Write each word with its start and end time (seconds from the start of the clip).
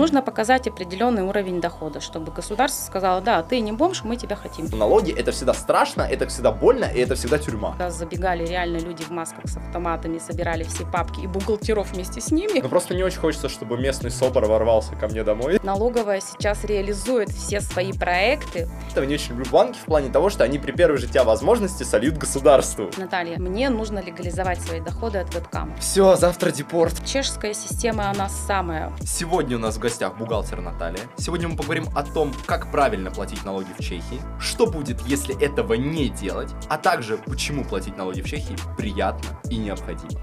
Нужно 0.00 0.22
показать 0.22 0.66
определенный 0.66 1.22
уровень 1.22 1.60
дохода, 1.60 2.00
чтобы 2.00 2.32
государство 2.32 2.82
сказало, 2.86 3.20
да, 3.20 3.42
ты 3.42 3.60
не 3.60 3.70
бомж, 3.70 4.02
мы 4.02 4.16
тебя 4.16 4.34
хотим. 4.34 4.64
Налоги 4.72 5.12
это 5.12 5.30
всегда 5.30 5.52
страшно, 5.52 6.00
это 6.00 6.26
всегда 6.26 6.52
больно 6.52 6.86
и 6.86 7.00
это 7.00 7.16
всегда 7.16 7.36
тюрьма. 7.36 7.72
Когда 7.72 7.90
забегали 7.90 8.46
реально 8.46 8.78
люди 8.78 9.02
в 9.02 9.10
масках 9.10 9.44
с 9.44 9.58
автоматами, 9.58 10.16
собирали 10.16 10.64
все 10.64 10.86
папки 10.86 11.20
и 11.20 11.26
бухгалтеров 11.26 11.92
вместе 11.92 12.22
с 12.22 12.30
ними. 12.30 12.60
Но 12.62 12.70
просто 12.70 12.94
не 12.94 13.02
очень 13.02 13.18
хочется, 13.18 13.50
чтобы 13.50 13.76
местный 13.76 14.10
СОБР 14.10 14.46
ворвался 14.46 14.94
ко 14.94 15.06
мне 15.06 15.22
домой. 15.22 15.60
Налоговая 15.62 16.22
сейчас 16.22 16.64
реализует 16.64 17.28
все 17.28 17.60
свои 17.60 17.92
проекты. 17.92 18.70
Это 18.92 19.04
не 19.04 19.16
очень 19.16 19.32
люблю 19.32 19.50
банки 19.50 19.78
в 19.78 19.84
плане 19.84 20.08
того, 20.08 20.30
что 20.30 20.44
они 20.44 20.58
при 20.58 20.72
первой 20.72 20.96
же 20.96 21.08
тебя 21.08 21.24
возможности 21.24 21.82
сольют 21.82 22.16
государству. 22.16 22.88
Наталья, 22.96 23.38
мне 23.38 23.68
нужно 23.68 23.98
легализовать 23.98 24.62
свои 24.62 24.80
доходы 24.80 25.18
от 25.18 25.34
вебкама. 25.34 25.76
Все, 25.78 26.16
завтра 26.16 26.52
депорт. 26.52 27.04
Чешская 27.04 27.52
система, 27.52 28.08
она 28.08 28.30
самая. 28.30 28.94
Сегодня 29.04 29.56
у 29.56 29.60
нас 29.60 29.76
в 29.76 29.89
гостях 29.90 30.16
бухгалтер 30.16 30.60
Наталья. 30.60 31.00
Сегодня 31.16 31.48
мы 31.48 31.56
поговорим 31.56 31.88
о 31.96 32.04
том, 32.04 32.32
как 32.46 32.70
правильно 32.70 33.10
платить 33.10 33.44
налоги 33.44 33.72
в 33.76 33.82
Чехии, 33.82 34.20
что 34.38 34.68
будет, 34.68 35.00
если 35.00 35.36
этого 35.42 35.74
не 35.74 36.08
делать, 36.08 36.50
а 36.68 36.78
также 36.78 37.18
почему 37.18 37.64
платить 37.64 37.96
налоги 37.96 38.20
в 38.20 38.24
Чехии 38.24 38.56
приятно 38.78 39.40
и 39.50 39.56
необходимо. 39.56 40.22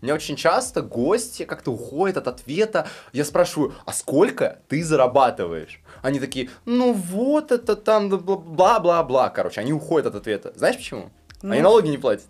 Мне 0.00 0.14
очень 0.14 0.36
часто 0.36 0.82
гости 0.82 1.44
как-то 1.44 1.72
уходят 1.72 2.18
от 2.18 2.28
ответа. 2.28 2.86
Я 3.12 3.24
спрашиваю, 3.24 3.74
а 3.84 3.92
сколько 3.92 4.60
ты 4.68 4.84
зарабатываешь? 4.84 5.80
Они 6.02 6.20
такие, 6.20 6.50
ну 6.66 6.92
вот 6.92 7.50
это 7.50 7.74
там 7.74 8.10
бла-бла-бла. 8.10 9.30
Короче, 9.30 9.60
они 9.60 9.72
уходят 9.72 10.06
от 10.06 10.14
ответа. 10.14 10.52
Знаешь 10.54 10.76
почему? 10.76 11.10
Ну. 11.42 11.52
Они 11.52 11.62
налоги 11.62 11.88
не 11.88 11.98
платят. 11.98 12.26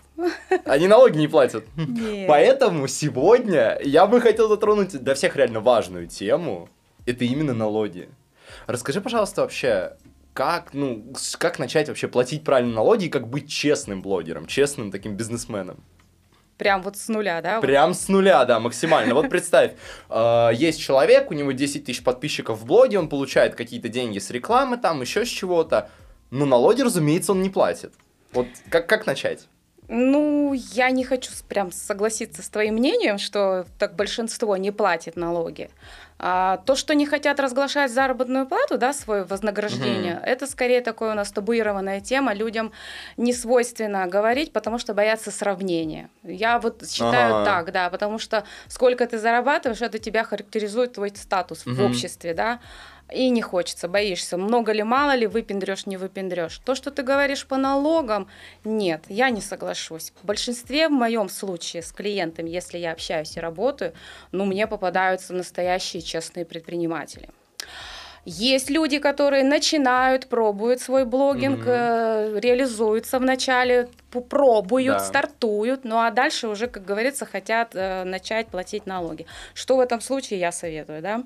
Они 0.64 0.88
налоги 0.88 1.18
не 1.18 1.28
платят. 1.28 1.64
Нет. 1.76 2.26
Поэтому 2.28 2.88
сегодня 2.88 3.78
я 3.82 4.06
бы 4.06 4.20
хотел 4.20 4.48
затронуть 4.48 5.00
для 5.02 5.14
всех 5.14 5.36
реально 5.36 5.60
важную 5.60 6.06
тему. 6.06 6.68
Это 7.06 7.24
именно 7.24 7.54
налоги. 7.54 8.08
Расскажи, 8.66 9.00
пожалуйста, 9.00 9.42
вообще, 9.42 9.96
как, 10.34 10.74
ну, 10.74 11.12
как 11.38 11.58
начать 11.58 11.88
вообще 11.88 12.08
платить 12.08 12.44
правильно 12.44 12.74
налоги 12.74 13.06
и 13.06 13.08
как 13.08 13.28
быть 13.28 13.48
честным 13.48 14.02
блогером, 14.02 14.46
честным 14.46 14.90
таким 14.90 15.16
бизнесменом? 15.16 15.82
Прям 16.58 16.82
вот 16.82 16.96
с 16.96 17.08
нуля, 17.08 17.42
да? 17.42 17.56
вот? 17.56 17.62
Прям 17.62 17.92
с 17.92 18.08
нуля, 18.08 18.44
да, 18.46 18.58
максимально. 18.60 19.14
Вот 19.14 19.28
представь, 19.28 19.72
э, 20.08 20.50
есть 20.54 20.80
человек, 20.80 21.30
у 21.30 21.34
него 21.34 21.52
10 21.52 21.84
тысяч 21.84 22.02
подписчиков 22.02 22.58
в 22.58 22.64
блоге, 22.64 22.98
он 22.98 23.08
получает 23.08 23.54
какие-то 23.54 23.88
деньги 23.88 24.18
с 24.18 24.30
рекламы, 24.30 24.78
там 24.78 25.02
еще 25.02 25.26
с 25.26 25.28
чего-то, 25.28 25.90
но 26.30 26.46
налоги, 26.46 26.80
разумеется, 26.80 27.32
он 27.32 27.42
не 27.42 27.50
платит. 27.50 27.92
Вот 28.32 28.48
как, 28.70 28.86
как 28.86 29.06
начать? 29.06 29.48
Ну, 29.88 30.52
я 30.52 30.90
не 30.90 31.04
хочу 31.04 31.30
прям 31.48 31.70
согласиться 31.70 32.42
с 32.42 32.48
твоим 32.48 32.74
мнением, 32.74 33.18
что 33.18 33.66
так 33.78 33.94
большинство 33.94 34.56
не 34.56 34.72
платит 34.72 35.14
налоги. 35.16 35.70
А, 36.18 36.56
то, 36.64 36.74
что 36.74 36.94
не 36.94 37.06
хотят 37.06 37.38
разглашать 37.38 37.92
заработную 37.92 38.46
плату, 38.46 38.78
да, 38.78 38.92
свое 38.92 39.22
вознаграждение, 39.24 40.20
это 40.24 40.46
скорее 40.46 40.80
такое 40.80 41.12
у 41.12 41.14
нас 41.14 41.30
табуированная 41.30 42.00
тема. 42.00 42.32
Людям 42.34 42.72
не 43.16 43.32
свойственно 43.32 44.06
говорить, 44.08 44.52
потому 44.52 44.78
что 44.78 44.92
боятся 44.94 45.30
сравнения. 45.30 46.08
Я 46.24 46.58
вот 46.58 46.88
считаю 46.88 47.34
Ага. 47.34 47.44
так, 47.44 47.72
да, 47.72 47.90
потому 47.90 48.18
что 48.18 48.44
сколько 48.66 49.06
ты 49.06 49.18
зарабатываешь, 49.18 49.82
это 49.82 49.98
тебя 49.98 50.24
характеризует 50.24 50.94
твой 50.94 51.10
статус 51.14 51.64
в 51.64 51.68
Мгм. 51.68 51.84
обществе, 51.84 52.34
да. 52.34 52.60
И 53.12 53.30
не 53.30 53.40
хочется, 53.40 53.86
боишься, 53.88 54.36
много 54.36 54.72
ли, 54.72 54.82
мало 54.82 55.14
ли, 55.14 55.26
выпендрешь, 55.28 55.86
не 55.86 55.96
выпендрешь. 55.96 56.58
То, 56.64 56.74
что 56.74 56.90
ты 56.90 57.02
говоришь 57.04 57.46
по 57.46 57.56
налогам, 57.56 58.28
нет, 58.64 59.04
я 59.08 59.30
не 59.30 59.40
соглашусь. 59.40 60.12
В 60.22 60.26
большинстве, 60.26 60.88
в 60.88 60.92
моем 60.92 61.28
случае, 61.28 61.82
с 61.82 61.92
клиентами, 61.92 62.50
если 62.50 62.78
я 62.78 62.92
общаюсь 62.92 63.36
и 63.36 63.40
работаю, 63.40 63.92
ну, 64.32 64.44
мне 64.44 64.66
попадаются 64.66 65.34
настоящие 65.34 66.02
честные 66.02 66.44
предприниматели. 66.44 67.28
Есть 68.24 68.70
люди, 68.70 68.98
которые 68.98 69.44
начинают, 69.44 70.26
пробуют 70.28 70.80
свой 70.80 71.04
блогинг, 71.04 71.60
Мгм. 71.60 71.70
э, 71.70 72.40
реализуются 72.40 73.20
вначале, 73.20 73.88
пробуют, 74.28 74.98
Да. 74.98 75.04
стартуют, 75.04 75.84
ну 75.84 75.98
а 75.98 76.10
дальше 76.10 76.48
уже, 76.48 76.66
как 76.66 76.84
говорится, 76.84 77.24
хотят 77.24 77.76
э, 77.76 78.02
начать 78.02 78.48
платить 78.48 78.84
налоги. 78.84 79.26
Что 79.54 79.76
в 79.76 79.80
этом 79.80 80.00
случае 80.00 80.40
я 80.40 80.50
советую, 80.50 81.02
да? 81.02 81.22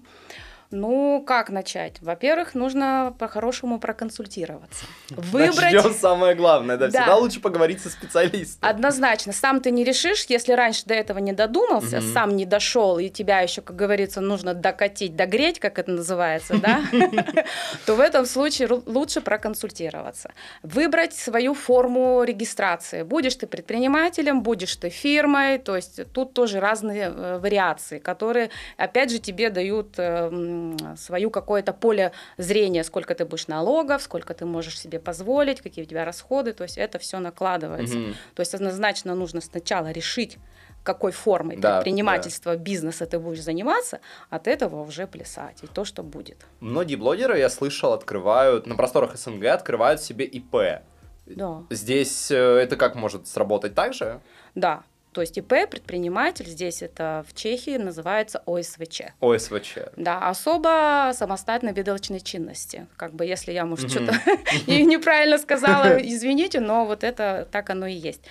Ну, 0.72 1.22
как 1.26 1.50
начать? 1.50 2.00
Во-первых, 2.00 2.54
нужно 2.54 3.14
по-хорошему 3.19 3.81
проконсультироваться. 3.81 4.84
Выбрать... 5.10 5.72
Начнем 5.75 5.92
самое 5.92 6.34
главное, 6.36 6.76
да, 6.76 6.86
Да. 6.86 6.98
всегда 7.00 7.16
лучше 7.16 7.41
поговорить 7.41 7.81
со 7.82 7.91
специалистом. 7.91 8.69
Однозначно, 8.69 9.32
сам 9.32 9.60
ты 9.60 9.72
не 9.72 9.82
решишь, 9.82 10.26
если 10.28 10.53
раньше 10.53 10.84
до 10.86 10.94
этого 10.94 11.19
не 11.19 11.32
додумался, 11.32 11.97
Мгм. 12.00 12.12
сам 12.12 12.36
не 12.36 12.47
дошел, 12.47 12.98
и 12.98 13.08
тебя 13.08 13.41
еще, 13.41 13.62
как 13.62 13.75
говорится, 13.75 14.20
нужно 14.20 14.54
докатить, 14.54 15.16
догреть, 15.16 15.58
как 15.58 15.78
это 15.81 15.91
называется, 15.91 16.56
да, 16.58 16.81
то 17.87 17.94
в 17.97 18.00
этом 18.00 18.25
случае 18.26 18.69
лучше 18.87 19.20
проконсультироваться. 19.20 20.31
Выбрать 20.62 21.14
свою 21.14 21.54
форму 21.54 22.22
регистрации. 22.22 23.02
Будешь 23.02 23.34
ты 23.34 23.47
предпринимателем, 23.48 24.42
будешь 24.42 24.76
ты 24.76 24.88
фирмой, 24.88 25.58
то 25.58 25.75
есть 25.75 26.00
тут 26.12 26.32
тоже 26.32 26.60
разные 26.60 27.12
э, 27.12 27.38
вариации, 27.38 27.98
которые, 27.98 28.50
опять 28.76 29.10
же, 29.10 29.19
тебе 29.19 29.50
дают 29.50 29.94
э, 29.98 30.28
м, 30.31 30.59
свою 30.97 31.31
какое-то 31.31 31.72
поле 31.72 32.12
зрения, 32.38 32.84
сколько 32.84 33.15
ты 33.15 33.25
будешь 33.25 33.48
налогов, 33.48 34.03
сколько 34.03 34.34
ты 34.34 34.44
можешь 34.47 34.78
себе 34.78 34.98
позволить, 34.98 35.60
какие 35.60 35.84
у 35.84 35.88
тебя 35.88 36.04
расходы, 36.04 36.53
то 36.53 36.65
есть 36.65 36.78
это 36.78 36.98
все 36.98 37.19
накладывается. 37.19 37.97
Мгм. 37.98 38.15
То 38.34 38.41
есть 38.41 38.54
однозначно 38.54 39.15
нужно 39.15 39.41
сначала 39.41 39.91
решить, 39.91 40.38
какой 40.82 41.12
формой 41.12 41.56
Да, 41.56 41.76
предпринимательства, 41.76 42.56
бизнеса 42.56 43.04
ты 43.06 43.19
будешь 43.19 43.43
заниматься, 43.43 44.00
от 44.31 44.49
этого 44.49 44.82
уже 44.82 45.06
плясать, 45.06 45.62
и 45.62 45.66
то, 45.66 45.84
что 45.84 46.03
будет. 46.03 46.38
Многие 46.60 46.97
блогеры, 46.97 47.38
я 47.38 47.50
слышал, 47.50 47.93
открывают, 47.93 48.66
на 48.66 48.76
просторах 48.76 49.16
СНГ 49.16 49.44
открывают 49.47 50.00
себе 50.00 50.25
ИП. 50.25 50.82
Да, 51.26 51.62
Здесь 51.70 52.31
э, 52.31 52.34
это 52.37 52.76
как 52.76 52.94
может 52.97 53.26
сработать 53.28 53.75
так 53.75 53.94
же? 53.94 54.20
да. 54.54 54.82
То 55.12 55.22
есть 55.22 55.37
ИП, 55.38 55.69
предприниматель, 55.69 56.47
здесь 56.47 56.82
это 56.82 57.25
в 57.28 57.34
Чехии 57.34 57.76
называется 57.76 58.43
ОСВЧ. 58.47 59.03
ОСВЧ. 59.21 59.78
Да, 59.97 60.28
особо 60.28 61.10
самостоятельной 61.15 61.72
видовочной 61.72 62.21
чинности. 62.21 62.87
Как 62.97 63.12
бы, 63.15 63.26
если 63.26 63.53
я, 63.53 63.66
может, 63.66 63.91
что-то 63.91 64.12
неправильно 64.66 65.38
сказала, 65.38 65.99
извините, 66.00 66.60
но 66.60 66.87
вот 66.87 67.03
это 67.03 67.49
так 67.50 67.70
оно 67.70 67.87
и 67.87 67.94
есть. 67.94 68.22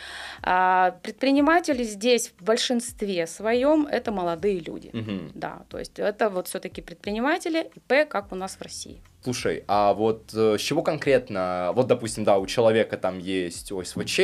А, 0.41 0.91
предприниматели 1.03 1.83
здесь 1.83 2.31
в 2.39 2.43
большинстве 2.43 3.27
своем 3.27 3.85
это 3.85 4.11
молодые 4.11 4.59
люди. 4.59 4.91
Да, 5.33 5.63
то 5.69 5.79
есть 5.79 5.99
это 5.99 6.29
вот 6.29 6.47
все-таки 6.47 6.81
предприниматели, 6.81 7.69
ИП, 7.75 8.07
как 8.09 8.31
у 8.31 8.35
нас 8.35 8.55
в 8.55 8.61
России. 8.61 9.01
Слушай, 9.21 9.65
а 9.67 9.93
вот 9.93 10.33
э, 10.33 10.57
с 10.57 10.61
чего 10.61 10.81
конкретно, 10.81 11.71
вот, 11.75 11.87
допустим, 11.87 12.23
да, 12.23 12.37
у 12.37 12.45
человека 12.45 12.95
там 12.97 13.19
есть 13.19 13.69
ОСВЧ, 13.69 14.19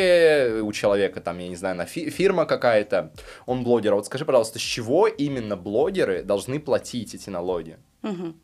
у 0.61 0.71
человека 0.71 1.19
там, 1.19 1.37
я 1.39 1.49
не 1.49 1.57
знаю, 1.57 1.75
на 1.75 1.85
фи- 1.85 2.09
фирма 2.09 2.45
какая-то, 2.45 3.11
он 3.45 3.63
блогер, 3.63 3.91
а 3.91 3.95
вот 3.97 4.05
скажи, 4.05 4.23
пожалуйста, 4.23 4.57
с 4.57 4.61
чего 4.61 5.07
именно 5.07 5.57
блогеры 5.57 6.23
должны 6.23 6.61
платить 6.61 7.13
эти 7.13 7.29
налоги? 7.29 7.77
Мгм. 8.03 8.35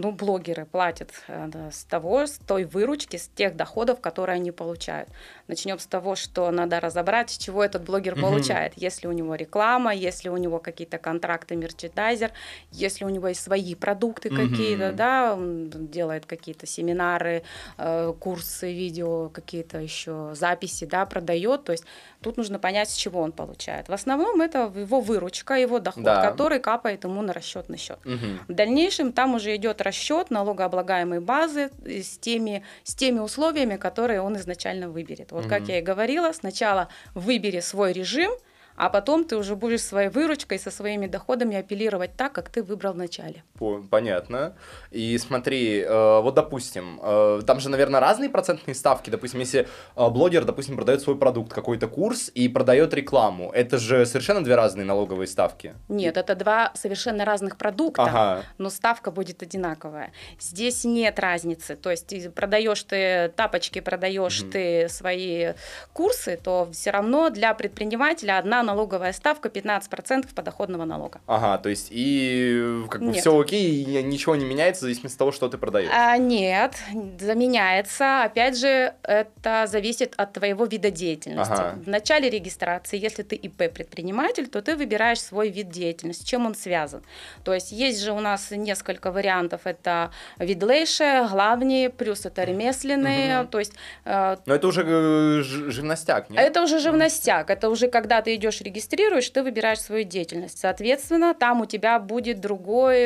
Ну, 0.00 0.12
блогеры 0.12 0.64
платят 0.64 1.10
э, 1.26 1.70
с 1.72 1.82
того, 1.82 2.28
с 2.28 2.38
той 2.46 2.64
выручки, 2.64 3.16
с 3.16 3.26
тех 3.26 3.56
доходов, 3.56 4.00
которые 4.00 4.36
они 4.36 4.52
получают. 4.52 5.08
Начнем 5.48 5.80
с 5.80 5.86
того, 5.86 6.14
что 6.14 6.48
надо 6.52 6.78
разобрать, 6.78 7.30
с 7.30 7.36
чего 7.36 7.64
этот 7.64 7.82
блогер 7.82 8.14
Мгм. 8.14 8.22
получает. 8.22 8.74
Если 8.76 9.08
у 9.08 9.12
него 9.12 9.34
реклама, 9.34 9.92
если 9.92 10.28
у 10.28 10.36
него 10.36 10.60
какие-то 10.60 10.98
контракты, 10.98 11.56
мерчендайзер, 11.56 12.30
если 12.70 13.04
у 13.04 13.08
него 13.08 13.26
есть 13.26 13.40
свои 13.42 13.74
продукты 13.74 14.30
Мгм. 14.30 14.36
какие-то, 14.36 14.92
да, 14.92 15.34
он 15.34 15.68
делает 15.70 16.26
какие-то 16.26 16.64
семинары, 16.64 17.42
э, 17.76 18.12
курсы, 18.20 18.72
видео, 18.72 19.30
какие-то 19.30 19.78
еще 19.80 20.30
записи, 20.34 20.84
да, 20.86 21.06
продает. 21.06 21.64
То 21.64 21.72
есть 21.72 21.84
тут 22.20 22.36
нужно 22.36 22.58
понять, 22.58 22.90
с 22.90 22.94
чего 22.94 23.20
он 23.20 23.32
получает. 23.32 23.88
В 23.88 23.92
основном 23.92 24.40
это 24.40 24.72
его 24.74 25.00
выручка, 25.00 25.54
его 25.54 25.78
доход, 25.78 26.04
Да. 26.04 26.22
который 26.30 26.58
капает 26.60 27.04
ему 27.04 27.22
на 27.22 27.32
расчетный 27.32 27.78
счет. 27.78 27.98
Мгм. 28.04 28.40
В 28.48 28.52
дальнейшем 28.52 29.12
там 29.12 29.34
уже 29.34 29.54
идет 29.56 29.80
расчет 29.80 30.30
налогооблагаемой 30.30 31.20
базы 31.20 31.70
э, 31.84 32.02
с 32.02 32.18
теми, 32.18 32.64
с 32.84 32.94
теми 32.94 33.20
условиями, 33.20 33.76
которые 33.76 34.20
он 34.20 34.36
изначально 34.36 34.88
выберет. 34.88 35.32
Вот 35.32 35.46
как 35.46 35.62
Мгм. 35.62 35.70
я 35.70 35.78
и 35.78 35.82
говорила, 35.82 36.32
сначала 36.32 36.88
выбери 37.14 37.60
свой 37.60 37.92
режим, 37.92 38.32
а 38.78 38.90
потом 38.90 39.24
ты 39.24 39.36
уже 39.36 39.56
будешь 39.56 39.82
своей 39.82 40.08
выручкой, 40.08 40.58
со 40.58 40.70
своими 40.70 41.08
доходами 41.08 41.56
апеллировать 41.56 42.12
так, 42.16 42.32
как 42.32 42.48
ты 42.48 42.62
выбрал 42.62 42.92
вначале. 42.92 43.42
Понятно. 43.90 44.54
И 44.92 45.18
смотри, 45.18 45.80
э, 45.80 46.20
вот 46.20 46.34
допустим, 46.34 47.00
э, 47.02 47.40
там 47.44 47.58
же, 47.58 47.70
наверное, 47.70 48.00
разные 48.00 48.30
процентные 48.30 48.76
ставки. 48.76 49.10
Допустим, 49.10 49.40
если 49.40 49.66
э, 49.96 50.08
блогер, 50.08 50.44
допустим, 50.44 50.76
продает 50.76 51.02
свой 51.02 51.18
продукт, 51.18 51.52
какой-то 51.52 51.88
курс 51.88 52.30
и 52.32 52.48
продает 52.48 52.94
рекламу, 52.94 53.50
это 53.50 53.78
же 53.78 54.06
совершенно 54.06 54.44
две 54.44 54.54
разные 54.54 54.84
налоговые 54.84 55.26
ставки. 55.26 55.74
Нет, 55.88 56.16
это 56.16 56.36
два 56.36 56.70
совершенно 56.74 57.24
разных 57.24 57.56
продукта, 57.56 58.04
ага. 58.04 58.42
но 58.58 58.70
ставка 58.70 59.10
будет 59.10 59.42
одинаковая. 59.42 60.12
Здесь 60.38 60.84
нет 60.84 61.18
разницы. 61.18 61.74
То 61.74 61.90
есть 61.90 62.32
продаешь 62.32 62.84
ты 62.84 63.32
тапочки, 63.34 63.80
продаешь 63.80 64.42
угу. 64.42 64.52
ты 64.52 64.88
свои 64.88 65.54
курсы, 65.92 66.38
то 66.40 66.68
все 66.72 66.92
равно 66.92 67.30
для 67.30 67.54
предпринимателя 67.54 68.38
одна 68.38 68.67
налоговая 68.68 69.12
ставка 69.12 69.48
15% 69.48 70.34
подоходного 70.34 70.84
налога. 70.84 71.20
Ага, 71.26 71.58
то 71.58 71.68
есть 71.68 71.88
и 71.90 72.82
как 72.90 73.02
бы 73.02 73.12
все 73.12 73.38
окей, 73.38 73.82
и 73.82 74.02
ничего 74.02 74.36
не 74.36 74.44
меняется 74.44 74.80
в 74.80 74.82
зависимости 74.82 75.16
от 75.16 75.18
того, 75.18 75.32
что 75.32 75.48
ты 75.48 75.56
продаешь. 75.56 75.90
А, 75.92 76.18
нет, 76.18 76.74
заменяется. 77.18 78.24
Опять 78.24 78.58
же, 78.58 78.92
это 79.02 79.66
зависит 79.66 80.12
от 80.16 80.32
твоего 80.34 80.66
вида 80.66 80.90
деятельности. 80.90 81.52
Ага. 81.52 81.78
В 81.84 81.88
начале 81.88 82.28
регистрации, 82.28 82.98
если 82.98 83.22
ты 83.22 83.36
ИП 83.36 83.72
предприниматель, 83.72 84.48
то 84.48 84.60
ты 84.60 84.76
выбираешь 84.76 85.20
свой 85.20 85.48
вид 85.48 85.70
деятельности, 85.70 86.24
чем 86.24 86.46
он 86.46 86.54
связан. 86.54 87.02
То 87.44 87.54
есть 87.54 87.72
есть 87.72 88.02
же 88.02 88.12
у 88.12 88.20
нас 88.20 88.50
несколько 88.50 89.10
вариантов. 89.10 89.62
Это 89.64 90.10
видлейшие, 90.38 91.26
главные, 91.28 91.88
плюс 91.90 92.26
это 92.26 92.44
ремесленные. 92.44 93.42
Угу. 93.42 93.48
То 93.48 93.58
есть, 93.58 93.72
э, 94.04 94.36
Но 94.46 94.54
это 94.54 94.66
уже 94.66 94.82
э, 94.84 95.42
живностяк, 95.42 96.30
нет? 96.30 96.40
Это 96.40 96.62
уже 96.62 96.78
живностяк. 96.78 97.50
Это 97.50 97.70
уже 97.70 97.88
когда 97.88 98.20
ты 98.20 98.34
идешь 98.34 98.57
регистрируешь, 98.60 99.28
ты 99.30 99.42
выбираешь 99.42 99.80
свою 99.80 100.04
деятельность. 100.04 100.58
Соответственно, 100.58 101.34
там 101.34 101.60
у 101.60 101.66
тебя 101.66 101.98
будет 101.98 102.40
другой 102.40 103.04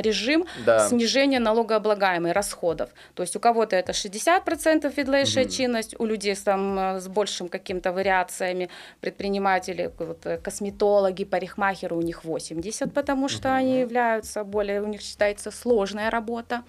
режим 0.00 0.46
да. 0.64 0.88
снижения 0.88 1.38
налогооблагаемых 1.38 2.32
расходов. 2.32 2.90
То 3.14 3.22
есть 3.22 3.36
у 3.36 3.40
кого-то 3.40 3.76
это 3.76 3.92
60% 3.92 4.92
видлейшая 4.96 5.44
угу. 5.44 5.52
чинность, 5.52 5.98
у 5.98 6.04
людей 6.04 6.34
там 6.44 6.78
э, 6.78 7.00
с 7.00 7.08
большим 7.08 7.48
каким-то 7.48 7.92
вариациями 7.92 8.68
предприниматели, 9.00 9.90
вот, 9.98 10.26
э, 10.26 10.38
косметологи, 10.38 11.24
парикмахеры, 11.24 11.96
у 11.96 12.02
них 12.02 12.24
80, 12.24 12.92
потому 12.92 13.28
что 13.28 13.48
угу. 13.48 13.56
они 13.56 13.80
являются 13.80 14.44
более, 14.44 14.82
у 14.82 14.86
них 14.86 15.00
считается 15.00 15.50
сложная 15.50 16.10
работа 16.10 16.62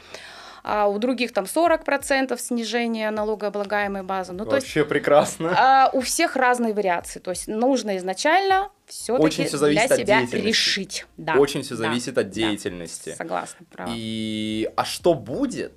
а 0.63 0.87
у 0.87 0.99
других 0.99 1.33
там 1.33 1.45
40% 1.45 2.37
снижения 2.39 3.09
налогооблагаемой 3.11 4.03
базы. 4.03 4.33
Ну, 4.33 4.45
Вообще 4.45 4.79
есть, 4.79 4.89
прекрасно. 4.89 5.53
А, 5.57 5.89
у 5.93 6.01
всех 6.01 6.35
разные 6.35 6.73
вариации. 6.73 7.19
То 7.19 7.31
есть 7.31 7.47
нужно 7.47 7.97
изначально 7.97 8.69
все-таки 8.85 9.45
все 9.45 9.57
для 9.57 9.87
себя 9.87 10.25
решить. 10.31 11.05
Да. 11.17 11.35
Очень 11.35 11.63
все 11.63 11.75
зависит 11.75 12.15
да. 12.15 12.21
от 12.21 12.29
деятельности. 12.29 13.09
Да. 13.09 13.15
Согласна, 13.15 13.65
права. 13.71 13.91
И 13.95 14.69
а 14.75 14.85
что 14.85 15.13
будет? 15.13 15.73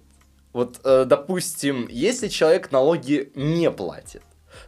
Вот, 0.52 0.80
э, 0.84 1.04
допустим, 1.04 1.88
если 1.90 2.28
человек 2.28 2.70
налоги 2.70 3.32
не 3.34 3.70
платит, 3.70 4.22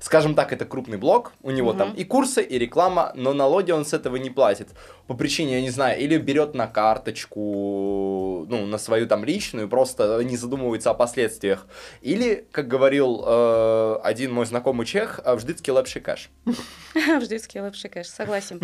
Скажем 0.06 0.36
так, 0.36 0.52
это 0.52 0.64
крупный 0.64 0.98
блог, 0.98 1.32
у 1.42 1.50
него 1.50 1.70
угу. 1.70 1.78
там 1.78 1.92
и 1.92 2.04
курсы, 2.04 2.40
и 2.40 2.58
реклама, 2.60 3.10
но 3.16 3.32
налоги 3.32 3.72
он 3.72 3.84
с 3.84 3.92
этого 3.92 4.14
не 4.14 4.30
платит. 4.30 4.68
По 5.08 5.14
причине, 5.14 5.54
я 5.54 5.60
не 5.60 5.70
знаю, 5.70 5.98
или 5.98 6.16
берет 6.16 6.54
на 6.54 6.68
карточку, 6.68 8.46
ну, 8.48 8.66
на 8.66 8.78
свою 8.78 9.08
там 9.08 9.24
личную, 9.24 9.68
просто 9.68 10.22
не 10.22 10.36
задумывается 10.36 10.90
о 10.90 10.94
последствиях. 10.94 11.66
Или, 12.02 12.46
как 12.52 12.68
говорил 12.68 13.24
э, 13.26 13.98
один 14.04 14.32
мой 14.32 14.46
знакомый 14.46 14.86
чех, 14.86 15.18
«А 15.24 15.34
вждыцкий 15.34 15.72
лапши 15.72 15.98
кэш. 15.98 16.30
Вждыцкий 16.94 17.60
лапши 17.60 17.88
кэш, 17.88 18.06
согласен. 18.06 18.60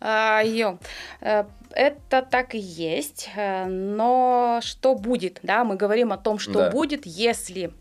А, 0.00 0.42
йо, 0.42 0.76
э, 1.22 1.44
это 1.70 2.20
так 2.30 2.54
и 2.54 2.58
есть, 2.58 3.30
э, 3.34 3.64
но 3.64 4.60
что 4.60 4.94
будет, 4.94 5.40
да, 5.42 5.64
мы 5.64 5.76
говорим 5.76 6.12
о 6.12 6.18
том, 6.18 6.38
что 6.38 6.68
будет, 6.68 7.06
если, 7.06 7.72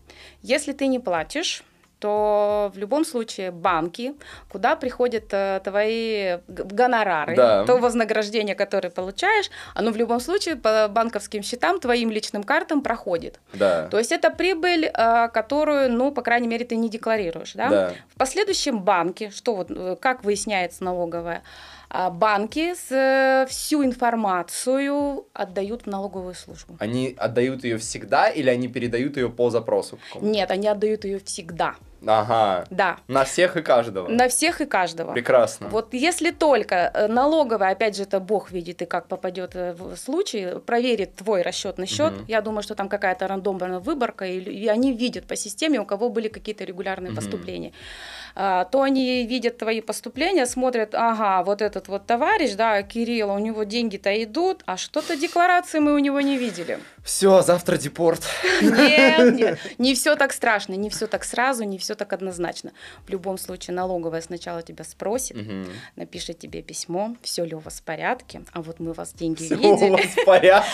если 0.42 0.72
ты 0.72 0.88
не 0.88 1.00
платишь, 1.00 1.66
то 2.04 2.70
в 2.76 2.78
любом 2.78 3.06
случае 3.06 3.52
банки, 3.52 4.14
куда 4.52 4.76
приходят 4.76 5.24
э, 5.32 5.62
твои 5.64 6.40
гонорары, 6.50 7.34
да. 7.34 7.64
то 7.66 7.78
вознаграждение, 7.78 8.56
которое 8.56 8.90
получаешь, 8.90 9.50
оно 9.74 9.92
в 9.92 9.96
любом 9.96 10.20
случае 10.20 10.58
по 10.58 10.90
банковским 10.90 11.44
счетам, 11.44 11.80
твоим 11.80 12.12
личным 12.12 12.44
картам 12.44 12.82
проходит. 12.82 13.40
Да. 13.54 13.88
То 13.88 14.00
есть 14.00 14.12
это 14.12 14.32
прибыль, 14.32 14.92
э, 14.94 15.30
которую, 15.34 15.94
ну, 15.94 16.12
по 16.12 16.22
крайней 16.22 16.50
мере, 16.50 16.66
ты 16.66 16.76
не 16.76 16.90
декларируешь. 16.90 17.54
Да? 17.54 17.70
Да. 17.70 17.94
В 18.10 18.18
последующем 18.18 18.82
банке, 18.82 19.30
что 19.30 19.56
вот, 19.56 19.72
э, 19.72 19.96
как 19.98 20.26
выясняется 20.26 20.84
налоговая, 20.84 21.42
а 21.90 22.10
банки 22.10 22.74
с, 22.74 23.48
всю 23.48 23.86
информацию 23.86 25.26
отдают 25.32 25.84
в 25.84 25.88
налоговую 25.88 26.34
службу. 26.34 26.76
Они 26.80 27.16
отдают 27.18 27.64
ее 27.64 27.78
всегда 27.78 28.30
или 28.30 28.50
они 28.50 28.68
передают 28.68 29.16
ее 29.16 29.30
по 29.30 29.50
запросу? 29.50 30.00
Нет, 30.20 30.52
они 30.52 30.68
отдают 30.68 31.06
ее 31.06 31.20
всегда. 31.20 31.76
Ага. 32.06 32.66
Да. 32.70 32.98
На 33.08 33.24
всех 33.24 33.58
и 33.58 33.62
каждого. 33.62 34.08
На 34.08 34.28
всех 34.28 34.62
и 34.62 34.66
каждого. 34.66 35.14
Прекрасно. 35.14 35.68
Вот 35.68 35.94
если 35.94 36.32
только 36.32 36.92
э, 36.94 37.08
налоговая, 37.08 37.72
опять 37.72 37.96
же, 37.96 38.04
это 38.04 38.20
Бог 38.20 38.52
видит 38.52 38.82
и 38.82 38.86
как 38.86 39.08
попадет 39.08 39.56
э, 39.56 39.74
в 39.74 39.96
случай, 39.96 40.60
проверит 40.60 41.16
твой 41.16 41.42
расчетный 41.42 41.88
счет, 41.88 42.14
угу. 42.14 42.26
я 42.28 42.42
думаю, 42.42 42.64
что 42.64 42.76
там 42.76 42.90
какая-то 42.90 43.28
рандомная 43.28 43.80
выборка, 43.80 44.26
и, 44.26 44.40
и 44.40 44.68
они 44.68 44.94
видят 44.94 45.26
по 45.26 45.36
системе, 45.36 45.80
у 45.80 45.86
кого 45.86 46.10
были 46.10 46.28
какие-то 46.28 46.64
регулярные 46.64 47.12
угу. 47.12 47.18
поступления. 47.18 47.74
А, 48.36 48.66
то 48.66 48.82
они 48.82 49.26
видят 49.28 49.58
твои 49.58 49.82
поступления, 49.82 50.46
смотрят, 50.46 50.96
ага, 50.96 51.44
вот 51.44 51.62
этот 51.62 51.88
вот 51.88 52.08
товарищ, 52.08 52.54
да, 52.54 52.82
Кирилл, 52.82 53.32
у 53.32 53.38
него 53.38 53.64
деньги-то 53.64 54.24
идут, 54.24 54.64
а 54.66 54.76
что-то 54.78 55.16
декларации 55.16 55.80
мы 55.80 55.94
у 55.94 56.00
него 56.00 56.20
не 56.22 56.38
видели. 56.38 56.80
Все, 57.04 57.42
завтра 57.42 57.78
депорт. 57.78 58.24
Нет, 58.62 59.36
нет, 59.36 59.60
не 59.78 59.94
все 59.94 60.16
так 60.16 60.32
страшно, 60.32 60.74
не 60.74 60.90
все 60.90 61.06
так 61.08 61.26
сразу, 61.26 61.66
не 61.66 61.78
все 61.78 61.96
так 61.96 62.14
однозначно. 62.14 62.72
В 63.06 63.10
любом 63.10 63.38
случае 63.38 63.76
налоговая 63.76 64.22
сначала 64.22 64.62
тебя 64.62 64.86
спросит, 64.86 65.36
угу. 65.36 65.66
напишет 65.98 66.40
тебе 66.40 66.62
письмо, 66.62 67.16
все 67.22 67.44
ли 67.44 67.56
у 67.56 67.60
вас 67.60 67.80
в 67.80 67.84
порядке, 67.84 68.44
а 68.54 68.62
вот 68.62 68.80
мы 68.80 68.94
вас 68.94 69.14
деньги 69.14 69.44
все 69.44 69.56
видели. 69.56 69.90
у 69.90 69.92
вас 69.92 70.06
в 70.06 70.26
порядке. 70.26 70.70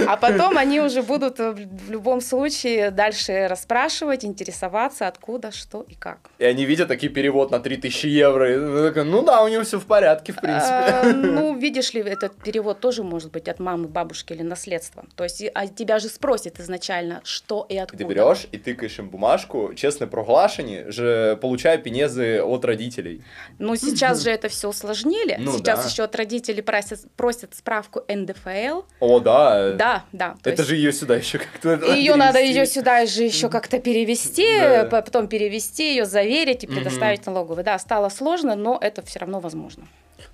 А 0.06 0.16
потом 0.16 0.56
они 0.56 0.80
уже 0.80 1.02
будут 1.02 1.38
в 1.38 1.90
любом 1.90 2.20
случае 2.20 2.90
дальше 2.90 3.46
расспрашивать, 3.48 4.24
интересоваться, 4.24 5.06
откуда, 5.08 5.50
что 5.52 5.82
и 5.82 5.94
как. 5.94 6.30
И 6.38 6.44
они 6.44 6.64
видят 6.64 6.88
такие 6.88 7.12
перевод 7.12 7.50
на 7.50 7.60
3000 7.60 8.06
евро. 8.06 9.04
Ну 9.04 9.22
да, 9.22 9.42
у 9.42 9.48
него 9.48 9.64
все 9.64 9.78
в 9.78 9.86
порядке, 9.86 10.32
в 10.32 10.36
принципе. 10.36 10.72
А, 10.72 11.02
ну, 11.14 11.56
видишь 11.56 11.92
ли, 11.92 12.00
этот 12.00 12.36
перевод 12.36 12.80
тоже 12.80 13.02
может 13.02 13.32
быть 13.32 13.48
от 13.48 13.58
мамы, 13.58 13.88
бабушки 13.88 14.32
или 14.32 14.42
наследства. 14.42 15.04
То 15.16 15.24
есть 15.24 15.42
а 15.66 15.74
тебя 15.74 15.98
же 15.98 16.08
спросят 16.08 16.60
изначально, 16.60 17.20
что 17.24 17.66
и 17.68 17.76
откуда. 17.76 18.04
Ты 18.04 18.08
берешь 18.08 18.46
и 18.52 18.58
тыкаешь 18.58 18.98
им 18.98 19.08
бумажку, 19.08 19.72
честное 19.74 20.08
проглашение, 20.08 20.90
же 20.90 21.38
получая 21.40 21.78
пенезы 21.78 22.40
от 22.40 22.64
родителей. 22.64 23.22
Ну, 23.58 23.76
сейчас 23.76 24.22
же 24.22 24.30
это 24.30 24.48
все 24.48 24.68
усложнили. 24.68 25.36
Ну, 25.38 25.58
сейчас 25.58 25.80
да. 25.80 25.88
еще 25.88 26.02
от 26.04 26.14
родителей 26.14 26.62
просят, 26.62 27.00
просят 27.16 27.54
справку 27.54 28.02
НДФЛ. 28.08 28.82
О, 29.00 29.20
да. 29.20 29.72
Да, 29.72 30.04
да. 30.12 30.36
Это 30.44 30.50
есть... 30.62 30.68
же 30.68 30.76
ее 30.76 30.92
сюда 30.92 31.16
еще 31.16 31.38
как-то 31.38 31.94
Ее 31.94 32.16
надо 32.16 32.40
ее 32.40 32.66
сюда 32.66 33.04
же 33.06 33.22
еще 33.22 33.48
как-то 33.48 33.78
перевести, 33.78 34.58
да. 34.58 34.84
потом 34.84 35.28
перевести 35.28 35.90
ее, 35.90 36.04
заверить 36.04 36.64
и 36.64 36.66
предоставить 36.66 37.26
налоговой. 37.26 37.64
Да, 37.64 37.78
стало 37.78 38.08
сложно, 38.08 38.54
но 38.54 38.78
это 38.80 39.02
все 39.02 39.18
равно 39.18 39.40
возможно. 39.40 39.86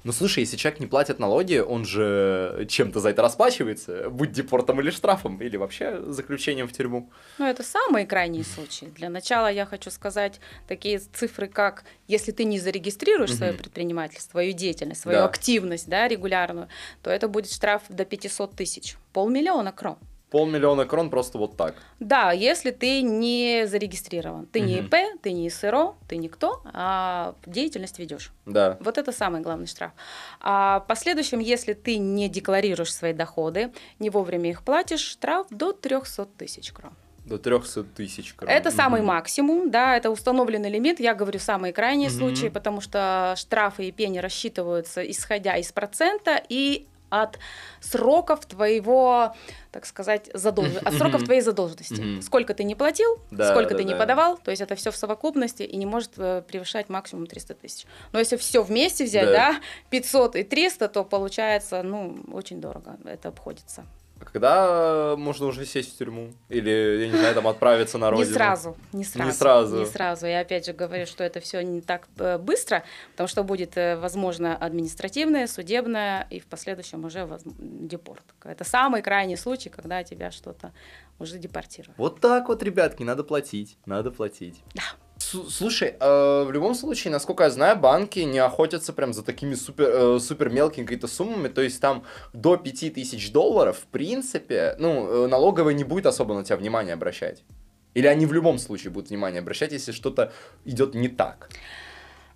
Ну 0.05 0.13
слушай, 0.13 0.41
если 0.41 0.57
человек 0.57 0.81
не 0.81 0.87
платит 0.87 1.19
налоги, 1.19 1.59
он 1.59 1.85
же 1.85 2.67
чем-то 2.69 3.01
за 3.01 3.11
это 3.11 3.23
расплачивается, 3.23 4.11
будь 4.11 4.33
депортом 4.33 4.81
или 4.81 4.91
штрафом, 4.91 5.41
или 5.41 5.57
вообще 5.57 6.01
заключением 6.07 6.69
в 6.69 6.73
тюрьму. 6.73 7.11
Ну 7.39 7.47
это 7.47 7.63
самые 7.63 8.07
крайние 8.07 8.45
случаи. 8.45 8.87
Для 8.97 9.09
начала 9.09 9.51
я 9.51 9.67
хочу 9.67 9.91
сказать 9.91 10.41
такие 10.69 10.99
цифры, 10.99 11.49
как 11.49 11.85
если 12.09 12.33
ты 12.33 12.45
не 12.45 12.59
зарегистрируешь 12.59 13.31
угу. 13.31 13.39
свое 13.39 13.53
предпринимательство, 13.53 14.33
свою 14.33 14.53
деятельность, 14.53 15.03
свою 15.03 15.19
да. 15.19 15.25
активность 15.27 15.89
да, 15.89 16.09
регулярную, 16.09 16.69
то 17.03 17.11
это 17.11 17.29
будет 17.29 17.53
штраф 17.53 17.83
до 17.89 18.05
500 18.05 18.55
тысяч, 18.55 18.97
полмиллиона 19.13 19.73
крон 19.73 19.99
полмиллиона 20.33 20.87
крон 20.87 21.11
просто 21.11 21.39
вот 21.39 21.57
так. 21.57 21.75
Да, 22.01 22.33
если 22.33 22.71
ты 22.71 23.03
не 23.03 23.67
зарегистрирован. 23.67 24.47
Ты 24.47 24.61
угу. 24.61 24.67
не 24.67 24.79
ИП, 24.79 24.95
ты 25.21 25.33
не 25.33 25.51
СРО, 25.51 25.95
ты 26.09 26.17
никто, 26.17 26.63
а 26.73 27.35
деятельность 27.45 27.99
ведешь. 27.99 28.33
Да. 28.47 28.79
Вот 28.81 28.97
это 28.97 29.13
самый 29.13 29.43
главный 29.43 29.67
штраф. 29.67 29.93
А 30.41 30.81
в 30.81 30.87
последующем, 30.87 31.39
если 31.39 31.75
ты 31.75 31.99
не 31.99 32.31
декларируешь 32.31 32.95
свои 32.95 33.13
доходы, 33.13 33.73
не 33.99 34.09
вовремя 34.09 34.51
их 34.51 34.63
платишь, 34.63 35.01
штраф 35.01 35.47
до 35.51 35.73
300 35.73 36.25
тысяч 36.39 36.73
крон. 36.73 36.93
До 37.27 37.37
300 37.37 37.85
тысяч 37.85 38.33
крон. 38.33 38.51
Это 38.51 38.71
угу. 38.71 38.77
самый 38.77 39.03
максимум, 39.03 39.71
да, 39.71 39.97
это 39.99 40.11
установленный 40.11 40.71
лимит. 40.71 40.99
Я 40.99 41.15
говорю 41.15 41.41
самые 41.41 41.75
крайние 41.75 42.09
угу. 42.09 42.17
случаи, 42.17 42.49
потому 42.49 42.81
что 42.81 43.35
штрафы 43.37 43.85
и 43.89 43.93
пени 43.93 44.19
рассчитываются 44.19 45.03
исходя 45.09 45.57
из 45.57 45.71
процента 45.73 46.43
и 46.49 46.87
от 47.13 47.39
сроков 47.81 48.47
твоего, 48.47 49.35
так 49.71 49.85
сказать, 49.85 50.31
задолж... 50.33 50.77
от 50.85 50.95
сроков 50.95 51.25
твоей 51.25 51.43
задолженности. 51.43 52.21
Сколько 52.23 52.55
ты 52.55 52.65
не 52.65 52.75
платил, 52.75 53.19
Да, 53.31 53.51
сколько 53.51 53.73
да, 53.73 53.77
ты 53.79 53.85
не 53.85 53.93
да. 53.93 53.99
подавал, 53.99 54.39
то 54.39 54.51
есть 54.51 54.63
это 54.63 54.75
все 54.77 54.91
в 54.91 54.97
совокупности 54.97 55.63
и 55.63 55.77
не 55.77 55.85
может 55.85 56.13
э, 56.17 56.43
превышать 56.49 56.89
максимум 56.89 57.27
300 57.27 57.55
тысяч. 57.55 57.87
Но 58.13 58.19
если 58.19 58.37
все 58.37 58.63
вместе 58.63 59.05
взять, 59.05 59.27
Да. 59.27 59.53
да, 59.53 59.61
500 59.91 60.37
и 60.37 60.43
300, 60.43 60.89
то 60.89 61.05
получается, 61.05 61.83
ну, 61.83 62.17
очень 62.33 62.61
дорого 62.63 62.97
это 63.05 63.29
обходится. 63.29 63.85
А 64.23 64.25
Когда 64.25 65.17
можно 65.17 65.47
уже 65.47 65.67
сесть 65.67 65.95
в 65.95 65.99
тюрьму? 65.99 66.33
Или, 66.49 66.71
я 67.01 67.09
не 67.09 67.19
знаю, 67.19 67.35
там 67.35 67.49
отправиться 67.49 67.99
на 67.99 68.11
родину? 68.11 68.29
Не 68.29 68.35
сразу, 68.35 68.77
не 68.93 69.05
сразу. 69.05 69.33
сразу. 69.33 69.79
Не 69.79 69.87
сразу. 69.87 70.27
Я 70.27 70.41
опять 70.41 70.67
же 70.67 70.73
говорю, 70.73 71.07
что 71.07 71.25
это 71.25 71.41
все 71.41 71.61
не 71.63 71.81
так 71.81 72.09
э, 72.19 72.39
быстро, 72.39 72.85
потому 73.13 73.29
что 73.29 73.43
будет, 73.43 73.77
э, 73.77 73.97
возможно, 73.97 74.57
административное, 74.57 75.47
судебное 75.47 76.27
и 76.31 76.39
в 76.39 76.47
последующем 76.47 77.05
уже 77.05 77.29
депорт. 77.45 78.23
Это 78.45 78.65
самый 78.65 79.03
крайний 79.03 79.37
случай, 79.37 79.71
когда 79.71 80.05
тебя 80.05 80.31
что-то 80.31 80.73
уже 81.19 81.39
депортируют. 81.39 81.99
Вот 81.99 82.21
так 82.21 82.49
вот, 82.49 82.63
ребятки, 82.63 83.03
надо 83.03 83.25
платить, 83.25 83.77
надо 83.87 84.11
платить. 84.11 84.63
Да. 84.75 84.83
Слушай, 85.23 85.95
э, 86.01 86.45
в 86.45 86.51
любом 86.53 86.75
случае, 86.75 87.13
насколько 87.13 87.45
я 87.45 87.51
знаю, 87.51 87.77
банки 87.77 88.21
не 88.21 88.39
охотятся 88.39 88.93
прям 88.93 89.13
за 89.13 89.23
такими 89.23 89.55
супер, 89.55 89.89
э, 89.89 90.21
супер 90.21 90.51
мелкими 90.51 90.85
какими-то 90.85 91.09
суммами, 91.09 91.49
то 91.49 91.63
есть 91.63 91.81
там 91.81 92.03
до 92.33 92.57
5000 92.57 93.33
долларов, 93.33 93.79
в 93.79 93.87
принципе, 93.87 94.75
ну, 94.79 95.25
э, 95.25 95.27
налоговая 95.29 95.75
не 95.75 95.85
будет 95.85 96.07
особо 96.07 96.35
на 96.35 96.45
тебя 96.45 96.57
внимание 96.57 96.95
обращать. 96.95 97.45
Или 97.95 98.07
они 98.07 98.27
в 98.27 98.33
любом 98.33 98.59
случае 98.59 98.91
будут 98.91 99.11
внимание 99.11 99.41
обращать, 99.41 99.73
если 99.73 99.93
что-то 99.93 100.33
идет 100.65 100.95
не 100.95 101.09
так. 101.09 101.51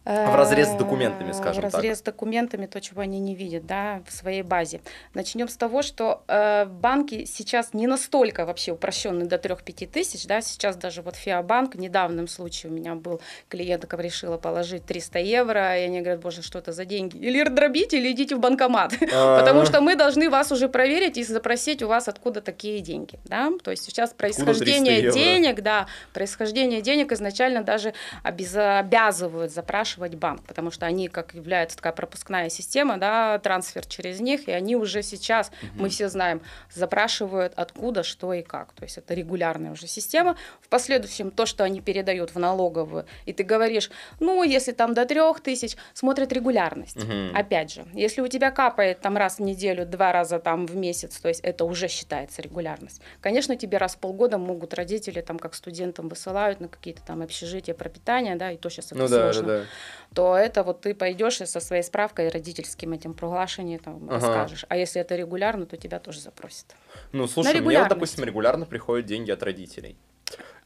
В 0.06 0.36
разрез 0.36 0.68
с 0.68 0.74
документами, 0.76 1.30
Э, 1.30 1.34
скажем 1.34 1.62
В 1.62 1.66
так. 1.66 1.74
разрез 1.74 1.98
с 1.98 2.02
документами, 2.02 2.66
то, 2.66 2.80
чего 2.80 3.00
они 3.00 3.18
не 3.18 3.34
видят, 3.34 3.66
да, 3.66 4.02
в 4.06 4.12
своей 4.12 4.42
базе. 4.42 4.80
Начнем 5.14 5.48
с 5.48 5.56
того, 5.56 5.82
что 5.82 6.22
э, 6.28 6.64
банки 6.66 7.24
сейчас 7.24 7.74
не 7.74 7.88
настолько 7.88 8.46
вообще 8.46 8.70
упрощены 8.70 9.24
до 9.24 9.36
3-5 9.36 9.86
тысяч, 9.88 10.24
да, 10.26 10.40
сейчас 10.42 10.76
даже 10.76 11.02
вот 11.02 11.16
Фиабанк, 11.16 11.74
в 11.74 11.78
недавнем 11.80 12.28
случае 12.28 12.70
у 12.70 12.74
меня 12.76 12.94
был 12.94 13.20
клиент, 13.48 13.84
который 13.86 14.06
решила 14.06 14.36
положить 14.38 14.86
300 14.86 15.18
евро, 15.18 15.76
и 15.76 15.82
они 15.82 16.00
говорят, 16.02 16.20
боже, 16.20 16.42
что 16.42 16.60
это 16.60 16.70
за 16.70 16.84
деньги? 16.84 17.16
Или 17.16 17.42
дробите, 17.42 17.98
или 17.98 18.12
идите 18.12 18.36
в 18.36 18.38
банкомат, 18.38 18.92
потому 19.00 19.64
что 19.66 19.80
мы 19.80 19.96
должны 19.96 20.30
вас 20.30 20.52
уже 20.52 20.68
проверить 20.68 21.16
и 21.18 21.24
запросить 21.24 21.82
у 21.82 21.88
вас, 21.88 22.06
откуда 22.06 22.40
такие 22.40 22.78
деньги, 22.80 23.18
да, 23.24 23.50
то 23.60 23.72
есть 23.72 23.82
сейчас 23.82 24.10
300 24.10 24.44
происхождение 24.44 25.10
денег, 25.10 25.62
да, 25.62 25.88
происхождение 26.14 26.80
денег 26.80 27.10
изначально 27.10 27.64
даже 27.64 27.92
обяз- 28.22 28.78
обязывают 28.78 29.52
запрашивать 29.52 29.95
банк, 29.96 30.42
потому 30.44 30.70
что 30.70 30.86
они, 30.86 31.08
как 31.08 31.34
является 31.34 31.76
такая 31.76 31.92
пропускная 31.92 32.48
система, 32.48 32.98
да, 32.98 33.38
трансфер 33.38 33.86
через 33.86 34.20
них, 34.20 34.48
и 34.48 34.52
они 34.52 34.76
уже 34.76 35.02
сейчас, 35.02 35.50
мы 35.74 35.88
все 35.88 36.08
знаем, 36.08 36.40
запрашивают 36.72 37.52
откуда, 37.56 38.02
что 38.02 38.32
и 38.32 38.42
как. 38.42 38.72
То 38.72 38.84
есть 38.84 38.98
это 38.98 39.14
регулярная 39.14 39.72
уже 39.72 39.86
система. 39.86 40.36
В 40.60 40.68
последующем 40.68 41.30
то, 41.30 41.46
что 41.46 41.64
они 41.64 41.80
передают 41.80 42.34
в 42.34 42.38
налоговую, 42.38 43.06
и 43.24 43.32
ты 43.32 43.42
говоришь, 43.42 43.90
ну, 44.20 44.42
если 44.42 44.72
там 44.72 44.94
до 44.94 45.04
трех 45.04 45.40
тысяч, 45.40 45.76
смотрят 45.94 46.32
регулярность. 46.32 46.96
Мгм. 46.96 47.36
Опять 47.36 47.72
же, 47.72 47.86
если 47.92 48.20
у 48.20 48.28
тебя 48.28 48.50
капает 48.50 49.00
там 49.00 49.16
раз 49.16 49.38
в 49.38 49.42
неделю, 49.42 49.86
два 49.86 50.12
раза 50.12 50.38
там 50.38 50.66
в 50.66 50.76
месяц, 50.76 51.18
то 51.18 51.28
есть 51.28 51.40
это 51.40 51.64
уже 51.64 51.88
считается 51.88 52.42
регулярность. 52.42 53.00
Конечно, 53.20 53.56
тебе 53.56 53.78
раз 53.78 53.94
в 53.94 53.98
полгода 53.98 54.38
могут 54.38 54.74
родители 54.74 55.20
там 55.20 55.38
как 55.38 55.54
студентам 55.54 56.08
высылают 56.08 56.60
на 56.60 56.68
какие-то 56.68 57.02
там 57.02 57.22
общежития, 57.22 57.74
пропитание, 57.74 58.36
да, 58.36 58.52
и 58.52 58.56
то 58.56 58.68
сейчас 58.68 58.86
это 58.86 58.96
Ну 58.96 59.08
да, 59.08 59.16
да, 59.16 59.32
сложно 59.32 59.48
да. 59.48 59.64
То 60.14 60.36
это 60.36 60.62
вот 60.62 60.80
ты 60.80 60.94
пойдешь 60.94 61.40
и 61.40 61.46
со 61.46 61.60
своей 61.60 61.82
справкой 61.82 62.28
родительским 62.28 62.92
этим 62.92 63.14
проглашением 63.14 63.80
там 63.80 63.96
Ага. 64.08 64.14
расскажешь. 64.14 64.64
А 64.68 64.76
если 64.76 65.00
это 65.00 65.16
регулярно, 65.16 65.66
то 65.66 65.76
тебя 65.76 65.98
тоже 65.98 66.20
запросят. 66.20 66.66
Ну, 67.12 67.26
слушай, 67.26 67.60
мне 67.60 67.78
вот, 67.78 67.88
допустим, 67.88 68.24
регулярно 68.24 68.66
приходят 68.66 69.06
деньги 69.06 69.30
от 69.30 69.42
родителей. 69.42 69.96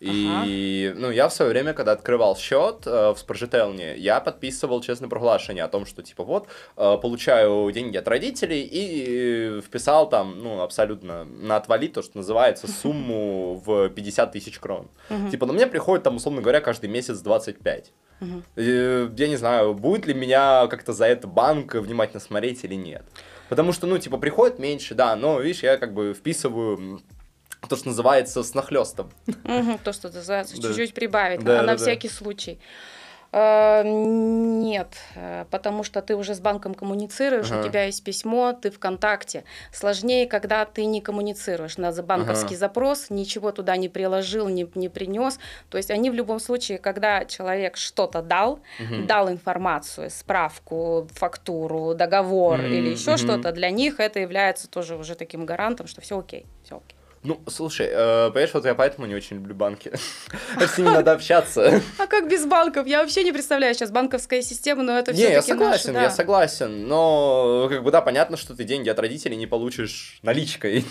И, 0.00 0.94
ну, 0.96 1.10
я 1.10 1.28
в 1.28 1.32
свое 1.34 1.50
время, 1.50 1.74
когда 1.74 1.92
открывал 1.92 2.34
счет 2.34 2.86
э, 2.86 3.10
в 3.10 3.18
Спаржителне, 3.18 3.96
я 3.98 4.20
подписывал 4.20 4.80
честное 4.80 5.10
проглашение 5.10 5.62
о 5.62 5.68
том, 5.68 5.84
что, 5.84 6.02
типа, 6.02 6.24
вот, 6.24 6.48
э, 6.78 6.96
получаю 7.02 7.70
деньги 7.70 7.98
от 7.98 8.08
родителей, 8.08 8.62
и 8.62 9.58
э, 9.58 9.60
вписал 9.60 10.08
там, 10.08 10.42
ну, 10.42 10.62
абсолютно 10.62 11.24
на 11.24 11.56
отвали, 11.56 11.88
то, 11.88 12.00
что 12.00 12.16
называется, 12.16 12.66
сумму 12.82 13.62
в 13.64 13.90
50 13.90 14.32
тысяч 14.32 14.58
крон. 14.58 14.88
Типа, 15.30 15.44
на 15.44 15.52
мне 15.52 15.66
приходит, 15.66 16.02
там, 16.04 16.16
условно 16.16 16.40
говоря, 16.40 16.62
каждый 16.62 16.88
месяц 16.88 17.18
25. 17.18 17.92
Э, 18.56 19.08
Я 19.16 19.28
не 19.28 19.36
знаю, 19.36 19.74
будет 19.74 20.06
ли 20.06 20.14
меня 20.14 20.66
как-то 20.68 20.92
за 20.92 21.06
это 21.06 21.26
банк 21.26 21.74
внимательно 21.74 22.20
смотреть 22.20 22.64
или 22.64 22.74
нет. 22.74 23.04
Потому 23.48 23.72
что, 23.72 23.86
ну, 23.86 23.98
типа, 23.98 24.16
приходит 24.18 24.58
меньше, 24.58 24.94
да, 24.94 25.16
но, 25.16 25.40
видишь, 25.40 25.62
я 25.62 25.76
как 25.76 25.92
бы 25.94 26.14
вписываю 26.14 27.00
то, 27.68 27.76
что 27.76 27.88
называется, 27.88 28.42
с 28.42 28.54
нахлестом. 28.54 29.10
Мгм, 29.44 29.78
То, 29.78 29.92
что 29.92 30.08
называется, 30.08 30.54
чуть-чуть 30.62 30.94
прибавить, 30.94 31.40
Да, 31.42 31.54
а 31.54 31.56
да, 31.56 31.62
на 31.62 31.72
да. 31.72 31.76
всякий 31.76 32.08
случай. 32.08 32.58
Э, 33.32 33.82
Нет, 33.84 34.96
э, 35.14 35.44
потому 35.50 35.84
что 35.84 36.02
ты 36.02 36.16
уже 36.16 36.34
с 36.34 36.40
банком 36.40 36.74
коммуницируешь, 36.74 37.50
Ага. 37.50 37.60
у 37.60 37.64
тебя 37.64 37.84
есть 37.84 38.02
письмо, 38.04 38.52
ты 38.52 38.70
в 38.70 38.78
контакте. 38.78 39.44
Сложнее, 39.72 40.26
когда 40.26 40.64
ты 40.64 40.84
не 40.84 41.00
коммуницируешь 41.00 41.76
на 41.78 41.92
за- 41.92 42.02
банковский 42.02 42.54
Ага. 42.54 42.56
запрос, 42.56 43.10
ничего 43.10 43.52
туда 43.52 43.76
не 43.76 43.88
приложил, 43.88 44.48
не, 44.48 44.68
не 44.74 44.88
принес. 44.88 45.38
То 45.70 45.76
есть 45.78 45.90
они 45.90 46.10
в 46.10 46.14
любом 46.14 46.40
случае, 46.40 46.78
когда 46.78 47.24
человек 47.24 47.76
что-то 47.76 48.22
дал, 48.22 48.60
Мгм. 48.78 49.06
дал 49.06 49.28
информацию, 49.30 50.10
справку, 50.10 51.08
фактуру, 51.14 51.94
договор 51.94 52.60
Мгм, 52.62 52.72
или 52.72 52.90
еще 52.90 53.12
мгм. 53.12 53.18
что-то, 53.18 53.52
для 53.52 53.70
них 53.70 54.00
это 54.00 54.18
является 54.18 54.68
тоже 54.68 54.96
уже 54.96 55.14
таким 55.14 55.46
гарантом, 55.46 55.86
что 55.86 56.00
все 56.00 56.18
окей, 56.18 56.46
все 56.64 56.76
окей. 56.76 56.96
Ну, 57.22 57.38
слушай, 57.48 57.86
э, 57.86 58.30
понимаешь, 58.30 58.54
вот 58.54 58.64
я 58.64 58.74
поэтому 58.74 59.06
не 59.06 59.14
очень 59.14 59.36
люблю 59.36 59.54
банки. 59.54 59.92
С 60.58 60.78
ними 60.78 60.88
надо 60.88 61.12
общаться. 61.12 61.82
А 61.98 62.06
как 62.06 62.30
без 62.30 62.46
банков? 62.46 62.86
Я 62.86 63.02
вообще 63.02 63.24
не 63.24 63.32
представляю 63.32 63.74
сейчас 63.74 63.90
банковская 63.90 64.40
система, 64.40 64.82
но 64.82 64.98
это 64.98 65.12
Не, 65.12 65.24
я 65.24 65.42
согласен, 65.42 65.94
я 65.94 66.10
согласен, 66.10 66.88
но 66.88 67.66
как 67.68 67.82
бы 67.82 67.90
да, 67.90 68.00
понятно, 68.00 68.38
что 68.38 68.54
ты 68.56 68.64
деньги 68.64 68.88
от 68.88 68.98
родителей 68.98 69.36
не 69.36 69.46
получишь 69.46 70.18
наличкой. 70.22 70.86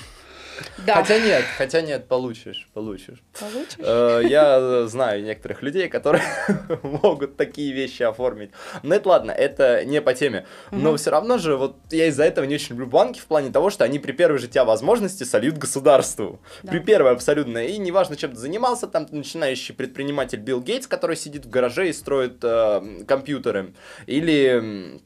Да. 0.85 0.95
Хотя 0.95 1.19
нет, 1.19 1.43
хотя 1.57 1.81
нет, 1.81 2.07
получишь, 2.07 2.69
получишь. 2.73 3.21
Получишь? 3.39 3.77
Э, 3.79 4.21
Я 4.23 4.87
знаю 4.87 5.23
некоторых 5.23 5.61
людей, 5.61 5.87
которые 5.89 6.23
могут 6.83 7.37
такие 7.37 7.73
вещи 7.73 8.03
оформить. 8.03 8.51
Но 8.83 8.95
это 8.95 9.09
ладно, 9.09 9.31
это 9.31 9.85
не 9.85 10.01
по 10.01 10.13
теме. 10.13 10.45
Но 10.71 10.95
все 10.97 11.11
равно 11.11 11.37
же, 11.37 11.57
вот 11.57 11.77
я 11.91 12.07
из-за 12.07 12.23
этого 12.23 12.45
не 12.45 12.55
очень 12.55 12.69
люблю 12.69 12.87
банки 12.87 13.19
в 13.19 13.25
плане 13.25 13.51
того, 13.51 13.69
что 13.69 13.83
они 13.83 13.99
при 13.99 14.11
первой 14.11 14.39
же 14.39 14.47
тебя 14.47 14.65
возможности 14.65 15.23
сольют 15.23 15.57
государству. 15.57 16.39
Да. 16.63 16.71
При 16.71 16.79
первой 16.79 17.11
абсолютно. 17.11 17.65
И 17.65 17.77
неважно, 17.77 18.15
чем 18.15 18.31
ты 18.31 18.37
занимался, 18.37 18.87
там 18.87 19.07
начинающий 19.11 19.73
предприниматель 19.75 20.39
Билл 20.39 20.61
Гейтс, 20.61 20.87
который 20.87 21.15
сидит 21.15 21.45
в 21.45 21.49
гараже 21.49 21.89
и 21.89 21.93
строит 21.93 22.39
э, 22.43 23.03
компьютеры. 23.07 23.73
Или 24.05 24.99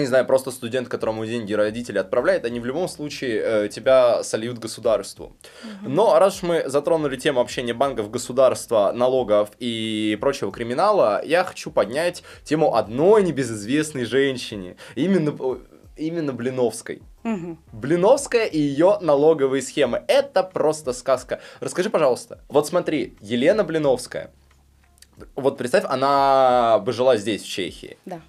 не 0.00 0.06
знаю, 0.06 0.26
просто 0.26 0.50
студент, 0.50 0.88
которому 0.88 1.26
деньги 1.26 1.52
родители 1.52 1.98
отправляют, 1.98 2.44
они 2.44 2.60
в 2.60 2.64
любом 2.64 2.88
случае 2.88 3.42
э, 3.44 3.68
тебя 3.68 4.22
сольют 4.22 4.58
государству. 4.58 5.36
Но 5.82 6.18
раз 6.18 6.36
уж 6.36 6.42
мы 6.42 6.64
затронули 6.66 7.16
тему 7.16 7.40
общения 7.40 7.74
банков, 7.74 8.10
государства, 8.10 8.92
налогов 8.94 9.50
и 9.58 10.16
прочего 10.20 10.50
криминала, 10.50 11.22
я 11.24 11.44
хочу 11.44 11.70
поднять 11.70 12.22
тему 12.42 12.74
одной 12.74 13.22
небезызвестной 13.22 14.04
женщине. 14.04 14.76
Именно, 14.94 15.36
именно 15.96 16.32
Блиновской. 16.32 17.02
Блиновская 17.72 18.46
и 18.46 18.58
ее 18.58 18.98
налоговые 19.00 19.62
схемы. 19.62 20.02
Это 20.08 20.42
просто 20.42 20.92
сказка. 20.92 21.40
Расскажи, 21.60 21.90
пожалуйста. 21.90 22.40
Вот 22.48 22.66
смотри, 22.66 23.16
Елена 23.20 23.62
Блиновская. 23.62 24.32
Вот 25.36 25.58
представь, 25.58 25.84
она 25.86 26.78
бы 26.78 26.92
жила 26.92 27.16
здесь, 27.16 27.42
в 27.42 27.48
Чехии. 27.48 27.96
Да, 28.06 28.22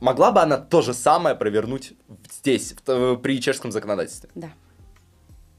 Могла 0.00 0.32
бы 0.32 0.40
она 0.40 0.58
то 0.58 0.82
же 0.82 0.92
самое 0.94 1.34
провернуть 1.34 1.94
здесь, 2.30 2.72
в- 2.72 2.82
э, 2.90 3.16
при 3.16 3.40
чешском 3.40 3.72
законодательстве? 3.72 4.30
да. 4.34 4.50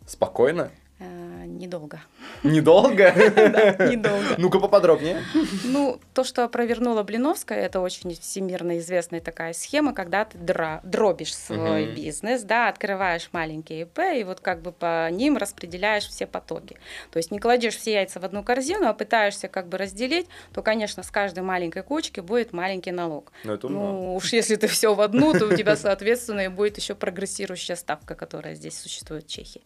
Спокойно? 0.08 0.70
Э, 1.00 1.46
Недолго. 1.46 2.00
Недолго? 2.44 3.14
Да, 3.36 3.88
недолго. 3.88 4.36
Ну-ка 4.38 4.60
поподробнее. 4.60 5.24
Ну, 5.64 6.00
то, 6.14 6.24
что 6.24 6.48
провернула 6.48 7.04
Блиновская, 7.04 7.60
это 7.60 7.80
очень 7.80 8.16
всемирно 8.16 8.80
известная 8.80 9.22
такая 9.22 9.54
схема, 9.54 9.94
когда 9.94 10.26
ты 10.26 10.38
дробишь 10.38 11.36
свой 11.36 11.94
бизнес, 11.94 12.44
да, 12.44 12.70
открываешь 12.70 13.30
маленькие 13.32 13.82
ИП, 13.82 14.00
и 14.16 14.24
вот 14.24 14.40
как 14.40 14.62
бы 14.62 14.72
по 14.72 15.10
ним 15.12 15.38
распределяешь 15.38 16.08
все 16.08 16.26
потоки. 16.26 16.78
То 17.12 17.18
есть 17.18 17.32
не 17.32 17.40
кладешь 17.40 17.76
все 17.76 17.94
яйца 17.94 18.20
в 18.20 18.26
одну 18.26 18.44
корзину, 18.44 18.88
а 18.88 18.94
пытаешься 18.94 19.48
как 19.48 19.68
бы 19.68 19.78
разделить, 19.78 20.28
то, 20.54 20.62
конечно, 20.62 21.04
с 21.04 21.12
каждой 21.12 21.44
маленькой 21.44 21.84
кучки 21.84 22.20
будет 22.20 22.54
маленький 22.54 22.92
налог. 22.92 23.32
Ну. 23.44 23.58
Ну, 23.64 24.16
уж 24.16 24.34
если 24.34 24.56
ты 24.56 24.68
все 24.68 24.94
в 24.94 25.02
одну, 25.02 25.34
то 25.34 25.46
у 25.46 25.56
тебя, 25.56 25.76
соответственно, 25.76 26.42
и 26.42 26.48
будет 26.48 26.78
еще 26.78 26.96
прогрессирующая 26.96 27.76
ставка, 27.76 28.16
которая 28.16 28.56
здесь 28.56 28.80
существует 28.80 29.26
в 29.26 29.28
Чехии. 29.28 29.62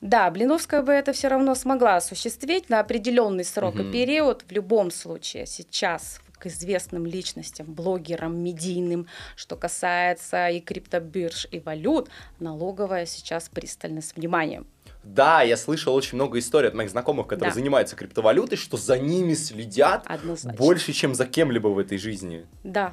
Да, 0.00 0.30
Блиновская 0.30 0.82
бы 0.82 0.92
это 0.92 1.12
все 1.12 1.28
равно 1.28 1.54
смогла 1.54 1.96
осуществить 1.96 2.68
на 2.68 2.80
определенный 2.80 3.44
срок 3.44 3.74
Мгм. 3.76 3.88
и 3.88 3.92
период. 3.92 4.44
В 4.48 4.52
любом 4.52 4.90
случае, 4.90 5.46
сейчас 5.46 6.20
к 6.38 6.46
известным 6.46 7.06
личностям, 7.06 7.72
блогерам, 7.72 8.38
медийным, 8.38 9.06
что 9.36 9.56
касается 9.56 10.48
и 10.48 10.60
криптобирж, 10.60 11.48
и 11.50 11.60
валют, 11.60 12.10
налоговая 12.38 13.06
сейчас 13.06 13.48
пристально 13.48 14.02
с 14.02 14.14
вниманием. 14.14 14.66
Да, 15.14 15.42
я 15.42 15.56
слышал 15.56 15.94
очень 15.94 16.16
много 16.16 16.38
историй 16.38 16.68
от 16.68 16.74
моих 16.74 16.90
знакомых, 16.90 17.26
которые 17.28 17.50
Да. 17.52 17.54
занимаются 17.54 17.94
криптовалютой, 17.96 18.58
что 18.58 18.76
за 18.76 18.98
ними 18.98 19.34
следят 19.34 20.02
Однозначно. 20.06 20.58
больше, 20.58 20.92
чем 20.92 21.14
за 21.14 21.26
кем-либо 21.26 21.68
в 21.68 21.78
этой 21.78 21.96
жизни. 21.96 22.44
Да, 22.64 22.92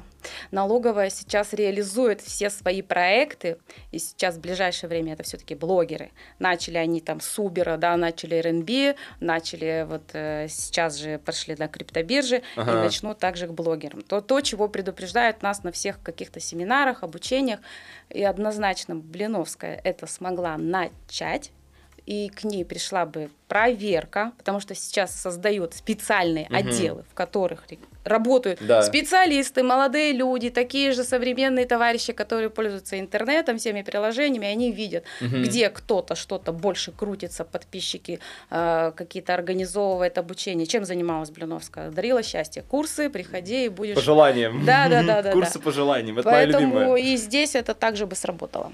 налоговая 0.52 1.10
сейчас 1.10 1.52
реализует 1.52 2.20
все 2.20 2.50
свои 2.50 2.82
проекты, 2.82 3.58
и 3.90 3.98
сейчас 3.98 4.36
в 4.36 4.40
ближайшее 4.40 4.88
время 4.88 5.14
это 5.14 5.24
все-таки 5.24 5.54
блогеры. 5.54 6.12
Начали 6.38 6.78
они 6.78 7.00
там 7.00 7.20
с 7.20 7.38
Uber, 7.38 7.76
да, 7.76 7.96
начали 7.96 8.38
RNB, 8.38 8.96
начали 9.20 9.84
вот 9.88 10.04
э, 10.12 10.46
сейчас 10.48 10.96
же 10.96 11.18
пошли 11.18 11.56
на 11.58 11.66
криптобиржи 11.68 12.42
Ага. 12.56 12.70
и 12.72 12.74
начнут 12.76 13.18
также 13.18 13.48
к 13.48 13.52
блогерам. 13.52 14.02
То, 14.02 14.20
то, 14.20 14.40
чего 14.40 14.68
предупреждают 14.68 15.42
нас 15.42 15.64
на 15.64 15.72
всех 15.72 16.00
каких-то 16.02 16.38
семинарах, 16.38 17.02
обучениях, 17.02 17.60
и 18.08 18.22
однозначно 18.22 18.94
Блиновская 18.94 19.80
это 19.82 20.06
смогла 20.06 20.56
начать, 20.56 21.50
и 22.06 22.28
к 22.28 22.44
ней 22.44 22.64
пришла 22.64 23.06
бы 23.06 23.30
проверка, 23.48 24.32
потому 24.38 24.60
что 24.60 24.74
сейчас 24.74 25.14
создают 25.14 25.74
специальные 25.74 26.46
Мгм. 26.46 26.56
отделы, 26.56 27.04
в 27.10 27.14
которых 27.14 27.64
работают 28.04 28.58
Да. 28.60 28.82
специалисты, 28.82 29.62
молодые 29.62 30.12
люди, 30.12 30.50
такие 30.50 30.92
же 30.92 31.04
современные 31.04 31.64
товарищи, 31.64 32.12
которые 32.12 32.50
пользуются 32.50 32.98
интернетом, 33.00 33.56
всеми 33.58 33.80
приложениями, 33.82 34.46
они 34.48 34.72
видят, 34.72 35.04
Мгм. 35.20 35.42
где 35.44 35.70
кто-то 35.70 36.14
что-то 36.14 36.52
больше 36.52 36.92
крутится, 36.92 37.44
подписчики 37.44 38.20
э, 38.50 38.92
какие-то 38.96 39.32
организовывает 39.34 40.18
обучение. 40.18 40.66
Чем 40.66 40.84
занималась 40.84 41.30
Блиновская? 41.30 41.90
Дарила 41.90 42.22
счастье. 42.22 42.62
Курсы, 42.62 43.08
приходи 43.08 43.66
и 43.66 43.68
будешь... 43.68 43.94
По 43.94 44.02
желаниям. 44.02 44.64
Да, 44.64 44.88
да, 44.88 45.02
да, 45.02 45.22
да, 45.22 45.32
Курсы 45.32 45.58
да. 45.58 45.64
по 45.64 45.72
желаниям. 45.72 46.18
Это 46.18 46.28
моя 46.28 46.44
Поэтому 46.46 46.66
любимая. 46.80 46.96
и 47.02 47.16
здесь 47.16 47.54
это 47.54 47.74
также 47.74 48.06
бы 48.06 48.14
сработало. 48.16 48.72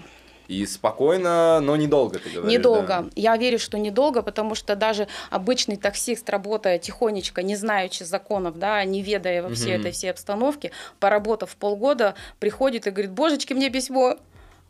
И 0.51 0.67
спокойно, 0.67 1.61
но 1.61 1.77
недолго, 1.77 2.19
ты 2.19 2.29
говоришь. 2.29 2.59
недолго. 2.59 2.87
да. 2.89 3.05
Я 3.15 3.37
верю, 3.37 3.61
что 3.61 3.79
недолго, 3.79 4.21
потому 4.21 4.57
что 4.57 4.75
даже 4.75 5.07
обычный 5.31 5.77
таксист, 5.77 6.29
работая 6.29 6.81
тихонечко, 6.81 7.41
не 7.45 7.55
знаючи 7.55 8.03
законов, 8.03 8.59
да, 8.59 8.83
не 8.83 9.01
ведая 9.01 9.45
во 9.45 9.55
всей 9.55 9.75
Мгм. 9.75 9.81
этой 9.83 9.93
всей 9.93 10.11
обстановке, 10.11 10.73
поработав 10.99 11.55
полгода, 11.55 12.15
приходит 12.41 12.89
и 12.89 12.91
говорит, 12.91 13.13
божечки, 13.13 13.53
мне 13.53 13.71
письмо. 13.71 14.17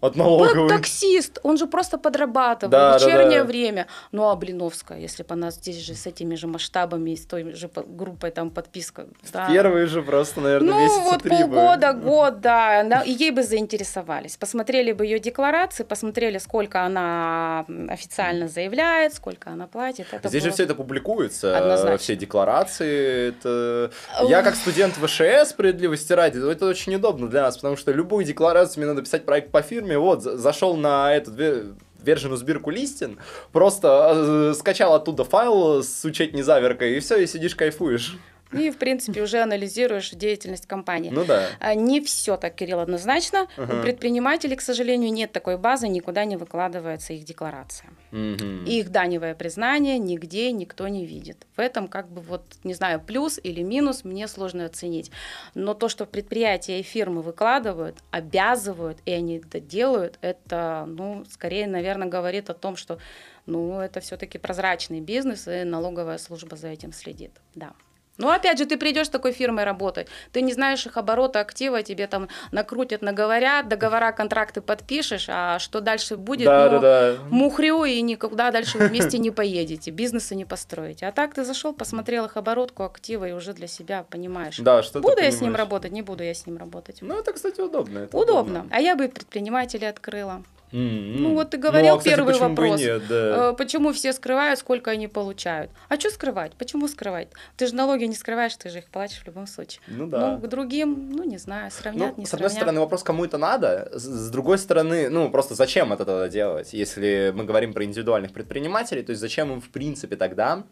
От 0.00 0.16
Вот 0.16 0.16
налоговых. 0.16 0.70
таксист, 0.70 1.38
он 1.42 1.58
же 1.58 1.66
просто 1.66 1.98
подрабатывает 1.98 2.70
Да, 2.70 2.96
в 2.96 3.00
да, 3.00 3.06
вечернее 3.06 3.40
да. 3.40 3.44
время. 3.44 3.86
Ну 4.12 4.28
а 4.30 4.36
Блиновская, 4.36 4.98
если 4.98 5.22
бы 5.22 5.34
она 5.34 5.50
здесь 5.50 5.76
же 5.76 5.94
с 5.94 6.06
этими 6.06 6.34
же 6.36 6.46
масштабами 6.46 7.14
с 7.14 7.26
той 7.26 7.52
же 7.54 7.68
по- 7.68 7.82
группой 7.82 8.30
там 8.30 8.50
подписка. 8.50 9.06
да. 9.32 9.46
Первые 9.52 9.86
же 9.86 10.02
просто, 10.02 10.40
наверное, 10.40 10.72
Ну, 10.74 10.80
месяца 10.80 11.00
вот 11.00 11.22
три 11.22 11.44
бы. 11.44 11.54
полгода, 11.54 11.92
год, 11.92 12.40
да, 12.40 12.80
она- 12.80 13.02
ей 13.04 13.30
бы 13.30 13.42
заинтересовались. 13.42 14.36
Посмотрели 14.38 14.92
бы 14.92 15.04
ее 15.04 15.18
декларации, 15.18 15.82
посмотрели, 15.84 16.38
сколько 16.38 16.82
она 16.82 17.66
официально 17.88 18.48
заявляет, 18.48 19.12
сколько 19.14 19.50
она 19.50 19.66
платит. 19.66 20.06
Это 20.12 20.28
Здесь 20.28 20.42
же 20.42 20.48
было- 20.48 20.54
все 20.54 20.64
это 20.64 20.74
публикуется, 20.74 21.58
Однозначно. 21.58 21.98
все 21.98 22.16
декларации. 22.16 23.28
Это... 23.28 23.90
Я 24.28 24.42
как 24.42 24.54
студент 24.54 24.94
ВШС, 24.94 25.50
справедливости 25.50 26.12
ради, 26.12 26.38
это 26.50 26.66
очень 26.66 26.94
удобно 26.94 27.28
для 27.28 27.42
нас, 27.42 27.56
потому 27.56 27.76
что 27.76 27.92
любую 27.92 28.24
декларацию 28.24 28.78
мне 28.82 28.86
надо 28.86 29.02
писать 29.02 29.24
проект 29.26 29.50
по 29.50 29.60
фирме. 29.62 29.89
Вот, 29.98 30.22
за- 30.22 30.36
зашел 30.36 30.76
на 30.76 31.16
ве- 31.16 31.74
вержену 32.02 32.36
сбирку 32.36 32.70
листин, 32.70 33.18
просто 33.52 34.12
э, 34.14 34.54
скачал 34.54 34.94
оттуда 34.94 35.24
файл 35.24 35.82
с 35.82 36.04
учетной 36.04 36.42
заверкой, 36.42 36.96
и 36.96 37.00
все, 37.00 37.16
и 37.18 37.26
сидишь 37.26 37.54
кайфуешь. 37.54 38.16
И, 38.52 38.70
в 38.70 38.78
принципе, 38.78 39.22
уже 39.22 39.40
анализируешь 39.40 40.10
деятельность 40.10 40.66
компании. 40.66 41.10
Ну 41.10 41.24
да. 41.24 41.48
А, 41.60 41.74
Не 41.74 42.00
все 42.00 42.36
так, 42.36 42.54
Кирилл, 42.54 42.80
однозначно. 42.80 43.46
Ага. 43.56 43.78
У 43.78 43.82
предпринимателей, 43.82 44.56
к 44.56 44.60
сожалению, 44.60 45.12
нет 45.12 45.32
такой 45.32 45.56
базы, 45.56 45.88
никуда 45.88 46.24
не 46.24 46.36
выкладывается 46.36 47.12
их 47.12 47.24
декларация. 47.24 47.90
Мгм. 48.10 48.64
И 48.64 48.80
их 48.80 48.90
даневое 48.90 49.34
признание 49.34 49.98
нигде 49.98 50.50
никто 50.52 50.88
не 50.88 51.06
видит. 51.06 51.46
В 51.56 51.60
этом 51.60 51.86
как 51.86 52.08
бы 52.10 52.20
вот, 52.20 52.42
не 52.64 52.74
знаю, 52.74 53.00
плюс 53.00 53.38
или 53.42 53.62
минус, 53.62 54.04
мне 54.04 54.26
сложно 54.26 54.64
оценить. 54.64 55.10
Но 55.54 55.74
то, 55.74 55.88
что 55.88 56.06
предприятия 56.06 56.80
и 56.80 56.82
фирмы 56.82 57.22
выкладывают, 57.22 57.98
обязывают, 58.10 58.98
и 59.04 59.12
они 59.12 59.38
это 59.38 59.60
делают, 59.60 60.18
это, 60.22 60.84
ну, 60.88 61.24
скорее, 61.30 61.66
наверное, 61.66 62.08
говорит 62.08 62.50
о 62.50 62.54
том, 62.54 62.76
что, 62.76 62.98
ну, 63.46 63.78
это 63.80 64.00
все-таки 64.00 64.38
прозрачный 64.38 65.00
бизнес, 65.00 65.46
и 65.46 65.62
налоговая 65.64 66.18
служба 66.18 66.56
за 66.56 66.68
этим 66.68 66.92
следит, 66.92 67.32
да. 67.54 67.72
Ну, 68.20 68.28
опять 68.30 68.58
же, 68.58 68.66
ты 68.66 68.76
придешь 68.76 69.06
с 69.06 69.10
такой 69.10 69.32
фирмой 69.32 69.64
работать, 69.64 70.06
ты 70.30 70.42
не 70.42 70.52
знаешь 70.52 70.84
их 70.84 70.98
оборота, 70.98 71.40
актива, 71.40 71.82
тебе 71.82 72.06
там 72.06 72.28
накрутят, 72.52 73.00
наговорят, 73.00 73.68
договора, 73.68 74.12
контракты 74.12 74.60
подпишешь, 74.60 75.26
а 75.28 75.58
что 75.58 75.80
дальше 75.80 76.16
будет, 76.18 76.44
Да, 76.44 76.68
ну, 76.70 76.80
да, 76.80 77.12
да. 77.14 77.18
мухрю 77.30 77.84
и 77.84 78.00
никуда 78.02 78.50
дальше 78.50 78.76
вместе 78.76 79.16
не 79.18 79.30
поедете, 79.30 79.90
бизнеса 79.90 80.34
не 80.34 80.44
построите. 80.44 81.06
А 81.06 81.12
так 81.12 81.32
ты 81.32 81.44
зашел, 81.44 81.72
посмотрел 81.72 82.26
их 82.26 82.36
оборотку, 82.36 82.82
активы 82.84 83.30
и 83.30 83.32
уже 83.32 83.54
для 83.54 83.66
себя 83.66 84.04
понимаешь. 84.10 84.58
Да, 84.58 84.82
что 84.82 85.00
буду 85.00 85.20
я 85.22 85.30
с 85.30 85.40
ним 85.40 85.56
работать, 85.56 85.92
не 85.92 86.02
буду 86.02 86.22
я 86.22 86.34
с 86.34 86.46
ним 86.46 86.58
работать. 86.58 86.98
Ну, 87.00 87.18
это, 87.18 87.32
кстати, 87.32 87.60
удобно. 87.62 88.00
это 88.00 88.16
Удобно. 88.16 88.66
А 88.70 88.80
я 88.80 88.96
бы 88.96 89.08
предпринимателей 89.08 89.86
открыла. 89.86 90.42
М-м. 90.72 91.22
Ну, 91.22 91.34
вот 91.34 91.50
ты 91.50 91.56
говорил 91.56 91.94
а, 91.94 91.98
кстати, 91.98 92.14
первый 92.14 92.32
почему 92.32 92.48
вопрос. 92.50 92.80
нет, 92.80 93.02
да. 93.08 93.50
Э, 93.50 93.52
Почему 93.56 93.92
все 93.92 94.12
скрывают, 94.12 94.58
сколько 94.60 94.92
они 94.92 95.08
получают? 95.08 95.70
А 95.88 95.98
что 95.98 96.10
скрывать? 96.10 96.52
Почему 96.54 96.86
скрывать? 96.86 97.28
Ты 97.56 97.66
же 97.66 97.74
налоги 97.74 98.04
не 98.04 98.14
скрываешь, 98.14 98.54
ты 98.56 98.68
же 98.70 98.78
их 98.78 98.86
платишь 98.86 99.18
в 99.18 99.26
любом 99.26 99.46
случае. 99.48 99.80
Ну 99.88 100.06
да. 100.06 100.32
Ну, 100.32 100.38
к 100.38 100.48
другим, 100.48 101.10
ну, 101.12 101.24
не 101.24 101.38
знаю, 101.38 101.70
сравнят, 101.72 102.14
Ну, 102.16 102.22
не 102.22 102.26
с 102.26 102.34
одной 102.34 102.48
сравнят. 102.50 102.52
стороны, 102.52 102.80
вопрос, 102.80 103.02
кому 103.02 103.24
это 103.24 103.36
надо, 103.38 103.90
с, 103.92 104.02
с 104.04 104.30
другой 104.30 104.58
стороны, 104.58 105.08
ну, 105.10 105.28
просто 105.30 105.54
зачем 105.54 105.92
это 105.92 106.04
тогда 106.04 106.28
делать, 106.28 106.72
если 106.72 107.32
мы 107.34 107.44
говорим 107.44 107.72
про 107.72 107.84
индивидуальных 107.84 108.32
предпринимателей, 108.32 109.02
то 109.02 109.10
есть 109.10 109.20
зачем 109.20 109.52
им, 109.52 109.60
в 109.60 109.70
принципе, 109.70 110.14
тогда 110.16 110.62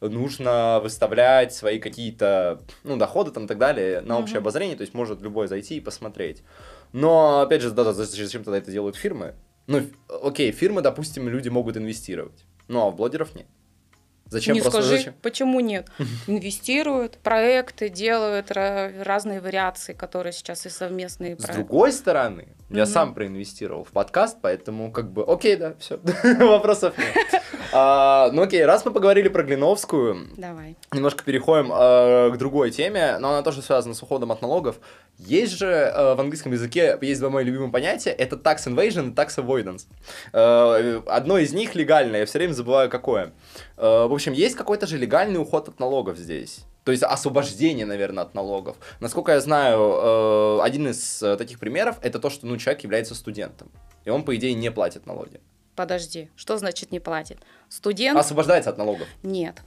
нужно 0.00 0.80
выставлять 0.82 1.54
свои 1.54 1.78
какие-то, 1.78 2.60
ну, 2.84 2.96
доходы 2.96 3.30
там 3.30 3.44
и 3.44 3.46
так 3.48 3.58
далее 3.58 4.00
на 4.00 4.18
общее 4.18 4.38
Мгм. 4.40 4.44
обозрение, 4.44 4.76
то 4.76 4.82
есть 4.82 4.94
может 4.94 5.20
любой 5.22 5.46
зайти 5.46 5.76
и 5.76 5.80
посмотреть. 5.80 6.42
Но, 6.92 7.40
опять 7.40 7.62
же, 7.62 7.70
да, 7.70 7.84
да, 7.84 7.92
зачем 7.92 8.44
тогда 8.44 8.58
это 8.58 8.70
делают 8.70 8.96
фирмы? 8.96 9.34
Ну, 9.66 9.82
окей, 10.08 10.52
фирмы, 10.52 10.82
допустим, 10.82 11.28
люди 11.28 11.48
могут 11.48 11.76
инвестировать, 11.76 12.44
ну, 12.68 12.80
а 12.80 12.90
в 12.90 12.96
блогеров 12.96 13.34
нет. 13.34 13.46
Зачем 14.32 14.54
не 14.54 14.60
просто 14.60 14.80
скажи, 14.82 14.96
зачем? 14.96 15.14
почему 15.22 15.60
нет? 15.60 15.88
Инвестируют, 16.26 17.18
проекты 17.18 17.88
делают, 17.88 18.50
ра- 18.50 19.02
разные 19.02 19.40
вариации, 19.40 19.92
которые 19.92 20.32
сейчас 20.32 20.66
и 20.66 20.70
совместные 20.70 21.38
С 21.38 21.44
другой 21.44 21.92
стороны, 21.92 22.48
я 22.70 22.86
сам 22.86 23.14
проинвестировал 23.14 23.84
в 23.84 23.90
подкаст, 23.90 24.38
поэтому 24.40 24.90
как 24.90 25.12
бы, 25.12 25.24
окей, 25.24 25.56
да, 25.56 25.74
все, 25.78 26.00
вопросов 26.38 26.94
нет. 26.96 27.42
А, 27.74 28.30
Ну 28.32 28.42
окей, 28.42 28.64
раз 28.64 28.84
мы 28.84 28.90
поговорили 28.92 29.28
про 29.28 29.42
Глиновскую, 29.42 30.28
Давай. 30.36 30.76
немножко 30.92 31.24
переходим 31.24 31.72
э, 31.72 32.30
к 32.32 32.36
другой 32.38 32.70
теме, 32.70 33.16
но 33.18 33.30
она 33.30 33.42
тоже 33.42 33.62
связана 33.62 33.94
с 33.94 34.02
уходом 34.02 34.30
от 34.32 34.42
налогов. 34.42 34.76
Есть 35.18 35.58
же 35.58 35.66
э, 35.66 36.14
в 36.14 36.20
английском 36.20 36.52
языке, 36.52 36.98
есть 37.00 37.20
два 37.20 37.30
мои 37.30 37.44
любимые 37.44 37.70
понятия, 37.70 38.10
это 38.10 38.36
tax 38.36 38.66
invasion 38.66 39.10
и 39.10 39.14
tax 39.14 39.36
avoidance. 39.38 39.86
Одно 41.06 41.38
из 41.38 41.52
них 41.52 41.74
легальное, 41.74 42.20
я 42.20 42.26
все 42.26 42.38
время 42.38 42.52
забываю 42.52 42.90
какое. 42.90 43.32
Э, 43.82 44.06
в 44.06 44.12
общем, 44.14 44.32
есть 44.32 44.54
какой-то 44.54 44.86
же 44.86 44.96
легальный 44.96 45.40
уход 45.40 45.68
от 45.68 45.80
налогов 45.80 46.16
здесь. 46.16 46.60
То 46.84 46.92
есть 46.92 47.02
освобождение, 47.02 47.84
наверное, 47.84 48.22
от 48.22 48.32
налогов. 48.32 48.76
Насколько 49.00 49.32
я 49.32 49.40
знаю, 49.40 49.80
э, 49.80 50.60
один 50.62 50.86
из 50.86 51.20
э, 51.20 51.36
таких 51.36 51.58
примеров 51.58 51.98
это 52.00 52.20
то, 52.20 52.30
что 52.30 52.46
ну, 52.46 52.56
человек 52.58 52.84
является 52.84 53.16
студентом. 53.16 53.72
И 54.04 54.10
он, 54.10 54.22
по 54.24 54.36
идее, 54.36 54.54
не 54.54 54.70
платит 54.70 55.06
налоги. 55.06 55.40
Подожди, 55.74 56.28
что 56.36 56.58
значит 56.58 56.92
не 56.92 57.00
платит? 57.00 57.38
Студент? 57.68 58.18
Освобождается 58.18 58.70
от 58.70 58.78
налогов. 58.78 59.08
Нет. 59.22 59.62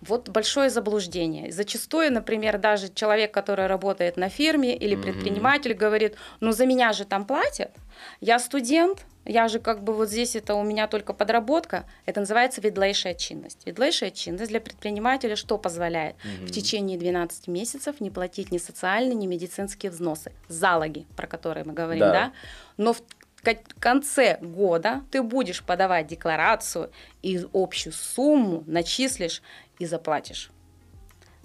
Вот 0.00 0.28
большое 0.28 0.70
заблуждение. 0.70 1.50
Зачастую, 1.52 2.12
например, 2.12 2.58
даже 2.58 2.88
человек, 2.94 3.34
который 3.34 3.66
работает 3.66 4.16
на 4.16 4.28
фирме 4.28 4.76
или 4.76 4.94
Мгм. 4.94 5.02
предприниматель 5.02 5.74
говорит, 5.74 6.14
ну 6.40 6.52
за 6.52 6.64
меня 6.66 6.92
же 6.92 7.04
там 7.04 7.24
платят, 7.26 7.72
я 8.20 8.38
студент, 8.38 9.04
я 9.24 9.48
же 9.48 9.58
как 9.58 9.82
бы 9.82 9.92
вот 9.92 10.08
здесь 10.08 10.36
это 10.36 10.54
у 10.54 10.62
меня 10.62 10.86
только 10.86 11.12
подработка. 11.12 11.84
Это 12.06 12.20
называется 12.20 12.60
ведлейшая 12.62 13.14
чинность. 13.14 13.66
Ведлейшая 13.66 14.10
чинность 14.12 14.50
для 14.50 14.60
предпринимателя 14.60 15.36
что 15.36 15.58
позволяет? 15.58 16.14
В 16.42 16.50
течение 16.50 16.96
12 16.96 17.48
месяцев 17.48 18.00
не 18.00 18.10
платить 18.10 18.50
ни 18.52 18.58
социальные, 18.58 19.14
ни 19.16 19.26
медицинские 19.26 19.90
взносы, 19.90 20.32
залоги, 20.48 21.06
про 21.16 21.26
которые 21.26 21.64
мы 21.64 21.74
говорим, 21.74 22.00
Да. 22.00 22.12
да? 22.12 22.32
Но 22.78 22.92
в 22.94 23.02
ко- 23.42 23.58
конце 23.78 24.38
года 24.40 25.02
ты 25.10 25.22
будешь 25.22 25.62
подавать 25.62 26.06
декларацию 26.06 26.90
и 27.22 27.40
общую 27.52 27.92
сумму 27.92 28.64
начислишь 28.66 29.42
и 29.78 29.86
заплатишь. 29.86 30.50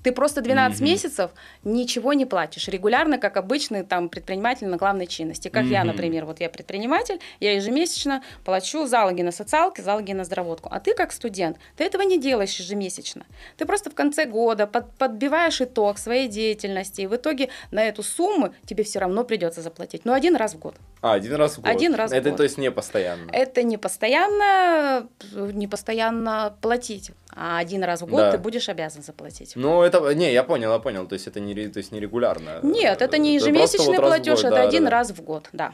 Ты 0.04 0.12
просто 0.12 0.42
12 0.42 0.82
Мгм. 0.82 0.90
месяцев 0.90 1.32
ничего 1.64 2.12
не 2.12 2.26
платишь. 2.26 2.68
Регулярно, 2.68 3.18
как 3.18 3.38
обычный 3.38 3.84
там 3.84 4.10
предприниматель 4.10 4.68
на 4.68 4.76
главной 4.76 5.08
чинности. 5.08 5.48
Как 5.48 5.64
я, 5.64 5.80
Мгм. 5.80 5.88
например, 5.94 6.26
вот 6.26 6.42
я 6.42 6.50
предприниматель, 6.50 7.22
я 7.40 7.54
ежемесячно 7.54 8.22
плачу 8.44 8.86
залоги 8.86 9.22
на 9.22 9.32
социалки, 9.32 9.80
залоги 9.80 10.12
на 10.12 10.26
здравотку. 10.26 10.68
А 10.70 10.82
ты 10.82 10.94
как 10.94 11.14
студент, 11.14 11.58
ты 11.78 11.86
этого 11.86 12.02
не 12.02 12.20
делаешь 12.20 12.54
ежемесячно. 12.60 13.26
Ты 13.56 13.66
просто 13.66 13.90
в 13.92 13.96
конце 13.96 14.26
года 14.26 14.68
под- 14.68 14.92
подбиваешь 14.98 15.62
итог 15.62 15.98
своей 15.98 16.28
деятельности, 16.28 17.00
и 17.00 17.08
в 17.08 17.16
итоге 17.16 17.48
на 17.72 17.82
эту 17.82 18.04
сумму 18.04 18.54
тебе 18.66 18.84
все 18.84 19.00
равно 19.00 19.24
придется 19.24 19.62
заплатить. 19.62 20.04
Но 20.04 20.12
один 20.12 20.36
раз 20.36 20.54
в 20.54 20.60
год. 20.60 20.76
А, 21.04 21.16
один 21.16 21.36
раз 21.36 21.58
в 21.58 21.62
год. 21.62 21.70
Один 21.70 21.96
раз 21.96 22.12
в 22.12 22.14
Это, 22.14 22.30
год. 22.30 22.38
то 22.38 22.44
есть, 22.44 22.58
не 22.58 22.72
постоянно. 22.72 23.30
Это 23.34 23.62
не 23.64 23.78
постоянно, 23.78 25.10
не 25.34 25.68
постоянно 25.68 26.56
платить, 26.62 27.12
а 27.36 27.58
один 27.58 27.84
раз 27.84 28.02
в 28.02 28.06
год 28.06 28.20
Да. 28.22 28.32
ты 28.32 28.38
будешь 28.38 28.70
обязан 28.70 29.04
заплатить. 29.04 29.52
Ну, 29.58 29.82
это, 29.82 30.16
не, 30.16 30.32
я 30.32 30.44
понял, 30.46 30.72
я 30.72 30.80
понял, 30.80 31.06
то 31.06 31.14
есть 31.14 31.28
это 31.28 31.42
не, 31.42 31.54
то 31.68 31.80
есть 31.80 31.92
не 31.92 32.00
регулярно. 32.00 32.62
Нет, 32.64 33.02
это 33.02 33.18
не 33.18 33.36
ежемесячный 33.36 33.98
вот 33.98 33.98
в 33.98 34.08
платеж, 34.08 34.36
год, 34.38 34.46
это 34.46 34.56
да, 34.56 34.62
один 34.62 34.86
да, 34.86 34.92
раз 34.92 35.12
в 35.12 35.22
год, 35.22 35.50
да. 35.52 35.74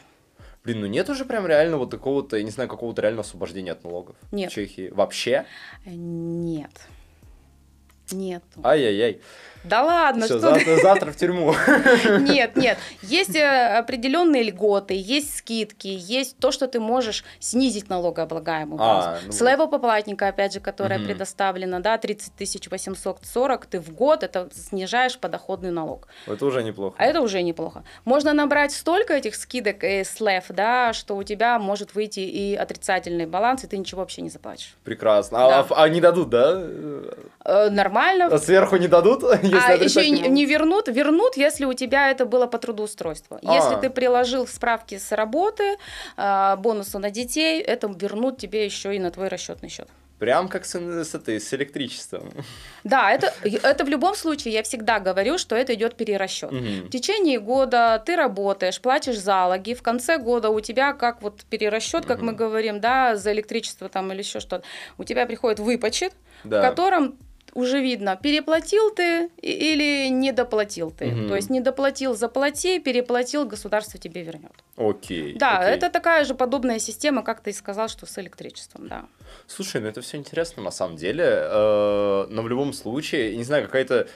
Блин, 0.63 0.81
ну 0.81 0.87
нет 0.87 1.07
уже 1.11 1.25
прям 1.25 1.45
реально 1.45 1.77
вот 1.77 1.91
такого-то, 1.91 2.35
я 2.35 2.43
не 2.43 2.49
знаю, 2.49 2.67
какого-то 2.67 3.03
реального 3.03 3.21
освобождения 3.21 3.73
от 3.73 3.83
налогов 3.83 4.15
Нет. 4.31 4.51
в 4.51 4.55
Чехии. 4.55 4.89
Вообще? 4.89 5.45
Э, 5.85 5.91
Нет. 5.91 6.71
Нет. 8.11 8.43
Ай-яй-яй. 8.63 9.21
Да 9.63 9.83
ладно, 9.83 10.21
Ну 10.21 10.25
что 10.25 10.39
завтра, 10.39 10.77
завтра 10.81 11.11
в 11.11 11.15
тюрьму. 11.17 11.53
Нет, 12.21 12.55
нет. 12.55 12.77
Есть 13.01 13.35
э, 13.35 13.77
определенные 13.77 14.43
льготы, 14.43 14.93
есть 14.95 15.37
скидки, 15.37 15.87
есть 15.87 16.37
то, 16.37 16.51
что 16.51 16.67
ты 16.67 16.79
можешь 16.79 17.23
снизить 17.39 17.89
налогооблагаемую 17.89 18.79
А, 18.81 19.11
базу. 19.11 19.25
ну 19.27 19.31
С 19.33 19.41
левопоплатника, 19.41 20.27
опять 20.29 20.53
же, 20.53 20.59
которая 20.61 20.97
Мгм. 20.99 21.07
предоставлена, 21.07 21.79
да, 21.81 21.97
30 21.97 22.69
840, 22.71 23.65
ты 23.65 23.79
в 23.81 23.91
год 23.93 24.23
это 24.23 24.49
снижаешь 24.53 25.17
подоходный 25.19 25.71
налог. 25.71 26.07
Это 26.25 26.45
уже 26.45 26.63
неплохо. 26.63 26.95
А 26.97 27.05
это 27.05 27.19
уже 27.21 27.41
неплохо. 27.43 27.83
Можно 28.05 28.33
набрать 28.33 28.71
столько 28.71 29.13
этих 29.13 29.35
скидок 29.35 29.83
и 29.83 30.03
слев, 30.05 30.45
да, 30.49 30.93
что 30.93 31.15
у 31.17 31.23
тебя 31.23 31.59
может 31.59 31.95
выйти 31.95 32.21
и 32.21 32.55
отрицательный 32.55 33.25
баланс, 33.25 33.65
и 33.65 33.67
ты 33.67 33.77
ничего 33.77 34.01
вообще 34.01 34.21
не 34.21 34.29
заплатишь. 34.29 34.75
Прекрасно. 34.85 35.45
А, 35.45 35.63
Да. 35.63 35.75
а 35.75 35.89
не 35.89 35.99
дадут, 35.99 36.29
да? 36.29 36.61
Э, 37.45 37.69
нормально. 37.69 38.27
А 38.31 38.37
Сверху 38.37 38.77
не 38.77 38.87
дадут? 38.87 39.23
а 39.67 39.73
еще 39.73 40.05
и 40.05 40.11
не, 40.11 40.45
вернут, 40.45 40.87
вернут, 40.87 41.37
если 41.37 41.65
у 41.65 41.73
тебя 41.73 42.11
это 42.11 42.25
было 42.25 42.47
по 42.47 42.57
трудоустройству. 42.57 43.39
А. 43.43 43.55
Если 43.55 43.75
ты 43.81 43.89
приложил 43.89 44.47
справки 44.47 44.97
с 44.97 45.11
работы, 45.11 45.77
а, 46.17 46.55
бонусы 46.57 46.99
на 46.99 47.11
детей, 47.11 47.61
это 47.61 47.87
вернут 47.87 48.37
тебе 48.37 48.65
еще 48.65 48.95
и 48.95 48.99
на 48.99 49.11
твой 49.11 49.27
расчетный 49.27 49.69
счет. 49.69 49.87
Прям 50.19 50.49
как 50.49 50.65
с, 50.65 50.75
с, 50.75 51.15
этой, 51.15 51.39
с 51.39 51.53
электричеством. 51.53 52.29
Да, 52.83 53.09
это, 53.09 53.33
это 53.63 53.85
в 53.85 53.87
любом 53.87 54.15
случае, 54.15 54.53
я 54.53 54.63
всегда 54.63 54.99
говорю, 54.99 55.37
что 55.37 55.55
это 55.55 55.73
идет 55.73 55.95
перерасчет. 55.95 56.51
Мгм. 56.51 56.87
В 56.87 56.89
течение 56.89 57.39
года 57.39 58.03
ты 58.05 58.17
работаешь, 58.17 58.81
платишь 58.81 59.17
залоги, 59.17 59.73
в 59.73 59.81
конце 59.81 60.17
года 60.17 60.49
у 60.49 60.59
тебя 60.59 60.91
как 60.91 61.21
вот 61.21 61.45
перерасчет, 61.49 62.05
как 62.05 62.19
мы 62.19 62.33
Мгм. 62.33 62.35
говорим, 62.35 62.81
да, 62.81 63.15
за 63.15 63.31
электричество 63.31 63.87
там 63.87 64.11
или 64.11 64.19
еще 64.19 64.41
что-то, 64.41 64.65
у 64.97 65.05
тебя 65.05 65.25
приходит 65.25 65.59
выпочет, 65.59 66.11
в 66.43 66.49
Да. 66.49 66.61
котором 66.61 67.17
уже 67.53 67.81
видно, 67.81 68.15
переплатил 68.15 68.91
ты 68.91 69.29
или 69.41 70.09
недоплатил 70.09 70.91
ты. 70.91 71.07
Мгм. 71.07 71.27
То 71.27 71.35
есть 71.35 71.49
недоплатил, 71.49 72.15
заплати, 72.15 72.79
переплатил, 72.79 73.45
государство 73.45 73.99
тебе 73.99 74.23
вернет. 74.23 74.51
Окей. 74.77 75.35
Да, 75.37 75.59
окей. 75.59 75.73
это 75.73 75.89
такая 75.89 76.23
же 76.25 76.35
подобная 76.35 76.79
система, 76.79 77.23
как 77.23 77.41
ты 77.41 77.49
и 77.49 77.53
сказал, 77.53 77.87
что 77.87 78.05
с 78.05 78.17
электричеством, 78.17 78.87
да. 78.87 79.05
Слушай, 79.47 79.81
ну 79.81 79.87
это 79.87 80.01
все 80.01 80.17
интересно 80.17 80.63
на 80.63 80.71
самом 80.71 80.95
деле, 80.95 81.25
э, 81.25 82.27
но 82.29 82.41
в 82.41 82.47
любом 82.47 82.73
случае, 82.73 83.35
не 83.35 83.43
знаю, 83.43 83.65
какая-то... 83.65 84.07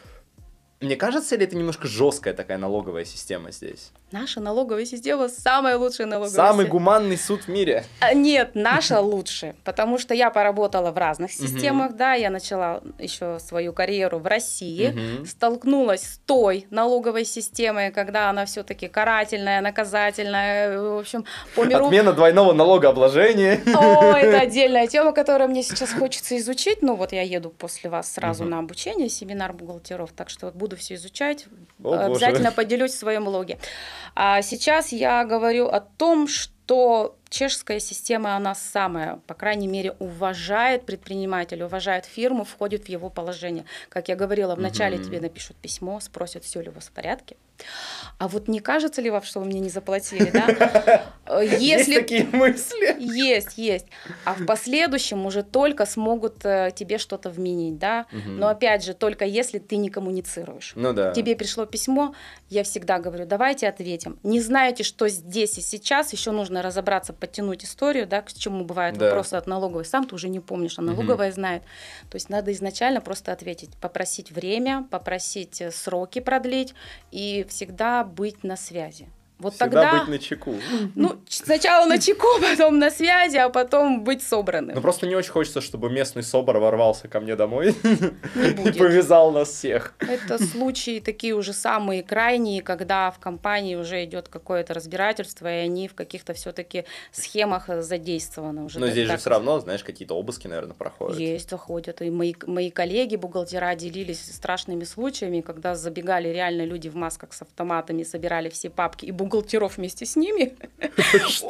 Мне 0.83 0.97
кажется, 0.97 1.37
ли 1.37 1.45
это 1.45 1.55
немножко 1.55 1.87
жесткая 1.87 2.33
такая 2.33 2.57
налоговая 2.57 3.05
система 3.05 3.51
здесь? 3.51 3.91
Наша 4.11 4.41
налоговая 4.41 4.85
система 4.85 5.29
самая 5.29 5.77
лучшая 5.77 6.07
налоговая 6.07 6.35
Самый 6.35 6.65
система. 6.65 6.69
гуманный 6.71 7.17
суд 7.17 7.43
в 7.43 7.47
мире. 7.47 7.85
А, 8.01 8.13
Нет, 8.13 8.51
наша 8.53 8.99
лучше, 9.01 9.55
потому 9.63 9.97
что 9.97 10.13
я 10.13 10.29
поработала 10.29 10.91
в 10.91 10.97
разных 10.97 11.31
системах, 11.31 11.95
да, 11.95 12.13
я 12.13 12.29
начала 12.29 12.81
еще 12.99 13.39
свою 13.39 13.71
карьеру 13.71 14.19
в 14.19 14.27
России, 14.27 15.25
столкнулась 15.25 16.03
с 16.03 16.17
той 16.25 16.67
налоговой 16.69 17.23
системой, 17.23 17.91
когда 17.91 18.29
она 18.29 18.45
все-таки 18.45 18.89
карательная, 18.89 19.61
наказательная, 19.61 20.79
в 20.79 20.99
общем, 20.99 21.23
по 21.55 21.63
миру. 21.63 21.85
Отмена 21.85 22.11
двойного 22.11 22.51
налогообложения. 22.51 23.61
О, 23.73 24.13
это 24.15 24.39
отдельная 24.41 24.87
тема, 24.87 25.13
которую 25.13 25.49
мне 25.49 25.63
сейчас 25.63 25.93
хочется 25.93 26.37
изучить. 26.37 26.81
Ну 26.81 26.95
вот 26.95 27.13
я 27.13 27.21
еду 27.21 27.51
после 27.51 27.89
вас 27.89 28.11
сразу 28.11 28.43
на 28.43 28.59
обучение, 28.59 29.07
семинар 29.07 29.53
бухгалтеров, 29.53 30.11
так 30.11 30.29
что 30.29 30.47
вот 30.47 30.55
буду 30.73 30.81
все 30.81 30.95
изучать. 30.95 31.45
О, 31.83 31.89
боже. 31.89 32.03
Обязательно 32.03 32.51
поделюсь 32.51 32.91
в 32.91 32.97
своем 32.97 33.25
блоге. 33.25 33.57
А 34.15 34.41
сейчас 34.41 34.91
я 34.91 35.23
говорю 35.25 35.67
о 35.67 35.79
том, 35.79 36.27
что 36.27 37.15
чешская 37.29 37.79
система, 37.79 38.35
она 38.35 38.55
самая, 38.55 39.19
по 39.27 39.33
крайней 39.33 39.67
мере, 39.67 39.95
уважает 39.99 40.85
предпринимателя, 40.85 41.65
уважает 41.65 42.05
фирму, 42.05 42.43
входит 42.43 42.85
в 42.85 42.89
его 42.89 43.09
положение. 43.09 43.65
Как 43.89 44.07
я 44.07 44.15
говорила, 44.15 44.55
вначале 44.55 44.97
Мгм. 44.97 45.05
тебе 45.05 45.21
напишут 45.21 45.57
письмо, 45.57 45.99
спросят, 45.99 46.43
все 46.43 46.61
ли 46.61 46.69
у 46.69 46.71
вас 46.71 46.85
в 46.87 46.91
порядке. 46.91 47.35
А 48.19 48.27
вот 48.27 48.47
не 48.47 48.59
кажется 48.59 49.01
ли 49.01 49.09
вам, 49.09 49.23
что 49.23 49.39
вы 49.39 49.47
мне 49.47 49.59
не 49.59 49.69
заплатили, 49.69 50.29
да? 50.29 51.03
Э, 51.25 51.43
Есть 51.45 51.61
Если 51.61 51.95
такие 51.95 52.25
мысли. 52.25 52.95
есть, 52.99 53.57
есть. 53.57 53.85
А 54.23 54.33
в 54.33 54.45
последующем 54.45 55.25
уже 55.25 55.43
только 55.43 55.85
смогут 55.85 56.45
э, 56.45 56.71
тебе 56.75 56.97
что-то 56.99 57.29
вменить, 57.29 57.77
да. 57.79 58.05
Мгм. 58.11 58.37
Но 58.37 58.47
опять 58.47 58.83
же, 58.85 58.93
только 58.93 59.25
если 59.25 59.57
ты 59.59 59.77
не 59.77 59.89
коммуницируешь. 59.89 60.73
Ну 60.75 60.93
да. 60.93 61.11
Тебе 61.11 61.35
пришло 61.35 61.65
письмо, 61.65 62.13
я 62.49 62.63
всегда 62.63 62.99
говорю, 62.99 63.25
давайте 63.25 63.67
ответим. 63.67 64.19
Не 64.23 64.39
знаете, 64.39 64.83
что 64.83 65.07
здесь 65.09 65.57
и 65.57 65.61
сейчас, 65.61 66.13
еще 66.13 66.31
нужно 66.31 66.61
разобраться, 66.61 67.13
подтянуть 67.13 67.63
историю, 67.65 68.07
да, 68.07 68.21
к 68.21 68.31
чему 68.31 68.63
бывают 68.63 68.97
Да. 68.97 69.05
вопросы 69.07 69.33
от 69.35 69.47
налоговой. 69.47 69.85
Сам 69.85 70.05
ты 70.07 70.15
уже 70.15 70.29
не 70.29 70.39
помнишь, 70.39 70.77
а 70.77 70.81
налоговая 70.81 71.31
знает. 71.31 71.63
То 72.09 72.15
есть 72.15 72.29
надо 72.29 72.51
изначально 72.53 73.01
просто 73.01 73.31
ответить, 73.31 73.71
попросить 73.81 74.31
время, 74.31 74.85
попросить 74.89 75.59
э, 75.61 75.71
сроки 75.71 76.19
продлить 76.19 76.73
и 77.11 77.45
всегда 77.53 78.03
быть 78.03 78.43
на 78.43 78.55
связи. 78.55 79.07
Вот 79.43 79.55
Всегда 79.55 79.81
тогда... 79.81 79.99
быть 79.99 80.07
на 80.07 80.19
чеку. 80.19 80.55
Ну, 80.95 81.17
сначала 81.27 81.85
на 81.85 81.99
чеку, 81.99 82.27
потом 82.41 82.79
на 82.79 82.89
связи, 82.89 83.37
а 83.37 83.49
потом 83.49 84.03
быть 84.03 84.23
собранным. 84.23 84.75
Ну 84.75 84.81
просто 84.81 85.05
не 85.05 85.15
очень 85.15 85.31
хочется, 85.31 85.59
чтобы 85.59 85.89
местный 85.89 86.23
СОБР 86.23 86.57
ворвался 86.59 87.09
ко 87.09 87.19
мне 87.19 87.35
домой 87.35 87.75
и 88.35 88.71
повязал 88.71 89.31
нас 89.31 89.49
всех. 89.49 89.95
Это 89.99 90.41
случаи 90.43 91.01
такие 91.01 91.35
уже 91.35 91.51
самые 91.51 92.03
крайние, 92.03 92.61
когда 92.61 93.11
в 93.11 93.19
компании 93.19 93.75
уже 93.75 94.05
идет 94.05 94.29
какое-то 94.29 94.73
разбирательство, 94.73 95.47
и 95.47 95.57
они 95.57 95.89
в 95.89 95.93
каких-то 95.93 96.33
все-таки 96.33 96.85
схемах 97.11 97.65
задействованы 97.83 98.63
уже. 98.63 98.79
Но 98.79 98.87
здесь 98.87 99.09
же 99.09 99.17
все 99.17 99.29
равно, 99.29 99.59
знаешь, 99.59 99.83
какие-то 99.83 100.15
обыски, 100.15 100.47
наверное, 100.47 100.73
проходят. 100.73 101.19
Есть, 101.19 101.49
заходят. 101.49 102.01
И 102.01 102.09
мои, 102.09 102.33
мои 102.47 102.71
коллеги, 102.71 103.17
бухгалтера, 103.17 103.75
делились 103.75 104.33
страшными 104.33 104.85
случаями, 104.85 105.41
когда 105.41 105.75
забегали 105.75 106.29
реально 106.29 106.63
люди 106.63 106.87
в 106.87 106.95
масках 106.95 107.33
с 107.33 107.41
автоматами, 107.41 108.03
собирали 108.03 108.49
все 108.49 108.69
папки 108.69 109.05
и 109.05 109.11
бухгалтеров 109.33 109.77
вместе 109.77 110.05
с 110.05 110.15
ними. 110.15 110.55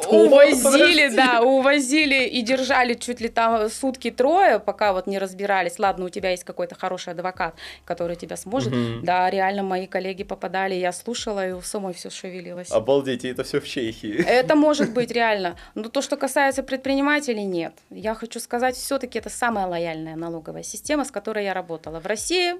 Увозили, 0.08 1.14
да, 1.14 1.42
увозили 1.42 2.24
и 2.26 2.42
держали 2.42 2.94
чуть 2.94 3.20
ли 3.20 3.28
там 3.28 3.68
сутки 3.68 4.10
трое, 4.10 4.58
пока 4.58 4.92
вот 4.92 5.06
не 5.06 5.18
разбирались. 5.18 5.78
Ладно, 5.78 6.06
у 6.06 6.08
тебя 6.08 6.30
есть 6.30 6.44
какой-то 6.44 6.74
хороший 6.74 7.12
адвокат, 7.12 7.54
который 7.84 8.16
тебя 8.16 8.36
сможет. 8.36 8.72
Да, 9.02 9.30
реально 9.30 9.62
мои 9.62 9.86
коллеги 9.86 10.24
попадали, 10.24 10.74
я 10.74 10.92
слушала, 10.92 11.46
и 11.48 11.52
у 11.52 11.60
самой 11.62 11.92
все 11.94 12.10
шевелилось. 12.10 12.70
Обалдеть, 12.70 13.24
и 13.24 13.28
это 13.28 13.44
все 13.44 13.60
в 13.60 13.68
Чехии. 13.68 14.24
Это 14.24 14.54
может 14.66 14.92
быть 14.92 15.10
реально. 15.10 15.56
Но 15.74 15.88
то, 15.88 16.02
что 16.02 16.16
касается 16.16 16.62
предпринимателей, 16.62 17.44
нет. 17.44 17.72
Я 17.90 18.14
хочу 18.14 18.40
сказать, 18.40 18.76
все-таки 18.76 19.18
это 19.18 19.30
самая 19.30 19.66
лояльная 19.66 20.16
налоговая 20.16 20.62
система, 20.62 21.04
с 21.04 21.10
которой 21.10 21.44
я 21.44 21.54
работала. 21.54 22.00
В 22.00 22.06
России 22.06 22.54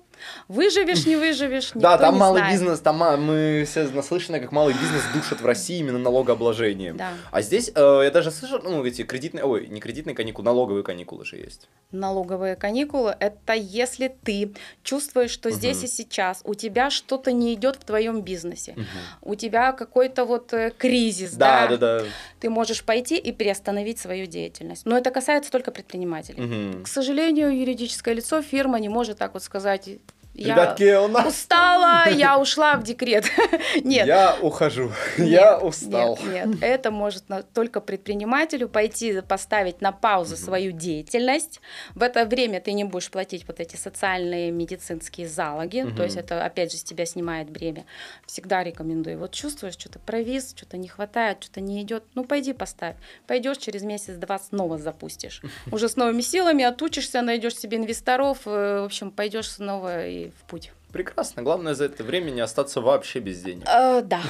выживешь, 0.49 1.07
не 1.07 1.17
выживешь, 1.17 1.71
Да, 1.75 1.97
там 1.99 2.17
малый 2.19 2.43
бизнес, 2.51 2.81
там 2.81 2.97
ма- 2.97 3.17
мы 3.17 3.65
все 3.67 3.89
наслышаны, 3.89 4.41
как 4.41 4.53
малый 4.53 4.75
бизнес 4.75 5.03
душат 5.13 5.41
в 5.41 5.47
России 5.47 5.79
именно 5.79 5.99
налогообложением. 5.99 6.97
Да. 6.97 7.13
А 7.31 7.43
здесь, 7.43 7.71
э, 7.75 8.01
я 8.05 8.11
даже 8.11 8.31
слышал, 8.31 8.61
ну, 8.63 8.85
эти 8.85 9.03
кредитные, 9.03 9.45
ой, 9.45 9.67
не 9.69 9.81
кредитные 9.81 10.15
каникулы, 10.15 10.45
налоговые 10.45 10.83
каникулы 10.85 11.25
же 11.25 11.37
есть. 11.37 11.69
Налоговые 11.93 12.57
каникулы– 12.57 13.15
это 13.21 13.53
если 13.53 14.15
ты 14.25 14.53
чувствуешь, 14.83 15.31
что 15.31 15.51
здесь 15.51 15.79
Мгм. 15.79 15.85
и 15.85 15.89
сейчас 15.89 16.41
у 16.45 16.55
тебя 16.55 16.91
что-то 16.91 17.33
не 17.33 17.55
идет 17.55 17.77
в 17.77 17.85
твоем 17.85 18.23
бизнесе, 18.23 18.73
Мгм. 18.77 18.87
у 19.23 19.35
тебя 19.35 19.73
какой-то 19.73 20.25
вот 20.25 20.53
э, 20.53 20.73
кризис, 20.77 21.35
Да, 21.35 21.67
да, 21.69 21.77
да, 21.77 21.99
да. 22.01 22.05
ты 22.41 22.51
можешь 22.51 22.83
пойти 22.85 23.17
и 23.17 23.33
приостановить 23.33 23.99
свою 23.99 24.27
деятельность. 24.27 24.87
Но 24.87 24.97
это 24.99 25.11
касается 25.11 25.51
только 25.53 25.71
предпринимателей. 25.71 26.43
Мгм. 26.43 26.85
К 26.85 26.89
сожалению, 26.89 27.57
юридическое 27.57 28.15
лицо, 28.15 28.43
фирма 28.43 28.79
не 28.81 28.89
может 28.89 29.19
так 29.19 29.35
вот 29.35 29.43
сказать, 29.43 29.89
Ребятки, 30.35 30.97
у 30.97 31.07
нас... 31.07 31.29
устала, 31.29 32.09
я 32.09 32.39
ушла 32.39 32.77
в 32.77 32.83
декрет. 32.83 33.25
Нет. 33.85 34.07
Я 34.07 34.37
ухожу, 34.41 34.91
я 35.17 35.59
устал. 35.59 36.19
Нет, 36.25 36.47
нет, 36.47 36.59
это 36.61 36.91
может 36.91 37.25
только 37.53 37.81
предпринимателю 37.81 38.69
пойти 38.69 39.21
поставить 39.21 39.81
на 39.81 39.93
паузу 39.93 40.37
свою 40.37 40.73
деятельность. 40.73 41.61
В 41.95 42.03
это 42.03 42.25
время 42.25 42.61
ты 42.61 42.73
не 42.73 42.83
будешь 42.83 43.11
платить 43.11 43.47
вот 43.47 43.61
эти 43.61 43.77
социальные 43.77 44.51
медицинские 44.51 45.29
залоги, 45.29 45.87
то 45.97 46.03
есть 46.03 46.17
это 46.17 46.45
опять 46.45 46.73
же 46.73 46.79
с 46.79 46.83
тебя 46.83 47.07
снимает 47.07 47.49
бремя. 47.51 47.85
Всегда 48.27 48.65
рекомендую. 48.65 49.19
Вот 49.19 49.33
чувствуешь, 49.33 49.75
что-то 49.75 50.01
провис, 50.01 50.53
что-то 50.57 50.77
не 50.77 50.89
хватает, 50.89 51.45
что-то 51.45 51.61
не 51.61 51.81
идет, 51.83 52.03
ну 52.15 52.25
пойди 52.25 52.53
поставь. 52.53 52.97
Пойдешь 53.29 53.59
через 53.59 53.83
месяц-два 53.83 54.41
снова 54.41 54.79
запустишь. 54.79 55.43
Уже 55.71 55.89
с 55.89 55.95
новыми 55.95 56.23
силами 56.23 56.65
отучишься, 56.65 57.23
найдешь 57.23 57.57
себе 57.57 57.79
инвесторов, 57.79 58.39
э, 58.47 58.81
в 58.81 58.85
общем, 58.87 59.13
пойдешь 59.13 59.51
снова 59.51 60.05
и 60.07 60.24
в 60.31 60.49
путь. 60.49 60.73
Прекрасно. 60.93 61.43
Главное 61.43 61.75
за 61.75 61.87
это 61.87 62.05
время 62.05 62.31
не 62.31 62.41
остаться 62.41 62.81
вообще 62.81 63.19
без 63.19 63.43
денег. 63.43 63.67
Э, 63.67 64.01
да. 64.03 64.23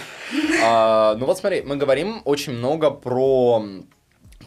А, 0.63 1.15
ну 1.17 1.27
вот 1.27 1.39
смотри, 1.39 1.61
мы 1.63 1.77
говорим 1.77 2.23
очень 2.25 2.55
много 2.55 2.91
про 2.91 3.63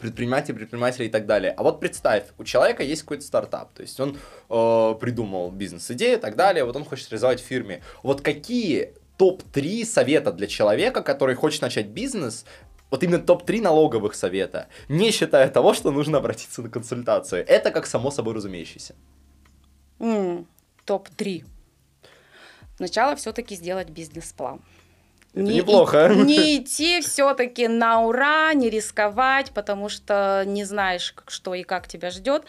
предпринимателей, 0.00 0.56
предпринимателей 0.56 1.06
и 1.06 1.10
так 1.10 1.26
далее. 1.26 1.52
А 1.56 1.62
вот 1.62 1.80
представь, 1.80 2.24
у 2.38 2.44
человека 2.44 2.82
есть 2.82 3.02
какой-то 3.02 3.24
стартап, 3.24 3.72
то 3.72 3.82
есть 3.82 3.98
он 4.00 4.16
э, 4.48 4.94
придумал 5.00 5.50
бизнес-идею 5.50 6.18
и 6.18 6.20
так 6.20 6.36
далее, 6.36 6.64
вот 6.64 6.76
он 6.76 6.84
хочет 6.84 7.08
реализовать 7.10 7.40
в 7.40 7.44
фирме. 7.44 7.82
Вот 8.02 8.20
какие 8.20 8.94
топ-3 9.16 9.84
совета 9.84 10.32
для 10.32 10.46
человека, 10.46 11.02
который 11.02 11.34
хочет 11.34 11.62
начать 11.62 11.86
бизнес, 11.86 12.44
вот 12.90 13.02
именно 13.02 13.18
топ-3 13.18 13.60
налоговых 13.60 14.14
совета, 14.14 14.68
не 14.88 15.10
считая 15.10 15.48
того, 15.50 15.74
что 15.74 15.90
нужно 15.90 16.18
обратиться 16.18 16.62
на 16.62 16.68
консультацию. 16.70 17.44
Это 17.46 17.70
как 17.70 17.86
само 17.86 18.10
собой 18.10 18.34
разумеющееся. 18.34 18.94
Mm 19.98 20.46
топ-3. 20.88 21.44
Сначала 22.78 23.14
все-таки 23.14 23.54
сделать 23.54 23.90
бизнес-план. 23.90 24.62
Это 25.34 25.42
не, 25.42 25.56
неплохо. 25.56 26.10
И, 26.10 26.16
не 26.16 26.56
идти 26.58 27.02
все-таки 27.02 27.68
на 27.68 28.00
ура, 28.00 28.54
не 28.54 28.70
рисковать, 28.70 29.50
потому 29.52 29.90
что 29.90 30.44
не 30.46 30.64
знаешь, 30.64 31.14
что 31.26 31.54
и 31.54 31.62
как 31.62 31.88
тебя 31.88 32.10
ждет. 32.10 32.44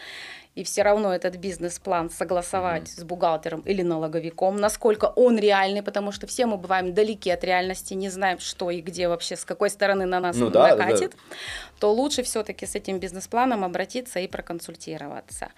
И 0.54 0.64
все 0.64 0.82
равно 0.82 1.14
этот 1.14 1.36
бизнес-план 1.36 2.10
согласовать 2.10 2.84
mm-hmm. 2.84 3.00
с 3.00 3.04
бухгалтером 3.04 3.60
или 3.60 3.82
налоговиком, 3.82 4.56
насколько 4.56 5.04
он 5.04 5.38
реальный, 5.38 5.82
потому 5.82 6.10
что 6.10 6.26
все 6.26 6.46
мы 6.46 6.56
бываем 6.56 6.92
далеки 6.92 7.30
от 7.30 7.44
реальности, 7.44 7.94
не 7.94 8.08
знаем, 8.08 8.40
что 8.40 8.70
и 8.70 8.80
где 8.80 9.06
вообще, 9.06 9.36
с 9.36 9.44
какой 9.44 9.70
стороны 9.70 10.06
на 10.06 10.18
нас 10.18 10.36
ну, 10.36 10.50
да, 10.50 10.74
накатит, 10.74 11.12
да. 11.12 11.36
то 11.78 11.92
лучше 11.92 12.24
все-таки 12.24 12.66
с 12.66 12.74
этим 12.74 12.98
бизнес-планом 12.98 13.64
обратиться 13.64 14.18
и 14.18 14.26
проконсультироваться. 14.26 15.50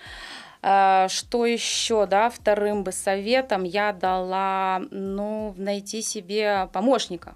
А, 0.64 1.08
что 1.08 1.44
еще, 1.44 2.06
да, 2.06 2.30
вторым 2.30 2.84
бы 2.84 2.92
советом 2.92 3.64
я 3.64 3.92
дала, 3.92 4.82
ну, 4.90 5.54
найти 5.56 6.02
себе 6.02 6.68
помощника. 6.72 7.34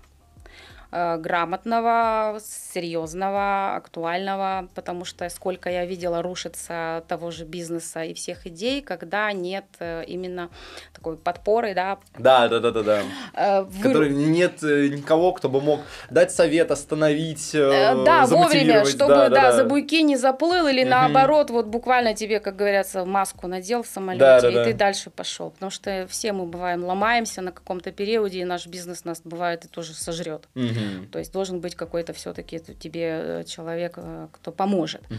Э, 0.93 1.17
грамотного, 1.17 2.39
серьезного, 2.41 3.75
актуального, 3.75 4.69
потому 4.75 5.05
что 5.05 5.29
сколько 5.31 5.69
я 5.69 5.85
видела 5.85 6.23
рушится 6.23 7.03
того 7.09 7.33
же 7.33 7.45
бизнеса 7.45 8.05
и 8.05 8.15
всех 8.15 8.47
идей, 8.47 8.83
когда 8.83 9.33
нет 9.33 9.65
э, 9.81 10.05
именно 10.07 10.49
такой 10.95 11.17
подпоры, 11.17 11.75
да. 11.75 11.99
Да, 12.17 12.47
да, 12.47 12.61
да, 12.61 12.71
да, 12.71 12.83
да. 12.83 13.03
Э, 13.35 13.63
в 13.63 13.83
которой 13.83 14.11
нет 14.11 14.63
никого, 14.63 15.33
кто 15.33 15.49
бы 15.49 15.61
мог 15.61 15.81
дать 16.09 16.31
совет, 16.31 16.71
остановить, 16.71 17.51
Да, 17.53 18.27
вовремя, 18.27 18.85
чтобы, 18.85 19.15
да, 19.15 19.29
да, 19.29 19.35
да, 19.35 19.53
за 19.53 19.65
буйки 19.65 20.03
не 20.03 20.17
заплыл 20.17 20.69
или 20.69 20.83
угу. 20.83 20.91
наоборот, 20.91 21.51
вот 21.51 21.67
буквально 21.67 22.15
тебе, 22.15 22.39
как 22.39 22.55
говорится, 22.55 23.05
маску 23.05 23.49
надел 23.49 23.83
в 23.83 23.89
самолете, 23.89 24.21
да, 24.21 24.41
да, 24.41 24.51
и 24.51 24.55
да. 24.55 24.65
ты 24.65 24.73
дальше 24.73 25.11
пошел. 25.11 25.51
Потому 25.51 25.71
что 25.71 26.07
все 26.09 26.33
мы 26.33 26.47
бываем, 26.47 26.85
ломаемся 26.85 27.43
на 27.43 27.51
каком-то 27.51 27.91
периоде, 27.91 28.41
и 28.41 28.45
наш 28.45 28.69
бизнес 28.69 29.05
нас 29.05 29.21
бывает 29.25 29.65
и 29.65 29.69
тоже 29.69 29.93
сожрет. 29.93 30.45
Угу. 30.55 30.76
То 31.13 31.19
есть 31.19 31.33
должен 31.33 31.61
быть 31.61 31.75
какой-то 31.75 32.13
все-таки 32.13 32.59
тебе 32.59 33.03
э, 33.03 33.45
человек, 33.45 33.95
э, 33.97 34.29
кто 34.33 34.53
поможет. 34.53 35.03
Угу. 35.11 35.17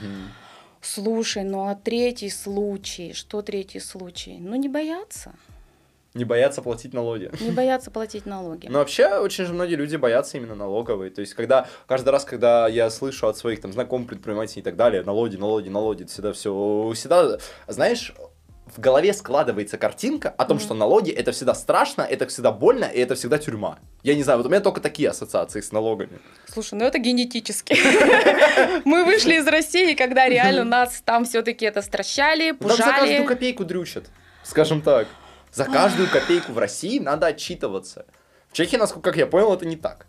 Слушай, 0.82 1.44
ну 1.44 1.68
а 1.68 1.76
третий 1.76 2.30
случай, 2.30 3.14
что 3.14 3.42
третий 3.42 3.80
случай? 3.80 4.38
Ну 4.40 4.56
не 4.56 4.70
бояться. 4.70 5.34
Не 6.14 6.26
бояться 6.26 6.62
платить 6.62 6.94
налоги. 6.94 7.30
Не 7.40 7.52
бояться 7.52 7.92
платить 7.92 8.26
налоги. 8.26 8.68
Но 8.68 8.80
вообще 8.80 9.18
очень 9.18 9.46
же 9.46 9.54
многие 9.54 9.76
люди 9.76 9.98
боятся 9.98 10.38
именно 10.38 10.56
налоговой. 10.56 11.12
То 11.12 11.22
есть, 11.22 11.36
когда 11.36 11.68
каждый 11.86 12.10
раз, 12.10 12.26
когда 12.26 12.68
я 12.68 12.90
слышу 12.90 13.28
от 13.28 13.38
своих 13.38 13.62
там 13.62 13.72
знакомых 13.72 14.08
предпринимателей 14.08 14.62
и 14.62 14.64
так 14.64 14.76
далее, 14.76 15.04
налоги, 15.04 15.36
налоги, 15.36 15.70
налоги, 15.70 16.06
всегда 16.06 16.34
все, 16.34 16.92
всегда, 16.96 17.38
знаешь, 17.68 18.14
в 18.76 18.80
голове 18.80 19.14
складывается 19.14 19.78
картинка 19.78 20.30
о 20.30 20.46
том, 20.46 20.58
mm-hmm. 20.58 20.62
что 20.62 20.74
налоги 20.74 21.12
это 21.12 21.32
всегда 21.32 21.54
страшно, 21.56 22.02
это 22.02 22.28
всегда 22.28 22.52
больно, 22.52 22.86
и 22.86 23.00
это 23.00 23.16
всегда 23.16 23.38
тюрьма. 23.38 23.80
Я 24.04 24.16
не 24.16 24.24
знаю, 24.24 24.40
вот 24.40 24.48
у 24.48 24.50
меня 24.50 24.62
только 24.62 24.82
такие 24.82 25.10
ассоциации 25.10 25.62
с 25.62 25.72
налогами. 25.72 26.20
Слушай, 26.48 26.76
ну 26.76 26.86
это 26.86 27.00
генетически. 27.00 27.78
Мы 28.86 29.06
вышли 29.06 29.36
из 29.36 29.48
России, 29.48 29.94
когда 29.94 30.28
реально 30.28 30.64
нас 30.64 31.02
там 31.04 31.26
все-таки 31.26 31.66
это 31.66 31.82
стращали, 31.82 32.52
пужали. 32.52 32.80
Нам 32.80 32.90
за 32.90 33.00
каждую 33.00 33.26
копейку 33.26 33.66
дрючат, 33.66 34.06
скажем 34.44 34.82
так. 34.82 35.08
За 35.54 35.66
каждую 35.66 36.10
копейку 36.10 36.52
в 36.52 36.58
России 36.58 37.00
надо 37.00 37.28
отчитываться. 37.28 38.06
В 38.50 38.54
Чехии, 38.54 38.78
насколько 38.78 39.12
я 39.18 39.28
понял, 39.28 39.54
это 39.54 39.66
не 39.66 39.76
так. 39.76 40.08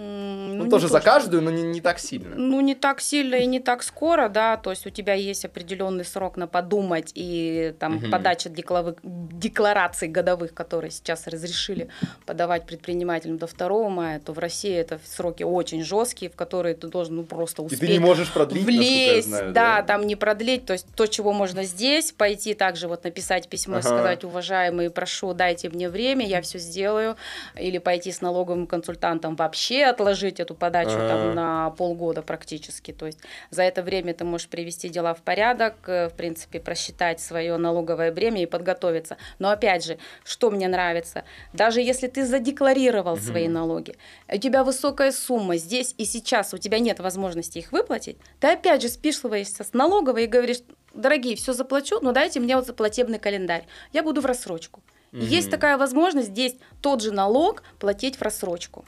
Ну, 0.00 0.64
ну 0.64 0.70
тоже 0.70 0.86
за 0.86 1.00
каждую, 1.00 1.42
но 1.42 1.50
не, 1.50 1.62
не 1.62 1.80
так 1.80 1.98
сильно. 1.98 2.36
Ну, 2.36 2.60
не 2.60 2.76
так 2.76 3.00
сильно 3.00 3.34
и 3.34 3.46
не 3.46 3.58
так 3.58 3.82
скоро, 3.82 4.28
да, 4.28 4.56
то 4.56 4.70
есть 4.70 4.86
у 4.86 4.90
тебя 4.90 5.14
есть 5.14 5.44
определенный 5.44 6.04
срок 6.04 6.36
на 6.36 6.46
подумать 6.46 7.10
и 7.16 7.74
там 7.80 7.96
угу. 7.96 8.08
подача 8.08 8.48
деклавы, 8.48 8.94
деклараций 9.02 10.06
годовых, 10.06 10.54
которые 10.54 10.92
сейчас 10.92 11.26
разрешили 11.26 11.88
подавать 12.26 12.64
предпринимателям 12.64 13.38
до 13.38 13.48
2 13.48 13.88
мая, 13.88 14.20
то 14.20 14.32
в 14.32 14.38
России 14.38 14.72
это 14.72 15.00
сроки 15.04 15.42
очень 15.42 15.82
жесткие, 15.82 16.30
в 16.30 16.36
которые 16.36 16.76
ты 16.76 16.86
должен 16.86 17.16
ну, 17.16 17.24
просто 17.24 17.62
успеть 17.62 17.82
И 17.82 17.86
ты 17.86 17.92
не 17.92 17.98
можешь 17.98 18.32
продлить, 18.32 18.64
влезть, 18.64 19.28
знаю, 19.28 19.52
да, 19.52 19.80
да, 19.80 19.82
там 19.82 20.06
не 20.06 20.14
продлить, 20.14 20.64
то 20.64 20.74
есть 20.74 20.86
то, 20.94 21.06
чего 21.06 21.32
можно 21.32 21.64
здесь, 21.64 22.12
пойти 22.12 22.54
также 22.54 22.86
вот 22.86 23.02
написать 23.02 23.48
письмо 23.48 23.78
ага. 23.78 23.80
и 23.80 23.82
сказать, 23.82 24.24
уважаемые, 24.24 24.90
прошу, 24.90 25.34
дайте 25.34 25.68
мне 25.70 25.88
время, 25.88 26.24
я 26.24 26.40
все 26.40 26.60
сделаю, 26.60 27.16
или 27.56 27.78
пойти 27.78 28.12
с 28.12 28.20
налоговым 28.20 28.68
консультантом 28.68 29.34
вообще 29.34 29.87
отложить 29.88 30.40
эту 30.40 30.54
подачу 30.54 30.90
там 30.90 31.34
на 31.34 31.70
полгода 31.70 32.22
практически. 32.22 32.92
То 32.92 33.06
есть 33.06 33.18
за 33.50 33.62
это 33.62 33.82
время 33.82 34.14
ты 34.14 34.24
можешь 34.24 34.48
привести 34.48 34.88
дела 34.88 35.14
в 35.14 35.22
порядок, 35.22 35.74
э, 35.86 36.08
в 36.08 36.14
принципе, 36.14 36.60
просчитать 36.60 37.20
свое 37.20 37.56
налоговое 37.56 38.12
бремя 38.12 38.42
и 38.42 38.46
подготовиться. 38.46 39.16
Но 39.38 39.50
опять 39.50 39.84
же, 39.84 39.98
что 40.24 40.50
мне 40.50 40.68
нравится, 40.68 41.24
даже 41.52 41.80
если 41.80 42.08
ты 42.08 42.24
задекларировал 42.24 43.14
угу. 43.14 43.22
свои 43.22 43.48
налоги, 43.48 43.96
у 44.32 44.38
тебя 44.38 44.64
высокая 44.64 45.12
сумма 45.12 45.56
здесь 45.56 45.94
и 45.98 46.04
сейчас, 46.04 46.54
у 46.54 46.58
тебя 46.58 46.78
нет 46.78 47.00
возможности 47.00 47.58
их 47.58 47.72
выплатить, 47.72 48.18
ты 48.40 48.48
опять 48.48 48.82
же 48.82 48.88
списываешься 48.88 49.64
с 49.64 49.72
налоговой 49.72 50.24
и 50.24 50.26
говоришь, 50.26 50.60
дорогие, 50.94 51.36
все 51.36 51.52
заплачу, 51.52 51.98
но 52.00 52.12
дайте 52.12 52.40
мне 52.40 52.56
вот 52.56 52.66
заплатебный 52.66 53.18
календарь, 53.18 53.66
я 53.92 54.02
буду 54.02 54.20
в 54.20 54.26
рассрочку. 54.26 54.82
Угу. 55.12 55.22
Есть 55.22 55.50
такая 55.50 55.78
возможность 55.78 56.28
здесь 56.28 56.56
тот 56.82 57.02
же 57.02 57.12
налог 57.12 57.62
платить 57.78 58.16
в 58.16 58.22
рассрочку. 58.22 58.84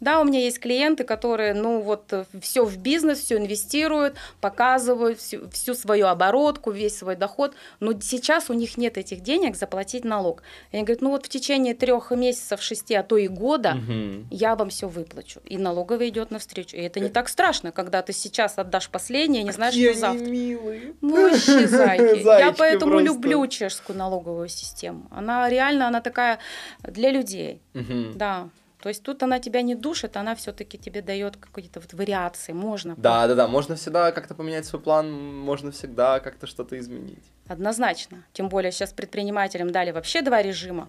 Да, 0.00 0.20
у 0.20 0.24
меня 0.24 0.40
есть 0.40 0.60
клиенты, 0.60 1.04
которые, 1.04 1.54
ну 1.54 1.80
вот, 1.80 2.12
э, 2.12 2.24
все 2.40 2.64
в 2.64 2.76
бизнес, 2.76 3.18
все 3.18 3.36
инвестируют, 3.36 4.16
показывают 4.40 5.18
всю, 5.18 5.48
всю 5.50 5.74
свою 5.74 6.06
оборотку, 6.06 6.70
весь 6.70 6.96
свой 6.96 7.16
доход, 7.16 7.54
но 7.80 7.92
сейчас 8.00 8.48
у 8.48 8.52
них 8.52 8.76
нет 8.76 8.96
этих 8.96 9.20
денег 9.20 9.56
заплатить 9.56 10.04
налог. 10.04 10.42
И 10.70 10.76
они 10.76 10.84
говорят, 10.84 11.02
ну 11.02 11.10
вот 11.10 11.26
в 11.26 11.28
течение 11.28 11.74
трех 11.74 12.10
месяцев, 12.12 12.62
шести, 12.62 12.94
а 12.94 13.02
то 13.02 13.16
и 13.16 13.26
года 13.26 13.76
угу. 13.76 14.26
я 14.30 14.54
вам 14.54 14.70
все 14.70 14.88
выплачу. 14.88 15.40
И 15.44 15.58
налоговый 15.58 16.10
идет 16.10 16.30
навстречу. 16.30 16.76
И 16.76 16.80
это 16.80 17.00
не 17.00 17.08
так 17.08 17.28
страшно, 17.28 17.72
когда 17.72 18.02
ты 18.02 18.12
сейчас 18.12 18.56
отдашь 18.56 18.88
последнее, 18.90 19.42
не 19.42 19.52
знаешь, 19.52 19.74
Какие 19.74 19.90
что 19.90 20.00
завтра. 20.00 20.24
милые. 20.24 20.94
Ну, 21.00 21.30
зайки. 21.34 22.24
Я 22.24 22.52
поэтому 22.52 22.92
просто. 22.92 23.06
люблю 23.06 23.46
чешскую 23.48 23.98
налоговую 23.98 24.48
систему. 24.48 25.08
Она 25.10 25.48
реально, 25.48 25.88
она 25.88 26.00
такая 26.00 26.38
для 26.82 27.10
людей. 27.10 27.60
Угу. 27.74 28.12
Да. 28.14 28.48
То 28.80 28.88
есть 28.88 29.02
тут 29.02 29.22
она 29.22 29.40
тебя 29.40 29.62
не 29.62 29.74
душит, 29.74 30.16
она 30.16 30.34
все-таки 30.36 30.78
тебе 30.78 31.02
дает 31.02 31.36
какие-то 31.36 31.80
вот 31.80 31.92
вариации, 31.92 32.52
можно. 32.52 32.94
Да, 32.96 33.26
да, 33.26 33.34
да, 33.34 33.48
можно 33.48 33.74
всегда 33.74 34.12
как-то 34.12 34.34
поменять 34.34 34.66
свой 34.66 34.80
план, 34.80 35.12
можно 35.12 35.72
всегда 35.72 36.20
как-то 36.20 36.46
что-то 36.46 36.78
изменить. 36.78 37.24
Однозначно. 37.48 38.24
Тем 38.32 38.48
более 38.48 38.70
сейчас 38.70 38.92
предпринимателям 38.92 39.72
дали 39.72 39.90
вообще 39.90 40.22
два 40.22 40.42
режима. 40.42 40.88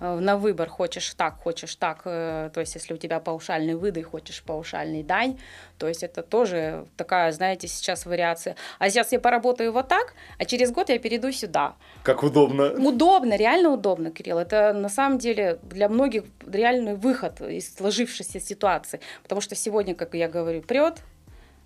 Э, 0.00 0.18
на 0.18 0.36
выбор 0.36 0.68
хочешь 0.68 1.14
так, 1.14 1.38
хочешь 1.42 1.74
так, 1.76 2.02
э, 2.04 2.50
то 2.52 2.60
есть 2.60 2.74
если 2.74 2.94
у 2.94 2.96
тебя 2.96 3.20
паушальный 3.20 3.74
выдай, 3.74 4.02
хочешь 4.02 4.42
паушальный 4.42 5.02
дань, 5.02 5.38
то 5.78 5.88
есть 5.88 6.02
это 6.02 6.22
тоже 6.22 6.86
такая, 6.96 7.32
знаете, 7.32 7.68
сейчас 7.68 8.06
вариация. 8.06 8.56
А 8.78 8.90
сейчас 8.90 9.12
я 9.12 9.20
поработаю 9.20 9.72
вот 9.72 9.88
так, 9.88 10.14
а 10.38 10.44
через 10.44 10.70
год 10.70 10.88
я 10.88 10.98
перейду 10.98 11.32
сюда. 11.32 11.74
Как 12.02 12.22
удобно. 12.22 12.72
Удобно, 12.72 13.36
реально 13.36 13.70
удобно, 13.70 14.10
Кирилл. 14.10 14.38
Это 14.38 14.72
на 14.72 14.88
самом 14.88 15.18
деле 15.18 15.58
для 15.62 15.88
многих 15.88 16.24
реальный 16.46 16.94
выход 16.94 17.40
из 17.40 17.74
сложившейся 17.74 18.40
ситуации, 18.40 19.00
потому 19.22 19.40
что 19.40 19.54
сегодня, 19.54 19.94
как 19.94 20.14
я 20.14 20.28
говорю, 20.28 20.62
прет, 20.62 21.02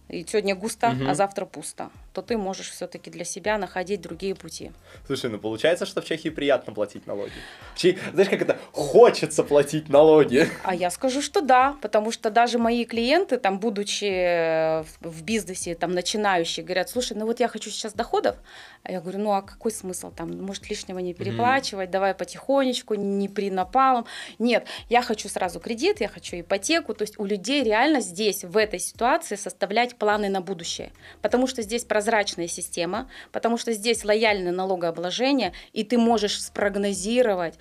и 0.09 0.25
сегодня 0.29 0.55
густо, 0.55 0.91
Мгм. 0.91 1.09
а 1.09 1.15
завтра 1.15 1.47
пусто, 1.47 1.91
то 2.13 2.21
ты 2.21 2.37
можешь 2.37 2.71
все-таки 2.71 3.11
для 3.11 3.25
себя 3.25 3.57
находить 3.57 4.01
другие 4.03 4.35
пути. 4.35 4.71
Слушай, 5.07 5.31
ну 5.31 5.39
получается, 5.39 5.87
что 5.87 6.03
в 6.03 6.05
Чехии 6.05 6.29
приятно 6.29 6.75
платить 6.75 7.07
налоги. 7.07 7.33
В 7.75 7.79
Чехии, 7.79 7.99
знаешь, 8.13 8.29
как 8.29 8.43
это 8.43 8.59
хочется 8.73 9.43
платить 9.43 9.89
налоги. 9.89 10.49
А 10.65 10.75
я 10.75 10.91
скажу, 10.91 11.23
что 11.23 11.41
да, 11.41 11.77
потому 11.81 12.13
что 12.13 12.31
даже 12.31 12.59
мои 12.59 12.85
клиенты, 12.85 13.39
там, 13.39 13.59
будучи 13.59 14.05
э, 14.05 14.85
в 15.01 15.23
бизнесе, 15.23 15.75
там, 15.75 15.93
начинающие, 15.93 16.65
говорят, 16.65 16.91
слушай, 16.91 17.17
ну 17.17 17.25
вот 17.25 17.41
я 17.41 17.49
хочу 17.49 17.71
сейчас 17.71 17.95
доходов, 17.95 18.37
а 18.83 18.93
я 18.93 19.01
говорю, 19.01 19.19
ну 19.21 19.33
а 19.33 19.41
какой 19.41 19.73
смысл 19.73 20.11
там, 20.11 20.37
может 20.43 20.69
лишнего 20.69 20.99
не 20.99 21.15
переплачивать, 21.15 21.91
давай 21.91 22.15
потихонечку, 22.15 22.95
не 22.97 23.29
при 23.29 23.51
напалом. 23.51 24.05
Нет, 24.39 24.67
я 24.91 25.01
хочу 25.01 25.29
сразу 25.31 25.59
кредит, 25.61 26.01
я 26.01 26.09
хочу 26.09 26.39
ипотеку, 26.41 26.93
то 26.93 27.03
есть 27.03 27.19
у 27.19 27.25
людей 27.25 27.63
реально 27.65 28.01
здесь, 28.01 28.45
в 28.45 28.57
этой 28.59 28.79
ситуации, 28.79 29.37
составлять 29.37 29.92
планы 29.97 30.29
на 30.29 30.41
будущее, 30.41 30.93
потому 31.21 31.47
что 31.47 31.63
здесь 31.63 31.85
прозрачная 31.85 32.49
система, 32.49 33.09
потому 33.33 33.59
что 33.59 33.73
здесь 33.73 34.05
лояльное 34.05 34.53
налогообложение, 34.53 35.53
и 35.73 35.85
ты 35.85 35.99
можешь 35.99 36.43
спрогнозировать, 36.43 37.55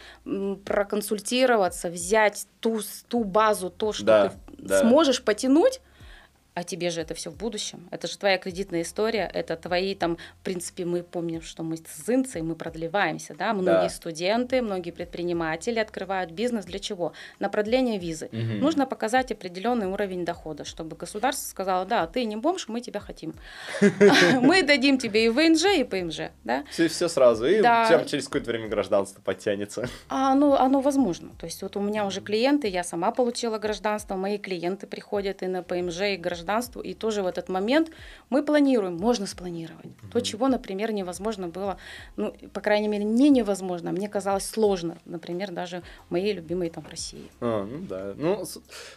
проконсультироваться, 0.65 1.89
взять 1.89 2.47
ту, 2.59 2.79
ту 3.07 3.23
базу, 3.23 3.69
то, 3.69 3.93
что 3.93 4.05
Да, 4.05 4.29
ты 4.29 4.35
да. 4.57 4.79
сможешь 4.81 5.23
потянуть, 5.23 5.81
а 6.53 6.63
тебе 6.63 6.89
же 6.89 7.01
это 7.01 7.13
все 7.13 7.29
в 7.29 7.37
будущем. 7.37 7.87
Это 7.91 8.07
же 8.07 8.17
твоя 8.17 8.37
кредитная 8.37 8.81
история, 8.81 9.29
это 9.33 9.55
твои 9.55 9.95
там, 9.95 10.17
в 10.41 10.43
принципе, 10.43 10.83
мы 10.83 11.01
помним, 11.01 11.41
что 11.41 11.63
мы 11.63 11.77
с 11.77 12.09
Инцей, 12.09 12.41
мы 12.41 12.55
продлеваемся, 12.55 13.33
да, 13.33 13.53
многие 13.53 13.83
Да. 13.83 13.89
студенты, 13.89 14.61
многие 14.61 14.91
предприниматели 14.91 15.79
открывают 15.79 16.31
бизнес 16.31 16.65
для 16.65 16.79
чего? 16.79 17.13
На 17.39 17.47
продление 17.47 17.97
визы. 17.97 18.27
Мгм. 18.33 18.59
Нужно 18.59 18.85
показать 18.85 19.31
определенный 19.31 19.87
уровень 19.87 20.25
дохода, 20.25 20.65
чтобы 20.65 20.97
государство 20.97 21.47
сказало, 21.47 21.85
да, 21.85 22.05
ты 22.05 22.25
не 22.25 22.35
бомж, 22.35 22.67
мы 22.67 22.81
тебя 22.81 22.99
хотим. 22.99 23.33
Мы 24.41 24.63
дадим 24.63 24.97
тебе 24.97 25.25
и 25.25 25.29
ВНЖ, 25.29 25.65
и 25.77 25.83
ПМЖ, 25.83 26.31
да. 26.43 26.63
Все, 26.71 27.07
сразу, 27.07 27.45
и 27.45 27.61
через 27.61 28.25
какое-то 28.25 28.51
время 28.51 28.67
гражданство 28.67 29.21
подтянется. 29.21 29.87
А 30.09 30.31
оно, 30.33 30.59
оно 30.59 30.81
возможно. 30.81 31.29
То 31.39 31.45
есть 31.45 31.61
вот 31.61 31.77
у 31.77 31.79
меня 31.79 32.05
уже 32.05 32.21
клиенты, 32.21 32.67
я 32.67 32.83
сама 32.83 33.11
получила 33.11 33.57
гражданство, 33.57 34.15
мои 34.15 34.37
клиенты 34.37 34.87
приходят 34.87 35.43
и 35.43 35.47
на 35.47 35.63
ПМЖ, 35.63 36.01
и 36.01 36.17
гражданство, 36.17 36.40
и 36.81 36.93
тоже 36.93 37.21
в 37.23 37.25
этот 37.27 37.49
момент 37.49 37.91
мы 38.29 38.43
планируем, 38.43 38.97
можно 38.97 39.25
спланировать. 39.27 39.85
То, 40.11 40.19
чего, 40.21 40.47
например, 40.47 40.91
невозможно 40.91 41.47
было, 41.47 41.77
ну, 42.17 42.33
по 42.53 42.61
крайней 42.61 42.87
мере, 42.87 43.03
не 43.03 43.29
невозможно, 43.29 43.89
а 43.89 43.93
мне 43.93 44.09
казалось 44.09 44.45
сложно, 44.45 44.97
например, 45.05 45.51
даже 45.51 45.81
моей 46.09 46.33
любимой 46.33 46.69
там 46.69 46.85
России. 46.89 47.29
А, 47.39 47.65
ну 47.65 47.79
да. 47.87 48.13
Ну, 48.17 48.43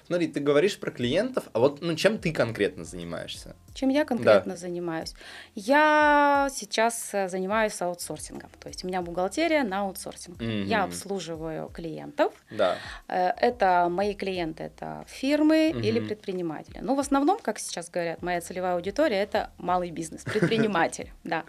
смотри, 0.06 0.28
ты 0.28 0.40
говоришь 0.40 0.78
про 0.78 0.90
клиентов, 0.90 1.44
а 1.52 1.58
вот 1.58 1.80
ну 1.82 1.94
чем 1.94 2.18
ты 2.18 2.32
конкретно 2.32 2.84
занимаешься? 2.84 3.56
Чем 3.74 3.88
я 3.88 4.04
конкретно 4.04 4.56
занимаюсь? 4.56 5.14
Я 5.54 6.48
сейчас 6.52 7.10
э, 7.12 7.28
занимаюсь 7.28 7.80
аутсорсингом, 7.82 8.50
то 8.60 8.68
есть 8.68 8.84
у 8.84 8.86
меня 8.88 9.02
бухгалтерия 9.02 9.64
на 9.64 9.80
аутсорсинг. 9.80 10.40
Я 10.40 10.78
Мгм. 10.82 10.88
обслуживаю 10.88 11.68
клиентов, 11.68 12.32
Да. 12.50 12.76
Э, 13.08 13.32
Это 13.40 13.88
мои 13.90 14.14
клиенты, 14.14 14.64
это 14.64 15.04
фирмы 15.08 15.70
Мгм. 15.74 15.80
или 15.82 16.00
предприниматели. 16.00 16.78
Ну, 16.82 16.94
в 16.94 17.00
основном, 17.00 17.33
как 17.38 17.58
сейчас 17.58 17.90
говорят, 17.90 18.22
моя 18.22 18.40
целевая 18.40 18.74
аудитория 18.74 19.16
это 19.16 19.50
малый 19.58 19.90
бизнес, 19.90 20.22
предприниматель. 20.24 21.10
Да, 21.24 21.44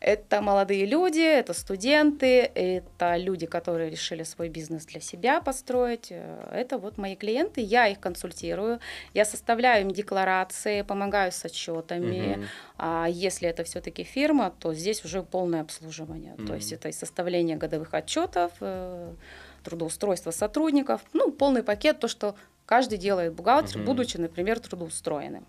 это 0.00 0.40
молодые 0.40 0.86
люди, 0.86 1.20
это 1.20 1.52
студенты, 1.52 2.40
это 2.42 3.16
люди, 3.16 3.46
которые 3.46 3.90
решили 3.90 4.22
свой 4.22 4.48
бизнес 4.48 4.86
для 4.86 5.00
себя 5.00 5.40
построить. 5.40 6.10
Это 6.10 6.78
вот 6.78 6.98
мои 6.98 7.16
клиенты, 7.16 7.60
я 7.60 7.88
их 7.88 8.00
консультирую, 8.00 8.80
я 9.14 9.24
составляю 9.24 9.82
им 9.82 9.90
декларации, 9.90 10.82
помогаю 10.82 11.32
с 11.32 11.44
отчетами. 11.44 12.46
А 12.76 13.06
если 13.08 13.48
это 13.48 13.64
все-таки 13.64 14.04
фирма, 14.04 14.52
то 14.58 14.74
здесь 14.74 15.04
уже 15.04 15.22
полное 15.22 15.60
обслуживание. 15.62 16.34
То 16.46 16.54
есть 16.54 16.72
это 16.72 16.88
и 16.88 16.92
составление 16.92 17.56
годовых 17.56 17.94
отчетов, 17.94 18.52
э, 18.60 19.14
трудоустройство 19.62 20.30
сотрудников, 20.30 21.02
ну, 21.12 21.30
полный 21.30 21.62
пакет, 21.62 22.00
то, 22.00 22.08
что 22.08 22.34
каждый 22.70 22.98
делает 22.98 23.34
бухгалтер, 23.34 23.78
Мгм. 23.78 23.84
будучи, 23.86 24.16
например, 24.16 24.60
трудоустроенным. 24.60 25.44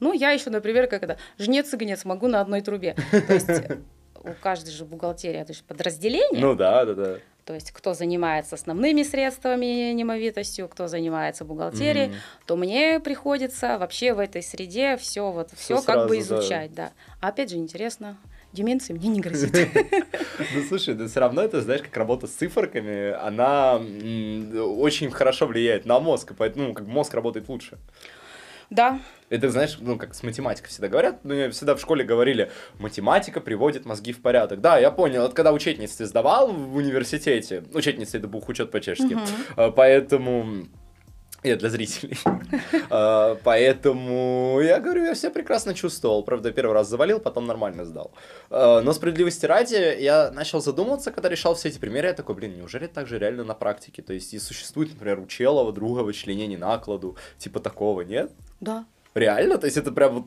Ну, 0.00 0.14
я 0.14 0.30
еще, 0.30 0.48
например, 0.48 0.86
как 0.88 1.02
это, 1.02 1.18
жнец 1.38 1.72
и 1.74 1.76
гнец 1.76 2.04
могу 2.06 2.28
на 2.28 2.40
одной 2.40 2.62
трубе. 2.62 2.96
То 3.26 3.34
есть 3.34 3.48
э, 3.50 3.78
у 4.24 4.32
каждой 4.42 4.70
же 4.70 4.86
бухгалтерии 4.86 5.38
это 5.38 5.52
же 5.52 5.62
подразделение. 5.64 6.40
Ну 6.40 6.54
да, 6.54 6.84
да, 6.86 6.94
да. 6.94 7.18
То 7.44 7.52
есть 7.54 7.72
кто 7.72 7.92
занимается 7.92 8.54
основными 8.54 9.02
средствами 9.02 9.92
немовитостью, 9.92 10.66
кто 10.68 10.88
занимается 10.88 11.44
бухгалтерией, 11.44 12.06
Мгм. 12.08 12.16
то 12.46 12.56
мне 12.56 13.00
приходится 13.00 13.76
вообще 13.78 14.14
в 14.14 14.18
этой 14.18 14.42
среде 14.42 14.96
все 14.96 15.30
вот 15.30 15.50
все 15.54 15.82
как 15.82 16.08
бы 16.08 16.14
сразу, 16.14 16.30
да. 16.30 16.38
изучать, 16.40 16.74
да. 16.74 16.92
А 17.20 17.28
опять 17.28 17.50
же 17.50 17.56
интересно, 17.56 18.16
деменции 18.52 18.92
мне 18.92 19.08
не 19.08 19.20
грозит. 19.20 19.54
Ну 20.54 20.62
слушай, 20.68 20.94
да 20.94 21.06
все 21.06 21.20
равно 21.20 21.42
это, 21.42 21.60
знаешь, 21.60 21.82
как 21.82 21.96
работа 21.96 22.26
с 22.26 22.30
циферками, 22.30 23.12
она 23.12 23.76
очень 23.76 25.10
хорошо 25.10 25.46
влияет 25.46 25.86
на 25.86 26.00
мозг, 26.00 26.32
поэтому 26.36 26.68
ну, 26.68 26.74
как 26.74 26.86
мозг 26.86 27.14
работает 27.14 27.48
лучше. 27.48 27.78
Да, 28.70 29.00
Это, 29.28 29.50
знаешь, 29.50 29.76
ну, 29.80 29.98
как 29.98 30.14
с 30.14 30.22
математикой 30.22 30.70
всегда 30.70 30.88
говорят, 30.88 31.24
ну, 31.24 31.50
всегда 31.50 31.74
в 31.74 31.80
школе 31.80 32.04
говорили, 32.04 32.50
математика 32.78 33.40
приводит 33.40 33.84
мозги 33.84 34.12
в 34.12 34.22
порядок. 34.22 34.62
Да, 34.62 34.78
я 34.78 34.90
понял, 34.90 35.24
это 35.26 35.34
когда 35.34 35.52
учительницы 35.52 36.06
сдавал 36.06 36.50
в 36.50 36.76
университете, 36.76 37.64
учительница 37.74 38.16
это 38.16 38.28
бухучет 38.28 38.70
по-чешски, 38.70 39.14
Мгм. 39.14 39.24
А, 39.56 39.70
поэтому... 39.70 40.66
Я 41.42 41.56
для 41.56 41.70
зрителей. 41.70 42.16
А, 42.90 43.36
Поэтому 43.42 44.60
я 44.62 44.78
говорю, 44.78 45.04
я 45.04 45.14
все 45.14 45.30
прекрасно 45.30 45.72
чувствовал. 45.74 46.22
Правда, 46.22 46.52
первый 46.52 46.72
раз 46.74 46.88
завалил, 46.88 47.20
потом 47.20 47.46
нормально 47.46 47.84
сдал. 47.86 48.12
А, 48.50 48.82
Но 48.82 48.92
справедливости 48.92 49.46
ради, 49.46 49.96
я 50.00 50.30
начал 50.30 50.60
задумываться, 50.60 51.10
когда 51.10 51.28
решал 51.30 51.54
все 51.54 51.68
эти 51.68 51.78
примеры. 51.78 52.08
Я 52.08 52.12
такой, 52.14 52.34
блин, 52.34 52.56
неужели 52.56 52.86
так 52.86 53.06
же 53.06 53.18
реально 53.18 53.44
на 53.44 53.54
практике? 53.54 54.02
То 54.02 54.12
есть, 54.12 54.34
и 54.34 54.38
существует, 54.38 54.90
например, 54.92 55.20
у 55.20 55.26
Челова, 55.26 55.72
друга, 55.72 56.00
вычленение 56.00 56.58
накладу, 56.58 57.16
типа 57.38 57.60
такого, 57.60 58.02
нет? 58.02 58.30
да. 58.60 58.84
Реально? 59.14 59.58
То 59.58 59.66
есть 59.66 59.76
это 59.76 59.92
прям 59.92 60.14
вот 60.14 60.24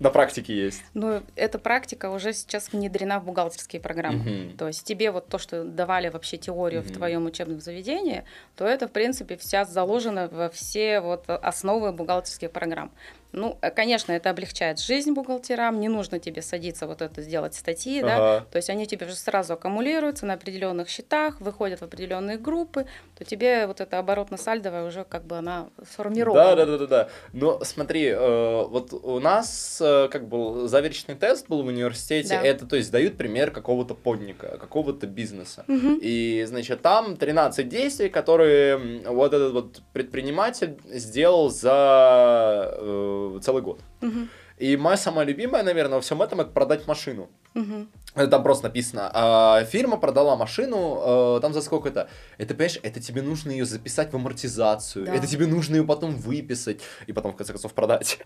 на 0.00 0.10
практике 0.10 0.56
есть? 0.56 0.82
Но 0.94 1.22
эта 1.36 1.58
практика 1.58 2.10
уже 2.10 2.32
сейчас 2.32 2.72
внедрена 2.72 3.18
в 3.20 3.24
бухгалтерские 3.24 3.80
программы. 3.80 4.18
Мгм. 4.18 4.56
То 4.56 4.68
есть 4.68 4.84
тебе 4.84 5.10
вот 5.10 5.28
то, 5.28 5.38
что 5.38 5.64
давали 5.64 6.08
вообще 6.08 6.36
теорию 6.36 6.82
Мгм. 6.82 6.88
в 6.88 6.92
твоем 6.94 7.26
учебном 7.26 7.60
заведении, 7.60 8.24
то 8.56 8.64
это, 8.64 8.88
в 8.88 8.92
принципе, 8.92 9.36
вся 9.36 9.64
заложено 9.64 10.28
во 10.28 10.48
все 10.50 11.00
вот 11.00 11.24
основы 11.28 11.92
бухгалтерских 11.92 12.50
программ. 12.50 12.90
Ну, 13.32 13.58
э, 13.60 13.70
конечно, 13.70 14.12
это 14.12 14.30
облегчает 14.30 14.80
жизнь 14.80 15.12
бухгалтерам, 15.12 15.80
не 15.80 15.88
нужно 15.88 16.18
тебе 16.18 16.40
садиться 16.42 16.86
вот 16.86 17.02
это 17.02 17.20
сделать 17.20 17.54
статьи, 17.54 18.00
да, 18.00 18.16
Ага. 18.16 18.46
то 18.50 18.56
есть 18.56 18.70
они 18.70 18.86
тебе 18.86 19.06
уже 19.06 19.16
сразу 19.16 19.52
аккумулируются 19.52 20.24
на 20.24 20.34
определенных 20.34 20.88
счетах, 20.88 21.40
выходят 21.40 21.80
в 21.80 21.84
определенные 21.84 22.38
группы, 22.38 22.86
то 23.18 23.24
тебе 23.24 23.66
вот 23.66 23.80
эта 23.80 23.98
оборотно-сальдовая 23.98 24.86
уже 24.86 25.04
как 25.04 25.24
бы 25.24 25.36
она 25.36 25.68
сформирована. 25.90 26.56
Да, 26.56 26.56
да, 26.56 26.66
да, 26.66 26.78
да, 26.78 26.86
да. 26.86 27.08
Но 27.32 27.62
смотри, 27.64 28.06
э, 28.06 28.64
вот 28.64 28.92
у 28.92 29.20
нас 29.20 29.78
э, 29.80 30.08
как 30.10 30.26
был 30.28 30.66
заверочный 30.66 31.14
тест 31.14 31.48
был 31.48 31.62
в 31.62 31.66
университете, 31.66 32.30
Да. 32.30 32.42
это, 32.42 32.66
то 32.66 32.76
есть, 32.76 32.90
дают 32.90 33.16
пример 33.18 33.50
какого-то 33.50 33.94
подника, 33.94 34.56
какого-то 34.58 35.06
бизнеса. 35.06 35.64
Мгм. 35.66 35.98
И, 36.00 36.44
значит, 36.46 36.80
там 36.82 37.16
13 37.16 37.68
действий, 37.68 38.08
которые 38.08 39.02
вот 39.06 39.34
этот 39.34 39.52
вот 39.52 39.82
предприниматель 39.92 40.78
сделал 40.86 41.50
за 41.50 42.74
э, 42.78 43.17
целый 43.42 43.62
год. 43.62 43.80
Мгм. 44.00 44.28
И 44.58 44.76
моя 44.76 44.96
самая 44.96 45.24
любимая, 45.26 45.62
наверное, 45.62 45.96
во 45.96 46.00
всем 46.00 46.20
этом 46.22 46.40
это 46.40 46.50
продать 46.50 46.86
машину. 46.86 47.28
Мгм. 47.54 47.88
Там 48.30 48.42
просто 48.42 48.64
написано, 48.64 49.10
а, 49.14 49.64
фирма 49.64 49.96
продала 49.96 50.34
машину, 50.36 51.36
э, 51.36 51.40
там 51.40 51.52
за 51.52 51.60
сколько 51.60 51.88
это? 51.88 52.08
Это, 52.36 52.54
понимаешь, 52.54 52.78
это 52.82 53.00
тебе 53.00 53.22
нужно 53.22 53.50
ее 53.52 53.64
записать 53.64 54.12
в 54.12 54.16
амортизацию, 54.16 55.06
Да. 55.06 55.14
это 55.14 55.26
тебе 55.26 55.46
нужно 55.46 55.76
ее 55.76 55.84
потом 55.84 56.16
выписать, 56.16 56.80
и 57.06 57.12
потом, 57.12 57.32
в 57.32 57.36
конце 57.36 57.52
концов, 57.52 57.72
продать. 57.74 58.18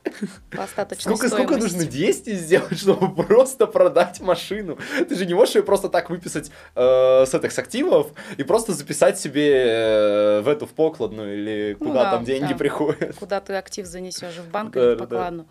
По 0.50 0.66
Сколько, 0.98 1.28
сколько 1.28 1.56
нужно 1.56 1.84
действий 1.84 2.34
сделать, 2.34 2.78
чтобы 2.78 3.22
просто 3.24 3.66
продать 3.66 4.20
машину? 4.20 4.78
Ты 5.08 5.14
же 5.14 5.26
не 5.26 5.34
можешь 5.34 5.56
ее 5.56 5.62
просто 5.62 5.88
так 5.88 6.10
выписать 6.10 6.50
э, 6.74 7.24
с 7.26 7.34
этих 7.34 7.52
с 7.52 7.58
активов 7.58 8.12
и 8.38 8.42
просто 8.44 8.72
записать 8.72 9.18
себе 9.18 9.52
э, 9.66 10.40
в 10.40 10.48
эту 10.48 10.66
в 10.66 10.70
покладную 10.70 11.34
или 11.36 11.76
Ну 11.78 11.86
куда 11.88 12.04
да, 12.04 12.10
там 12.12 12.24
деньги 12.24 12.52
да. 12.52 12.58
приходят. 12.58 13.16
куда 13.16 13.40
ты 13.40 13.54
актив 13.54 13.86
занесешь 13.86 14.36
в 14.36 14.50
банк 14.50 14.72
Да, 14.72 14.92
или 14.92 14.94
в 14.94 15.06
да. 15.06 15.44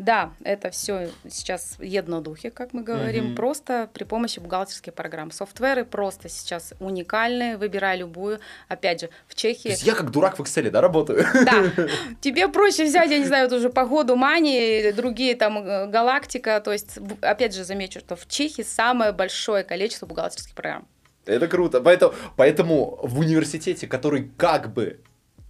Да, 0.00 0.32
это 0.44 0.70
все 0.70 1.10
сейчас 1.28 1.76
еднодухи, 1.78 2.48
как 2.48 2.72
мы 2.72 2.82
говорим, 2.82 3.26
Мгм. 3.26 3.36
просто 3.36 3.86
при 3.92 4.04
помощи 4.04 4.40
бухгалтерских 4.40 4.94
программ. 4.94 5.30
Софтверы 5.30 5.84
просто 5.84 6.30
сейчас 6.30 6.72
уникальные, 6.80 7.58
выбирай 7.58 7.98
любую. 7.98 8.40
Опять 8.68 9.02
же, 9.02 9.10
в 9.28 9.34
То 9.34 9.40
Чехии... 9.42 9.68
есть 9.68 9.82
я 9.82 9.94
как 9.94 10.10
дурак 10.10 10.38
в 10.38 10.42
Excel, 10.42 10.70
да, 10.70 10.80
работаю? 10.80 11.26
Да, 11.44 11.64
тебе 12.22 12.48
проще 12.48 12.84
взять, 12.86 13.10
я 13.10 13.18
не 13.18 13.26
знаю, 13.26 13.50
вот 13.50 13.58
уже 13.58 13.68
погоду 13.68 14.16
Мани, 14.16 14.90
другие 14.92 15.34
там 15.34 15.58
э, 15.58 15.86
галактика. 15.86 16.62
То 16.64 16.72
есть, 16.72 16.98
опять 17.20 17.54
же, 17.54 17.64
замечу, 17.64 18.00
что 18.00 18.16
в 18.16 18.26
Чехии 18.26 18.62
самое 18.62 19.12
большое 19.12 19.64
количество 19.64 20.06
бухгалтерских 20.06 20.54
программ. 20.54 20.88
Это 21.26 21.46
круто. 21.46 21.82
Поэтому, 21.82 22.14
поэтому 22.36 22.98
в 23.02 23.18
университете, 23.18 23.86
который 23.86 24.30
как 24.38 24.72
бы 24.72 24.98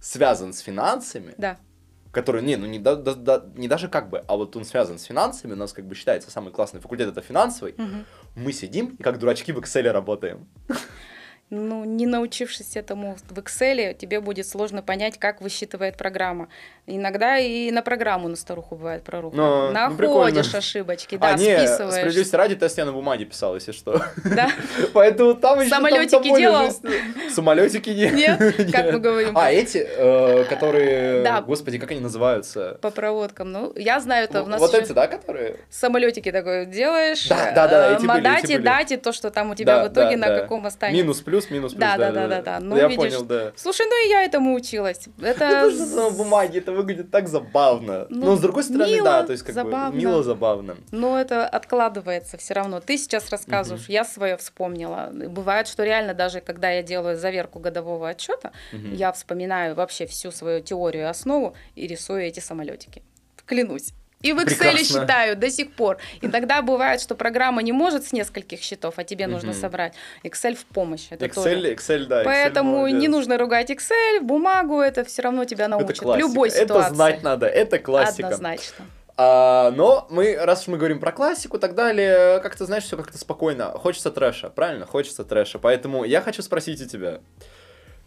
связан 0.01 0.51
с 0.51 0.59
финансами, 0.59 1.33
Да. 1.37 1.57
Который, 2.11 2.41
не, 2.41 2.57
ну 2.57 2.65
не, 2.65 2.79
да, 2.79 2.95
да, 2.95 3.13
да, 3.15 3.45
не 3.55 3.67
даже 3.67 3.87
как 3.87 4.09
бы, 4.09 4.23
а 4.27 4.35
вот 4.35 4.55
он 4.55 4.65
связан 4.65 4.99
с 4.99 5.03
финансами, 5.03 5.53
у 5.53 5.55
нас 5.55 5.73
как 5.73 5.85
бы 5.85 5.95
считается 5.95 6.29
самый 6.31 6.51
классный 6.51 6.79
факультет 6.81 7.09
это 7.09 7.21
финансовый, 7.21 7.73
Мгм. 7.77 8.05
мы 8.35 8.51
сидим 8.53 8.95
и 8.99 9.03
как 9.03 9.19
дурачки 9.19 9.51
в 9.51 9.59
Excel 9.59 9.89
работаем. 9.91 10.47
Ну, 11.51 11.83
не 11.83 12.05
научившись 12.05 12.77
этому 12.77 13.17
в 13.29 13.37
Excel, 13.37 13.93
тебе 13.93 14.21
будет 14.21 14.47
сложно 14.47 14.81
понять, 14.81 15.19
как 15.19 15.41
высчитывает 15.41 15.97
программа. 15.97 16.47
Иногда 16.87 17.37
и 17.37 17.69
на 17.71 17.81
программу 17.81 18.27
на 18.27 18.35
старуху 18.35 18.75
бывает 18.75 19.03
проруха. 19.03 19.35
Но, 19.35 19.67
ну, 19.67 19.73
Находишь 19.73 19.97
прикольно. 19.97 20.57
ошибочки, 20.57 21.17
да, 21.17 21.27
а, 21.27 21.37
не, 21.37 21.57
списываешь. 21.57 21.93
справедливости 21.93 22.35
ради, 22.35 22.55
тест 22.55 22.77
я 22.77 22.85
на 22.85 22.91
бумаге 22.93 23.25
писал, 23.25 23.55
если 23.55 23.71
что. 23.73 24.01
Да? 24.23 24.49
Поэтому 24.93 25.35
там 25.35 25.59
еще 25.59 25.69
Самолетики 25.69 26.35
делал? 26.35 26.71
Самолетики 27.29 27.89
нет. 27.89 28.13
Нет? 28.21 28.71
Как 28.71 28.93
мы 28.93 28.99
говорим? 28.99 29.37
А, 29.37 29.51
эти, 29.51 29.77
э, 29.77 30.45
которые, 30.45 31.43
господи, 31.45 31.77
как 31.77 31.91
они 31.91 31.99
называются? 31.99 32.77
По 32.81 32.91
проводкам. 32.91 33.51
Ну, 33.51 33.73
я 33.75 33.99
знаю, 33.99 34.25
это 34.25 34.43
у 34.43 34.47
нас 34.47 34.59
Вот 34.59 34.73
эти, 34.73 34.91
да, 34.91 35.07
которые? 35.07 35.57
самолетики 35.69 36.31
такой 36.31 36.65
делаешь. 36.65 37.27
Да, 37.27 37.51
да, 37.53 37.67
да, 37.67 37.91
э, 37.91 37.93
эти 37.93 37.99
были, 37.99 38.07
Мадати, 38.07 38.57
дати, 38.57 38.97
то, 38.97 39.11
что 39.11 39.31
там 39.31 39.51
у 39.51 39.55
тебя 39.55 39.83
в 39.83 39.87
итоге 39.87 40.17
на 40.17 40.27
каком 40.27 40.65
останется. 40.65 41.01
Минус, 41.01 41.21
плюс, 41.21 41.40
минус, 41.49 41.71
плюс. 41.71 41.79
Да, 41.79 41.97
да, 41.97 42.11
да, 42.11 42.27
да, 42.27 42.41
да. 42.41 42.59
Ну, 42.59 42.75
я 42.75 42.87
видишь, 42.87 42.97
понял, 42.97 43.23
да. 43.23 43.51
Слушай, 43.55 43.85
ну 43.87 44.05
и 44.05 44.09
я 44.09 44.23
этому 44.23 44.53
училась. 44.53 45.07
Это 45.21 45.69
на 45.95 46.09
бумаге, 46.11 46.59
это 46.59 46.71
выглядит 46.71 47.11
так 47.11 47.27
забавно. 47.27 48.05
Ну, 48.09 48.25
Но 48.25 48.35
с 48.35 48.39
другой 48.39 48.63
стороны, 48.63 49.01
да, 49.03 49.23
то 49.23 49.31
есть 49.31 49.43
как 49.43 49.55
бы 49.63 49.97
мило, 49.97 50.23
забавно. 50.23 50.75
Но 50.91 51.19
это 51.19 51.47
откладывается 51.47 52.37
все 52.37 52.53
равно. 52.53 52.79
Ты 52.79 52.97
сейчас 52.97 53.29
рассказываешь, 53.29 53.87
я 53.87 54.03
свое 54.03 54.37
вспомнила. 54.37 55.09
Бывает, 55.11 55.67
что 55.67 55.83
реально 55.83 56.13
даже 56.13 56.41
когда 56.41 56.69
я 56.69 56.83
делаю 56.83 57.17
заверку 57.17 57.59
годового 57.59 58.09
отчета, 58.09 58.51
я 58.71 59.11
вспоминаю 59.11 59.75
вообще 59.75 60.05
всю 60.05 60.31
свою 60.31 60.61
теорию 60.61 61.09
основу 61.09 61.55
и 61.75 61.87
рисую 61.87 62.21
эти 62.21 62.39
самолетики. 62.39 63.01
Клянусь. 63.45 63.93
И 64.21 64.33
в 64.33 64.37
Excel 64.39 64.45
Прекрасно. 64.45 64.83
считаю 65.01 65.35
до 65.35 65.49
сих 65.49 65.71
пор. 65.73 65.97
Иногда 66.21 66.61
бывает, 66.61 67.01
что 67.01 67.15
программа 67.15 67.61
не 67.61 67.71
может 67.71 68.05
с 68.05 68.11
нескольких 68.13 68.61
счетов, 68.61 68.95
а 68.97 69.03
тебе 69.03 69.27
нужно 69.27 69.53
собрать. 69.53 69.93
Excel 70.23 70.55
в 70.55 70.65
помощь. 70.65 71.07
Это 71.09 71.27
тоже. 71.29 71.49
Excel, 71.49 71.75
Excel, 71.75 72.05
да. 72.05 72.21
Excel 72.21 72.25
Поэтому 72.25 72.87
не 72.87 72.93
молодец. 72.93 73.11
нужно 73.11 73.37
ругать 73.37 73.69
Excel, 73.71 74.21
бумагу, 74.21 74.79
это 74.79 75.03
все 75.03 75.21
равно 75.23 75.45
тебя 75.45 75.65
Это 75.65 75.71
научит. 75.77 75.97
В 75.97 76.01
классика. 76.03 76.27
любой 76.27 76.49
ситуации. 76.51 76.87
Это 76.87 76.95
знать 76.95 77.23
надо, 77.23 77.47
это 77.47 77.79
классика. 77.79 78.27
Однозначно. 78.27 78.85
А, 79.17 79.71
но 79.71 80.07
мы, 80.09 80.35
раз 80.39 80.61
уж 80.61 80.67
мы 80.69 80.77
говорим 80.77 80.99
про 80.99 81.11
классику 81.11 81.57
и 81.57 81.59
так 81.59 81.75
далее, 81.75 82.39
как-то, 82.39 82.65
знаешь, 82.65 82.83
все 82.85 82.97
как-то 82.97 83.17
спокойно. 83.17 83.65
Хочется 83.71 84.09
трэша, 84.09 84.49
правильно? 84.49 84.85
Хочется 84.85 85.23
трэша. 85.23 85.59
Поэтому 85.59 86.03
я 86.05 86.21
хочу 86.21 86.41
спросить 86.41 86.81
у 86.81 86.85
тебя. 86.85 87.19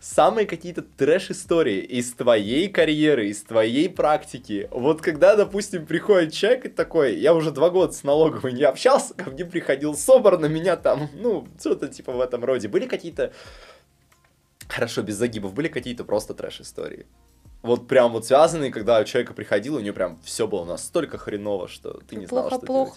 Самые 0.05 0.46
какие-то 0.46 0.82
трэш-истории 0.82 1.78
из 1.78 2.12
твоей 2.12 2.68
карьеры, 2.68 3.28
из 3.28 3.42
твоей 3.42 3.88
практики. 3.88 4.68
Вот 4.70 5.00
когда, 5.00 5.34
допустим, 5.34 5.86
приходит 5.86 6.34
человек 6.34 6.66
и 6.66 6.68
такой, 6.68 7.16
я 7.16 7.32
уже 7.32 7.50
два 7.50 7.70
года 7.70 7.90
с 7.94 8.05
налоговой 8.05 8.52
не 8.52 8.64
общался, 8.64 9.14
ко 9.14 9.30
мне 9.30 9.46
приходил 9.46 9.96
собор 9.96 10.38
на 10.38 10.44
меня 10.44 10.76
там, 10.76 11.09
ну, 11.14 11.48
что-то 11.59 11.88
типа 11.88 12.12
в 12.12 12.20
этом 12.20 12.44
роде. 12.44 12.68
Были 12.68 12.86
какие-то, 12.86 13.32
хорошо, 14.68 15.00
без 15.00 15.14
загибов, 15.14 15.55
были 15.55 15.68
какие-то 15.68 16.05
просто 16.05 16.34
трэш-истории? 16.34 17.07
Вот 17.62 17.88
прям 17.88 18.12
вот 18.12 18.26
связанные, 18.26 18.70
когда 18.70 19.00
у 19.00 19.05
человека 19.05 19.32
приходил, 19.32 19.76
у 19.76 19.80
него 19.80 19.94
прям 19.94 20.20
все 20.22 20.46
было 20.46 20.66
настолько 20.66 21.16
хреново, 21.16 21.66
что 21.66 22.02
ты 22.07 22.16
не 22.16 22.26
знал, 22.26 22.50
что 22.50 22.66
делать. 22.66 22.92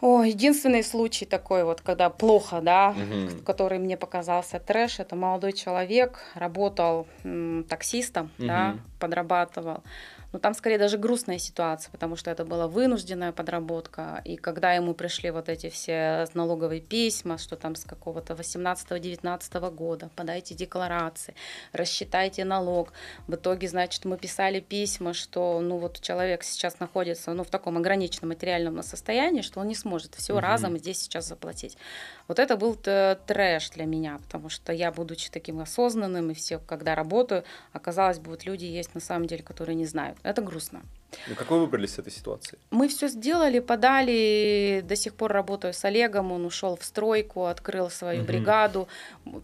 О, 0.00 0.22
единственный 0.22 0.82
случай 0.82 1.24
такой 1.24 1.64
вот, 1.64 1.80
когда 1.80 2.10
плохо, 2.10 2.60
да, 2.60 2.90
Мгм. 2.92 3.44
который 3.44 3.78
мне 3.78 3.96
показался 3.96 4.58
трэш, 4.58 4.98
это 4.98 5.16
молодой 5.16 5.52
человек, 5.52 6.18
работал 6.34 7.06
м, 7.24 7.64
таксистом, 7.68 8.30
да, 8.38 8.72
Мгм. 8.72 8.80
подрабатывал. 8.98 9.82
Но 10.34 10.40
там 10.40 10.52
скорее 10.52 10.78
даже 10.78 10.98
грустная 10.98 11.38
ситуация, 11.38 11.92
потому 11.92 12.16
что 12.16 12.28
это 12.28 12.44
была 12.44 12.66
вынужденная 12.66 13.30
подработка. 13.30 14.20
И 14.24 14.34
когда 14.34 14.72
ему 14.72 14.92
пришли 14.92 15.30
вот 15.30 15.48
эти 15.48 15.70
все 15.70 16.26
налоговые 16.34 16.80
письма, 16.80 17.38
что 17.38 17.54
там 17.54 17.76
с 17.76 17.84
какого-то 17.84 18.34
18-19 18.34 19.70
года, 19.70 20.10
подайте 20.16 20.56
декларации, 20.56 21.36
рассчитайте 21.72 22.44
налог. 22.44 22.92
В 23.28 23.36
итоге, 23.36 23.68
значит, 23.68 24.04
мы 24.06 24.18
писали 24.18 24.58
письма, 24.58 25.14
что 25.14 25.60
ну 25.60 25.78
вот 25.78 26.00
человек 26.00 26.42
сейчас 26.42 26.80
находится 26.80 27.32
ну, 27.32 27.44
в 27.44 27.48
таком 27.50 27.76
ограниченном 27.76 28.30
материальном 28.30 28.82
состоянии, 28.82 29.40
что 29.40 29.60
он 29.60 29.68
не 29.68 29.76
сможет 29.76 30.16
все 30.16 30.32
Мгм. 30.32 30.42
разом 30.42 30.78
здесь 30.78 31.00
сейчас 31.00 31.28
заплатить. 31.28 31.78
Вот 32.28 32.38
это 32.38 32.56
был 32.56 32.74
трэш 32.74 33.70
для 33.70 33.84
меня, 33.84 34.18
потому 34.22 34.48
что 34.48 34.72
я, 34.72 34.90
будучи 34.90 35.30
таким 35.30 35.60
осознанным, 35.60 36.30
и 36.30 36.34
все, 36.34 36.58
когда 36.58 36.94
работаю, 36.94 37.44
оказалось 37.72 38.18
бы, 38.18 38.30
вот 38.30 38.44
люди 38.46 38.64
есть 38.64 38.94
на 38.94 39.00
самом 39.00 39.26
деле, 39.26 39.42
которые 39.42 39.76
не 39.76 39.84
знают. 39.86 40.16
Это 40.22 40.40
грустно. 40.42 40.82
Ну, 41.28 41.34
как 41.36 41.50
вы 41.50 41.60
выбрались 41.60 41.94
с 41.94 41.98
этой 42.00 42.10
ситуации? 42.10 42.58
Мы 42.70 42.88
все 42.88 43.06
сделали, 43.08 43.60
подали, 43.60 44.82
до 44.84 44.96
сих 44.96 45.14
пор 45.14 45.32
работаю 45.32 45.72
с 45.72 45.84
Олегом, 45.84 46.32
он 46.32 46.44
ушел 46.44 46.76
в 46.76 46.84
стройку, 46.84 47.44
открыл 47.46 47.88
свою 47.90 48.18
Мгм. 48.22 48.26
бригаду, 48.26 48.88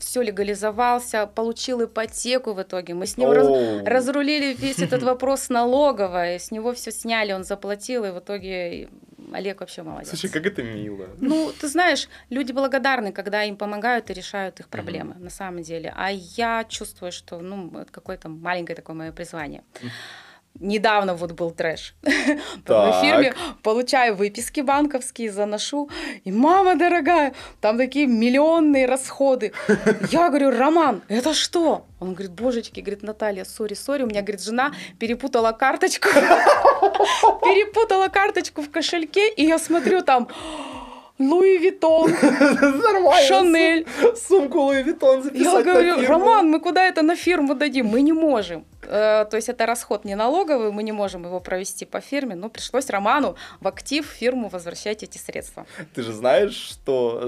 все 0.00 0.22
легализовался, 0.22 1.26
получил 1.26 1.84
ипотеку 1.84 2.54
в 2.54 2.62
итоге. 2.62 2.94
Мы 2.94 3.06
с 3.06 3.16
ним 3.16 3.30
раз- 3.30 3.86
разрулили 3.86 4.52
весь 4.54 4.78
этот 4.80 5.02
вопрос 5.04 5.48
налоговой, 5.48 6.40
с 6.40 6.50
него 6.50 6.72
все 6.72 6.90
сняли, 6.90 7.32
он 7.32 7.44
заплатил, 7.44 8.04
и 8.04 8.10
в 8.10 8.18
итоге 8.18 8.88
Олег 9.34 9.60
вообще 9.60 9.82
молодец. 9.82 10.08
Слушай, 10.08 10.30
как 10.30 10.46
это 10.46 10.62
мило. 10.62 11.08
Ну, 11.18 11.52
ты 11.60 11.68
знаешь, 11.68 12.08
люди 12.30 12.52
благодарны, 12.52 13.12
когда 13.12 13.44
им 13.44 13.56
помогают 13.56 14.10
и 14.10 14.14
решают 14.14 14.60
их 14.60 14.68
проблемы, 14.68 15.14
на 15.14 15.30
самом 15.30 15.62
деле. 15.62 15.92
А 15.96 16.10
я 16.10 16.64
чувствую, 16.64 17.12
что, 17.12 17.40
ну, 17.40 17.70
это 17.78 17.92
какое-то 17.92 18.28
маленькое 18.28 18.76
такое 18.76 18.96
мое 18.96 19.12
призвание. 19.12 19.62
Недавно 20.58 21.14
вот 21.14 21.32
был 21.32 21.52
трэш. 21.52 21.94
В 22.02 23.00
фирме 23.00 23.34
получаю 23.62 24.16
выписки 24.16 24.60
банковские, 24.60 25.30
заношу. 25.30 25.88
И, 26.24 26.32
мама 26.32 26.76
дорогая, 26.76 27.34
там 27.60 27.78
такие 27.78 28.06
миллионные 28.06 28.86
расходы. 28.86 29.52
Я 30.10 30.28
говорю, 30.28 30.50
Роман, 30.50 31.02
это 31.08 31.34
что? 31.34 31.86
Он 32.00 32.14
говорит, 32.14 32.32
божечки, 32.32 32.80
говорит, 32.80 33.02
Наталья, 33.02 33.44
sorry, 33.44 33.74
sorry, 33.74 34.02
у 34.02 34.06
меня, 34.06 34.22
говорит, 34.22 34.42
жена 34.42 34.72
перепутала 34.98 35.52
карточку. 35.52 36.08
Перепутала 36.80 38.08
карточку 38.08 38.62
в 38.62 38.70
кошельке, 38.70 39.28
и 39.30 39.44
я 39.44 39.58
смотрю 39.58 40.02
там 40.02 40.28
Луи 41.20 41.58
Нормально. 41.80 43.26
Шанель. 43.28 43.86
Сум- 44.00 44.16
Сумку 44.16 44.58
Louis 44.60 44.82
Vuitton 44.82 45.22
записать 45.22 45.44
Я 45.44 45.62
говорю. 45.62 46.06
Роман, 46.08 46.48
мы 46.48 46.60
куда 46.60 46.86
это 46.88 47.02
на 47.02 47.14
фирму 47.14 47.54
дадим? 47.54 47.86
Мы 47.86 48.00
не 48.02 48.12
можем. 48.12 48.64
Э, 48.84 49.26
То 49.30 49.36
есть 49.36 49.48
это 49.50 49.66
расход 49.66 50.04
не 50.04 50.14
налоговый, 50.16 50.72
мы 50.72 50.82
не 50.82 50.92
можем 50.92 51.24
его 51.24 51.38
провести 51.40 51.84
по 51.84 52.00
фирме, 52.00 52.34
но 52.34 52.48
пришлось 52.48 52.88
Роману 52.90 53.36
в 53.60 53.68
актив 53.68 54.06
фирму 54.06 54.48
возвращать 54.48 55.02
эти 55.02 55.18
средства. 55.18 55.66
Ты 55.94 56.02
же 56.02 56.12
знаешь, 56.12 56.54
что 56.54 57.20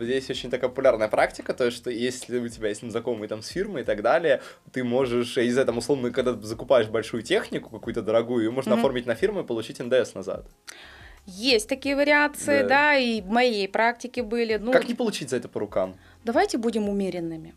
э, 0.00 0.04
здесь 0.04 0.28
очень 0.30 0.50
такая 0.50 0.68
популярная 0.68 1.08
практика, 1.08 1.54
то 1.54 1.64
есть, 1.64 1.76
что 1.78 1.90
если 1.90 2.38
у 2.38 2.48
тебя 2.48 2.68
есть 2.68 2.88
знакомые 2.88 3.28
там 3.28 3.40
с 3.42 3.48
фирмой 3.48 3.80
и 3.82 3.84
так 3.84 4.02
далее, 4.02 4.42
ты 4.72 4.84
можешь 4.84 5.38
из 5.38 5.56
этого, 5.58 5.78
условно, 5.78 6.10
когда 6.10 6.34
закупаешь 6.34 6.88
большую 6.88 7.22
технику, 7.22 7.70
какую-то 7.70 8.02
дорогую, 8.02 8.44
ее 8.44 8.50
можно 8.50 8.72
Мгм. 8.76 8.80
оформить 8.80 9.06
на 9.06 9.14
фирму 9.14 9.40
и 9.40 9.44
получить 9.44 9.78
НДС 9.80 10.14
назад. 10.14 10.44
Есть 11.32 11.68
такие 11.68 11.94
вариации, 11.96 12.62
Да. 12.62 12.68
да, 12.68 12.94
и 12.96 13.20
в 13.20 13.28
моей 13.28 13.68
практике 13.68 14.22
были. 14.22 14.56
Ну, 14.56 14.72
Как 14.72 14.88
не 14.88 14.94
получить 14.94 15.30
за 15.30 15.36
это 15.36 15.48
по 15.48 15.60
рукам? 15.60 15.94
давайте 16.24 16.58
будем 16.58 16.88
умеренными. 16.88 17.54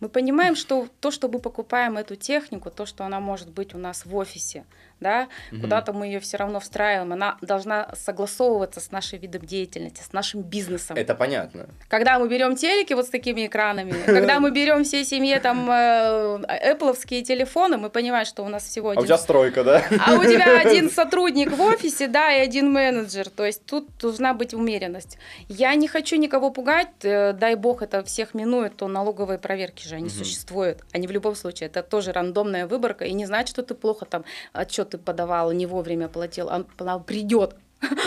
Мы 0.00 0.08
понимаем, 0.08 0.54
что 0.56 0.88
то, 1.00 1.10
что 1.10 1.28
мы 1.28 1.38
покупаем 1.38 1.96
эту 1.96 2.14
технику, 2.16 2.70
то, 2.70 2.84
что 2.86 3.04
она 3.04 3.18
может 3.20 3.48
быть 3.48 3.74
у 3.74 3.78
нас 3.78 4.04
в 4.04 4.14
офисе, 4.14 4.64
да, 5.00 5.28
Мгм. 5.50 5.62
куда-то 5.62 5.92
мы 5.92 6.06
ее 6.06 6.20
все 6.20 6.36
равно 6.36 6.60
встраиваем, 6.60 7.12
она 7.12 7.36
должна 7.40 7.88
согласовываться 7.94 8.80
с 8.80 8.90
нашим 8.90 9.18
видом 9.20 9.42
деятельности, 9.42 10.02
с 10.02 10.12
нашим 10.12 10.42
бизнесом. 10.42 10.96
Это 10.96 11.14
понятно. 11.14 11.66
Когда 11.88 12.18
мы 12.18 12.28
берем 12.28 12.56
телеки 12.56 12.94
вот 12.94 13.06
с 13.06 13.10
такими 13.10 13.46
экранами, 13.46 13.92
когда 14.06 14.40
мы 14.40 14.50
берем 14.50 14.84
всей 14.84 15.04
семье 15.04 15.40
там 15.40 15.70
Apple 15.70 16.94
телефоны, 17.22 17.76
мы 17.76 17.90
понимаем, 17.90 18.26
что 18.26 18.44
у 18.44 18.48
нас 18.48 18.64
всего 18.64 18.88
А 18.88 18.90
у 18.90 18.92
один 18.92 19.04
тебя 19.06 19.18
стройка, 19.18 19.64
да? 19.64 19.82
а 20.06 20.14
у 20.14 20.22
тебя 20.22 20.60
один 20.64 20.90
сотрудник 20.90 21.52
в 21.52 21.60
офисе, 21.60 22.06
да, 22.08 22.32
и 22.32 22.40
один 22.40 22.72
менеджер. 22.72 23.28
То 23.30 23.44
есть 23.44 23.64
тут 23.66 23.88
должна 23.98 24.34
быть 24.34 24.54
умеренность. 24.54 25.18
Я 25.48 25.74
не 25.74 25.88
хочу 25.88 26.16
никого 26.16 26.50
пугать, 26.50 26.88
э, 27.02 27.32
дай 27.32 27.54
бог 27.54 27.82
это 27.82 28.02
всех 28.04 28.34
минует, 28.34 28.76
то 28.76 28.88
налоговые 28.88 29.38
проверки 29.38 29.86
же, 29.86 29.96
они 29.96 30.08
существуют. 30.08 30.82
Они 30.92 31.06
в 31.06 31.10
любом 31.10 31.34
случае, 31.34 31.68
это 31.68 31.82
тоже 31.82 32.12
рандомная 32.12 32.66
выборка, 32.66 33.04
и 33.04 33.12
не 33.12 33.26
значит, 33.26 33.50
что 33.50 33.62
ты 33.62 33.74
плохо 33.74 34.04
там 34.06 34.24
отчет 34.52 34.83
ты 34.84 34.98
подавал, 34.98 35.52
не 35.52 35.66
вовремя 35.66 36.08
платил, 36.08 36.48
а 36.48 36.64
она 36.78 36.98
придет. 36.98 37.56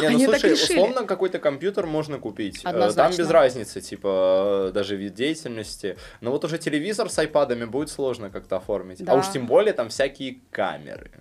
Не, 0.01 0.09
ну 0.09 0.15
Они 0.15 0.25
слушай, 0.25 0.53
условно 0.53 1.03
какой-то 1.05 1.37
компьютер 1.37 1.85
можно 1.85 2.17
купить. 2.17 2.59
Э, 2.59 2.63
Там 2.63 2.73
Однозначно. 2.75 3.21
без 3.21 3.29
разницы, 3.29 3.79
типа, 3.81 4.69
э, 4.69 4.71
даже 4.73 4.95
вид 4.95 5.13
деятельности. 5.13 5.97
Но 6.21 6.31
вот 6.31 6.43
уже 6.45 6.57
телевизор 6.57 7.09
с 7.11 7.19
айпадами 7.19 7.65
будет 7.65 7.89
сложно 7.89 8.29
как-то 8.31 8.55
оформить. 8.57 9.01
А 9.01 9.05
Да. 9.05 9.15
уж 9.15 9.29
тем 9.31 9.45
более 9.45 9.73
там 9.73 9.89
всякие 9.89 10.39
камеры. 10.51 11.11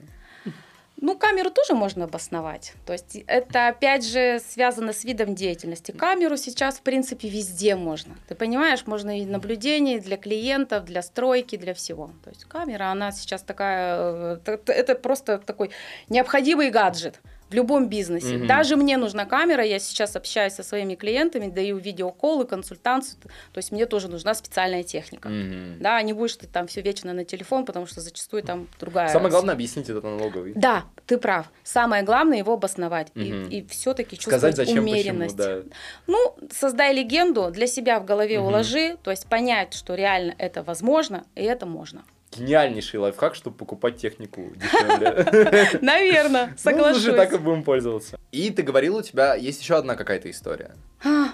Ну, 0.98 1.16
камеру 1.16 1.50
тоже 1.50 1.74
можно 1.74 2.04
обосновать. 2.04 2.72
То 2.86 2.94
есть 2.94 3.16
это, 3.26 3.68
опять 3.68 4.06
же, 4.06 4.40
связано 4.40 4.92
с 4.92 5.04
видом 5.04 5.34
деятельности. 5.34 5.92
Камеру 5.92 6.36
сейчас, 6.36 6.78
в 6.78 6.82
принципе, 6.82 7.28
везде 7.28 7.76
можно. 7.76 8.16
Ты 8.28 8.34
понимаешь, 8.34 8.86
можно 8.86 9.20
и 9.20 9.26
наблюдение 9.26 10.00
для 10.00 10.16
клиентов, 10.16 10.84
для 10.86 11.02
стройки, 11.02 11.56
для 11.56 11.74
всего. 11.74 12.10
То 12.24 12.30
есть 12.30 12.44
камера, 12.44 12.84
она 12.90 13.12
сейчас 13.12 13.42
такая... 13.42 14.40
э, 14.46 14.58
Это 14.66 14.94
просто 14.94 15.38
такой 15.38 15.70
необходимый 16.08 16.70
гаджет 16.70 17.20
в 17.48 17.54
любом 17.54 17.88
бизнесе. 17.88 18.36
Мгм. 18.38 18.46
Даже 18.46 18.76
мне 18.76 18.96
нужна 18.96 19.24
камера, 19.24 19.62
я 19.64 19.78
сейчас 19.78 20.16
общаюсь 20.16 20.54
со 20.54 20.62
своими 20.62 20.94
клиентами, 20.94 21.46
даю 21.48 21.76
видеоколы, 21.76 22.44
консультацию, 22.44 23.18
то 23.22 23.58
есть 23.58 23.70
мне 23.72 23.86
тоже 23.86 24.08
нужна 24.08 24.34
специальная 24.34 24.82
техника. 24.82 25.28
Мгм. 25.28 25.78
Да, 25.80 26.00
не 26.02 26.12
будешь 26.12 26.36
ты 26.36 26.46
там 26.46 26.66
все 26.66 26.80
вечно 26.82 27.12
на 27.12 27.24
телефон, 27.24 27.64
потому 27.64 27.86
что 27.86 28.00
зачастую 28.00 28.42
там 28.42 28.66
другая... 28.80 29.08
Самое 29.08 29.30
главное 29.30 29.54
объяснить 29.54 29.88
это 29.88 30.00
налоговый. 30.00 30.52
Да, 30.54 30.84
ты 31.06 31.18
прав. 31.18 31.46
Самое 31.62 32.02
главное 32.02 32.38
его 32.38 32.54
обосновать 32.54 33.08
Мгм. 33.14 33.48
и, 33.48 33.64
все-таки 33.66 34.16
Сказать, 34.16 34.56
чувствовать 34.56 34.56
зачем, 34.56 34.84
почему, 34.84 34.90
умеренность. 34.92 35.36
да. 35.36 35.62
Ну, 36.06 36.36
создай 36.52 36.92
легенду, 36.94 37.50
для 37.50 37.66
себя 37.66 38.00
в 38.00 38.04
голове 38.04 38.40
уложи, 38.40 38.96
то 39.02 39.10
есть 39.10 39.26
понять, 39.28 39.74
что 39.74 39.94
реально 39.94 40.34
это 40.38 40.62
возможно, 40.62 41.24
и 41.34 41.42
это 41.44 41.66
можно. 41.66 42.04
Гениальнейший 42.38 43.00
лайфхак, 43.00 43.34
чтобы 43.34 43.56
покупать 43.56 43.96
технику 43.96 44.52
дешевле. 44.56 45.78
Наверное, 45.82 46.46
Ну, 46.50 46.52
соглашусь. 46.56 47.02
слушай, 47.02 47.16
так 47.16 47.32
и 47.32 47.38
будем 47.38 47.62
пользоваться. 47.62 48.18
И 48.32 48.50
ты 48.50 48.62
говорил, 48.62 48.96
у 48.96 49.02
тебя 49.02 49.34
есть 49.34 49.60
еще 49.60 49.76
одна 49.76 49.94
какая-то 49.96 50.30
история. 50.30 50.74
А, 51.04 51.28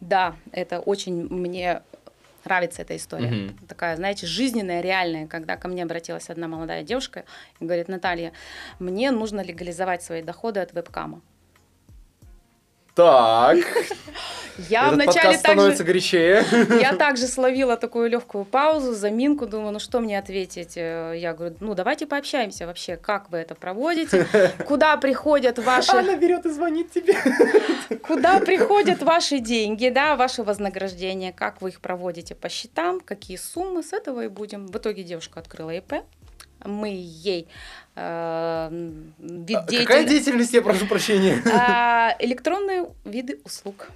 Да, 0.00 0.36
это 0.52 0.80
очень 0.80 1.28
мне 1.28 1.82
нравится 2.44 2.82
эта 2.82 2.96
история. 2.96 3.50
Такая, 3.68 3.96
знаете, 3.96 4.26
жизненная, 4.26 4.80
реальная, 4.80 5.26
когда 5.28 5.56
ко 5.56 5.68
мне 5.68 5.84
обратилась 5.84 6.28
одна 6.28 6.48
молодая 6.48 6.82
девушка 6.82 7.24
и 7.60 7.64
говорит, 7.64 7.88
Наталья, 7.88 8.32
мне 8.80 9.10
нужно 9.12 9.42
легализовать 9.42 10.02
свои 10.02 10.22
доходы 10.22 10.58
от 10.60 10.72
вебкама. 10.72 11.20
Так, 12.94 13.56
Я 14.68 14.88
этот 14.88 14.94
вначале 14.96 15.14
подкаст 15.14 15.40
становится 15.40 15.78
также, 15.78 15.92
горячее. 15.92 16.44
я 16.80 16.94
также 16.94 17.26
словила 17.26 17.78
такую 17.78 18.10
легкую 18.10 18.44
паузу, 18.44 18.92
заминку, 18.92 19.46
думаю, 19.46 19.72
ну 19.72 19.78
что 19.78 20.00
мне 20.00 20.18
ответить? 20.18 20.76
Э, 20.76 21.14
Я 21.16 21.32
говорю, 21.32 21.56
ну 21.60 21.74
давайте 21.74 22.06
пообщаемся 22.06 22.66
вообще, 22.66 22.98
как 22.98 23.30
вы 23.30 23.38
это 23.38 23.54
проводите, 23.54 24.26
куда 24.66 24.98
приходят 24.98 25.58
ваши... 25.58 25.92
Она 25.92 26.16
берет 26.16 26.44
и 26.44 26.50
звонит 26.50 26.90
тебе. 26.92 27.14
Куда 28.02 28.40
приходят 28.40 29.02
ваши 29.02 29.38
деньги, 29.38 29.88
да, 29.88 30.14
ваше 30.16 30.42
вознаграждение, 30.42 31.32
как 31.32 31.62
вы 31.62 31.70
их 31.70 31.80
проводите 31.80 32.34
по 32.34 32.50
счетам, 32.50 33.00
какие 33.00 33.38
суммы, 33.38 33.82
с 33.82 33.94
этого 33.94 34.24
и 34.24 34.28
будем. 34.28 34.66
В 34.66 34.76
итоге 34.76 35.02
девушка 35.02 35.40
открыла 35.40 35.70
ИП, 35.70 35.94
мы 36.64 36.88
ей 36.88 37.48
вид 37.94 37.96
А, 37.96 38.70
Какая 39.18 40.04
деятельности- 40.06 40.08
деятельность, 40.08 40.52
я 40.54 40.62
прошу 40.62 40.86
прощения? 40.86 41.42
А, 41.52 42.14
электронные 42.18 42.86
виды 43.04 43.40
услуг. 43.44 43.90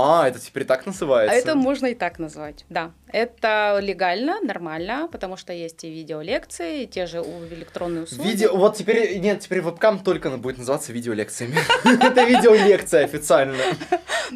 А, 0.00 0.28
это 0.28 0.38
теперь 0.38 0.64
так 0.64 0.86
называется. 0.86 1.34
А 1.34 1.36
это 1.36 1.56
можно 1.56 1.86
и 1.86 1.94
так 1.94 2.20
назвать, 2.20 2.64
да. 2.68 2.92
Это 3.08 3.80
легально, 3.82 4.40
нормально, 4.40 5.08
потому 5.10 5.36
что 5.36 5.52
есть 5.52 5.82
и 5.82 5.90
видеолекции, 5.90 6.84
и 6.84 6.86
те 6.86 7.06
же 7.06 7.18
электронные 7.18 8.04
услуги. 8.04 8.28
Видео, 8.28 8.56
вот 8.56 8.76
теперь, 8.76 9.18
нет, 9.18 9.40
теперь 9.40 9.60
вебкам 9.60 9.98
только 9.98 10.30
будет 10.30 10.58
называться 10.58 10.92
видеолекциями. 10.92 11.56
Это 11.84 12.22
видеолекция 12.22 13.04
официально. 13.04 13.56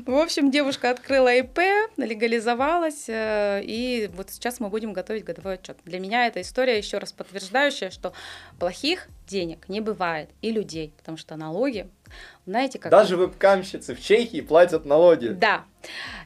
В 0.07 0.15
общем, 0.15 0.51
девушка 0.51 0.91
открыла 0.91 1.33
ИП, 1.33 1.61
легализовалась, 1.97 3.05
э, 3.09 3.63
и 3.63 4.11
вот 4.15 4.31
сейчас 4.31 4.59
мы 4.59 4.69
будем 4.69 4.93
готовить 4.93 5.23
годовой 5.23 5.55
отчет. 5.55 5.77
Для 5.85 6.01
меня 6.01 6.27
эта 6.27 6.41
история 6.41 6.77
еще 6.77 6.99
раз 6.99 7.13
подтверждающая, 7.13 7.91
что 7.91 8.15
плохих 8.59 9.09
денег 9.29 9.69
не 9.69 9.81
бывает 9.81 10.31
и 10.41 10.51
людей, 10.51 10.93
потому 10.97 11.19
что 11.19 11.37
налоги, 11.37 11.89
знаете, 12.47 12.79
как... 12.79 12.91
Даже 12.91 13.17
вебкамщицы 13.17 13.95
в 13.95 14.01
Чехии 14.01 14.41
платят 14.41 14.85
налоги. 14.85 15.29
Да. 15.29 15.65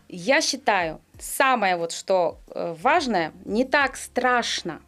Я 0.09 0.41
считаю, 0.41 1.01
самое 1.19 1.77
вот 1.77 1.93
что 1.93 2.39
э, 2.49 2.75
важное, 2.81 3.33
не 3.45 3.65
так 3.65 3.97
страшно 3.97 4.81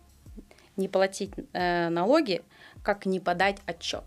не 0.77 0.89
платить 0.89 1.33
э, 1.53 1.89
налоги, 1.89 2.43
как 2.83 3.05
не 3.05 3.21
подать 3.21 3.59
отчет. 3.67 4.05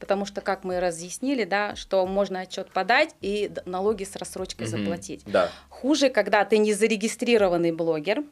Потому 0.00 0.24
что, 0.24 0.40
как 0.40 0.64
мы 0.64 0.80
разъяснили, 0.80 1.44
да, 1.44 1.76
что 1.76 2.04
можно 2.06 2.40
отчет 2.40 2.72
подать 2.72 3.14
и 3.20 3.52
налоги 3.66 4.04
с 4.04 4.16
рассрочкой 4.16 4.66
Мгм. 4.66 4.78
заплатить. 4.78 5.22
Да. 5.26 5.50
Хуже, 5.68 6.08
когда 6.08 6.44
ты 6.46 6.56
не 6.58 6.72
зарегистрированный 6.72 7.70
блогер, 7.70 8.24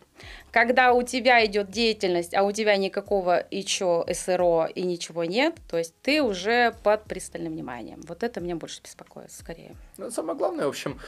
когда 0.51 0.95
у 0.95 1.03
тебя 1.03 1.45
идет 1.45 1.71
деятельность, 1.71 2.35
а 2.35 2.43
у 2.43 2.53
тебя 2.53 2.77
никакого 2.79 3.45
еще 3.51 4.05
СРО 4.13 4.67
и 4.75 4.83
ничего 4.83 5.25
нет, 5.25 5.57
то 5.71 5.77
есть 5.77 5.95
ты 6.03 6.23
уже 6.23 6.75
под 6.83 7.05
пристальным 7.05 7.53
вниманием. 7.53 8.01
Вот 8.09 8.23
это 8.23 8.41
меня 8.41 8.57
больше 8.57 8.81
беспокоит 8.83 9.31
скорее. 9.31 9.77
Ну, 9.99 10.11
самое 10.11 10.39
главное, 10.39 10.65
в 10.65 10.71
общем, 10.71 10.99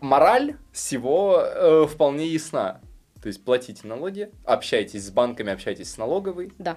мораль 0.00 0.56
всего 0.72 1.40
э, 1.40 1.86
вполне 1.86 2.26
ясна. 2.26 2.80
То 3.22 3.28
есть 3.28 3.44
платите 3.44 3.86
налоги, 3.86 4.30
общайтесь 4.44 5.04
с 5.04 5.10
банками, 5.10 5.52
общайтесь 5.52 5.90
с 5.92 5.98
налоговой, 5.98 6.52
Да. 6.58 6.76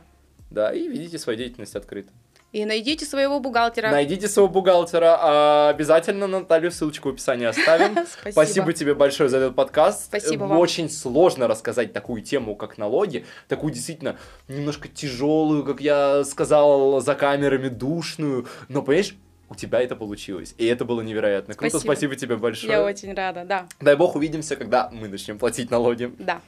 да, 0.49 0.71
и 0.73 0.87
ведите 0.87 1.17
свою 1.19 1.37
деятельность 1.37 1.75
открыто. 1.75 2.11
И 2.51 2.65
найдите 2.65 3.05
своего 3.05 3.39
бухгалтера. 3.39 3.91
Найдите 3.91 4.27
своего 4.27 4.49
бухгалтера, 4.49 5.17
а 5.21 5.69
обязательно 5.69 6.27
Наталью 6.27 6.71
ссылочку 6.71 7.09
в 7.09 7.13
описании 7.13 7.45
оставим. 7.45 7.93
Спасибо. 8.05 8.31
Спасибо 8.31 8.73
тебе 8.73 8.93
большое 8.93 9.29
за 9.29 9.37
этот 9.37 9.55
подкаст. 9.55 10.05
Спасибо 10.05 10.45
Э, 10.45 10.47
вам. 10.49 10.57
Очень 10.59 10.89
сложно 10.89 11.47
рассказать 11.47 11.93
такую 11.93 12.21
тему, 12.23 12.55
как 12.57 12.77
налоги, 12.77 13.25
такую 13.47 13.71
действительно 13.73 14.17
немножко 14.49 14.89
тяжелую, 14.89 15.63
как 15.63 15.79
я 15.79 16.25
сказал, 16.25 16.99
за 16.99 17.15
камерами 17.15 17.69
душную, 17.69 18.47
но 18.67 18.81
понимаешь, 18.81 19.15
у 19.49 19.55
тебя 19.55 19.81
это 19.81 19.95
получилось, 19.95 20.53
и 20.57 20.65
это 20.65 20.83
было 20.85 21.01
невероятно. 21.01 21.53
Круто, 21.53 21.77
Спасибо. 21.79 21.91
спасибо 21.93 22.15
тебе 22.15 22.35
большое. 22.37 22.71
Я 22.71 22.83
очень 22.83 23.13
рада, 23.13 23.43
да, 23.45 23.67
Дай 23.79 23.95
бог 23.95 24.15
увидимся, 24.15 24.55
когда 24.57 24.89
мы 24.91 25.07
начнем 25.07 25.37
платить 25.39 25.71
налоги. 25.71 26.13
да. 26.19 26.41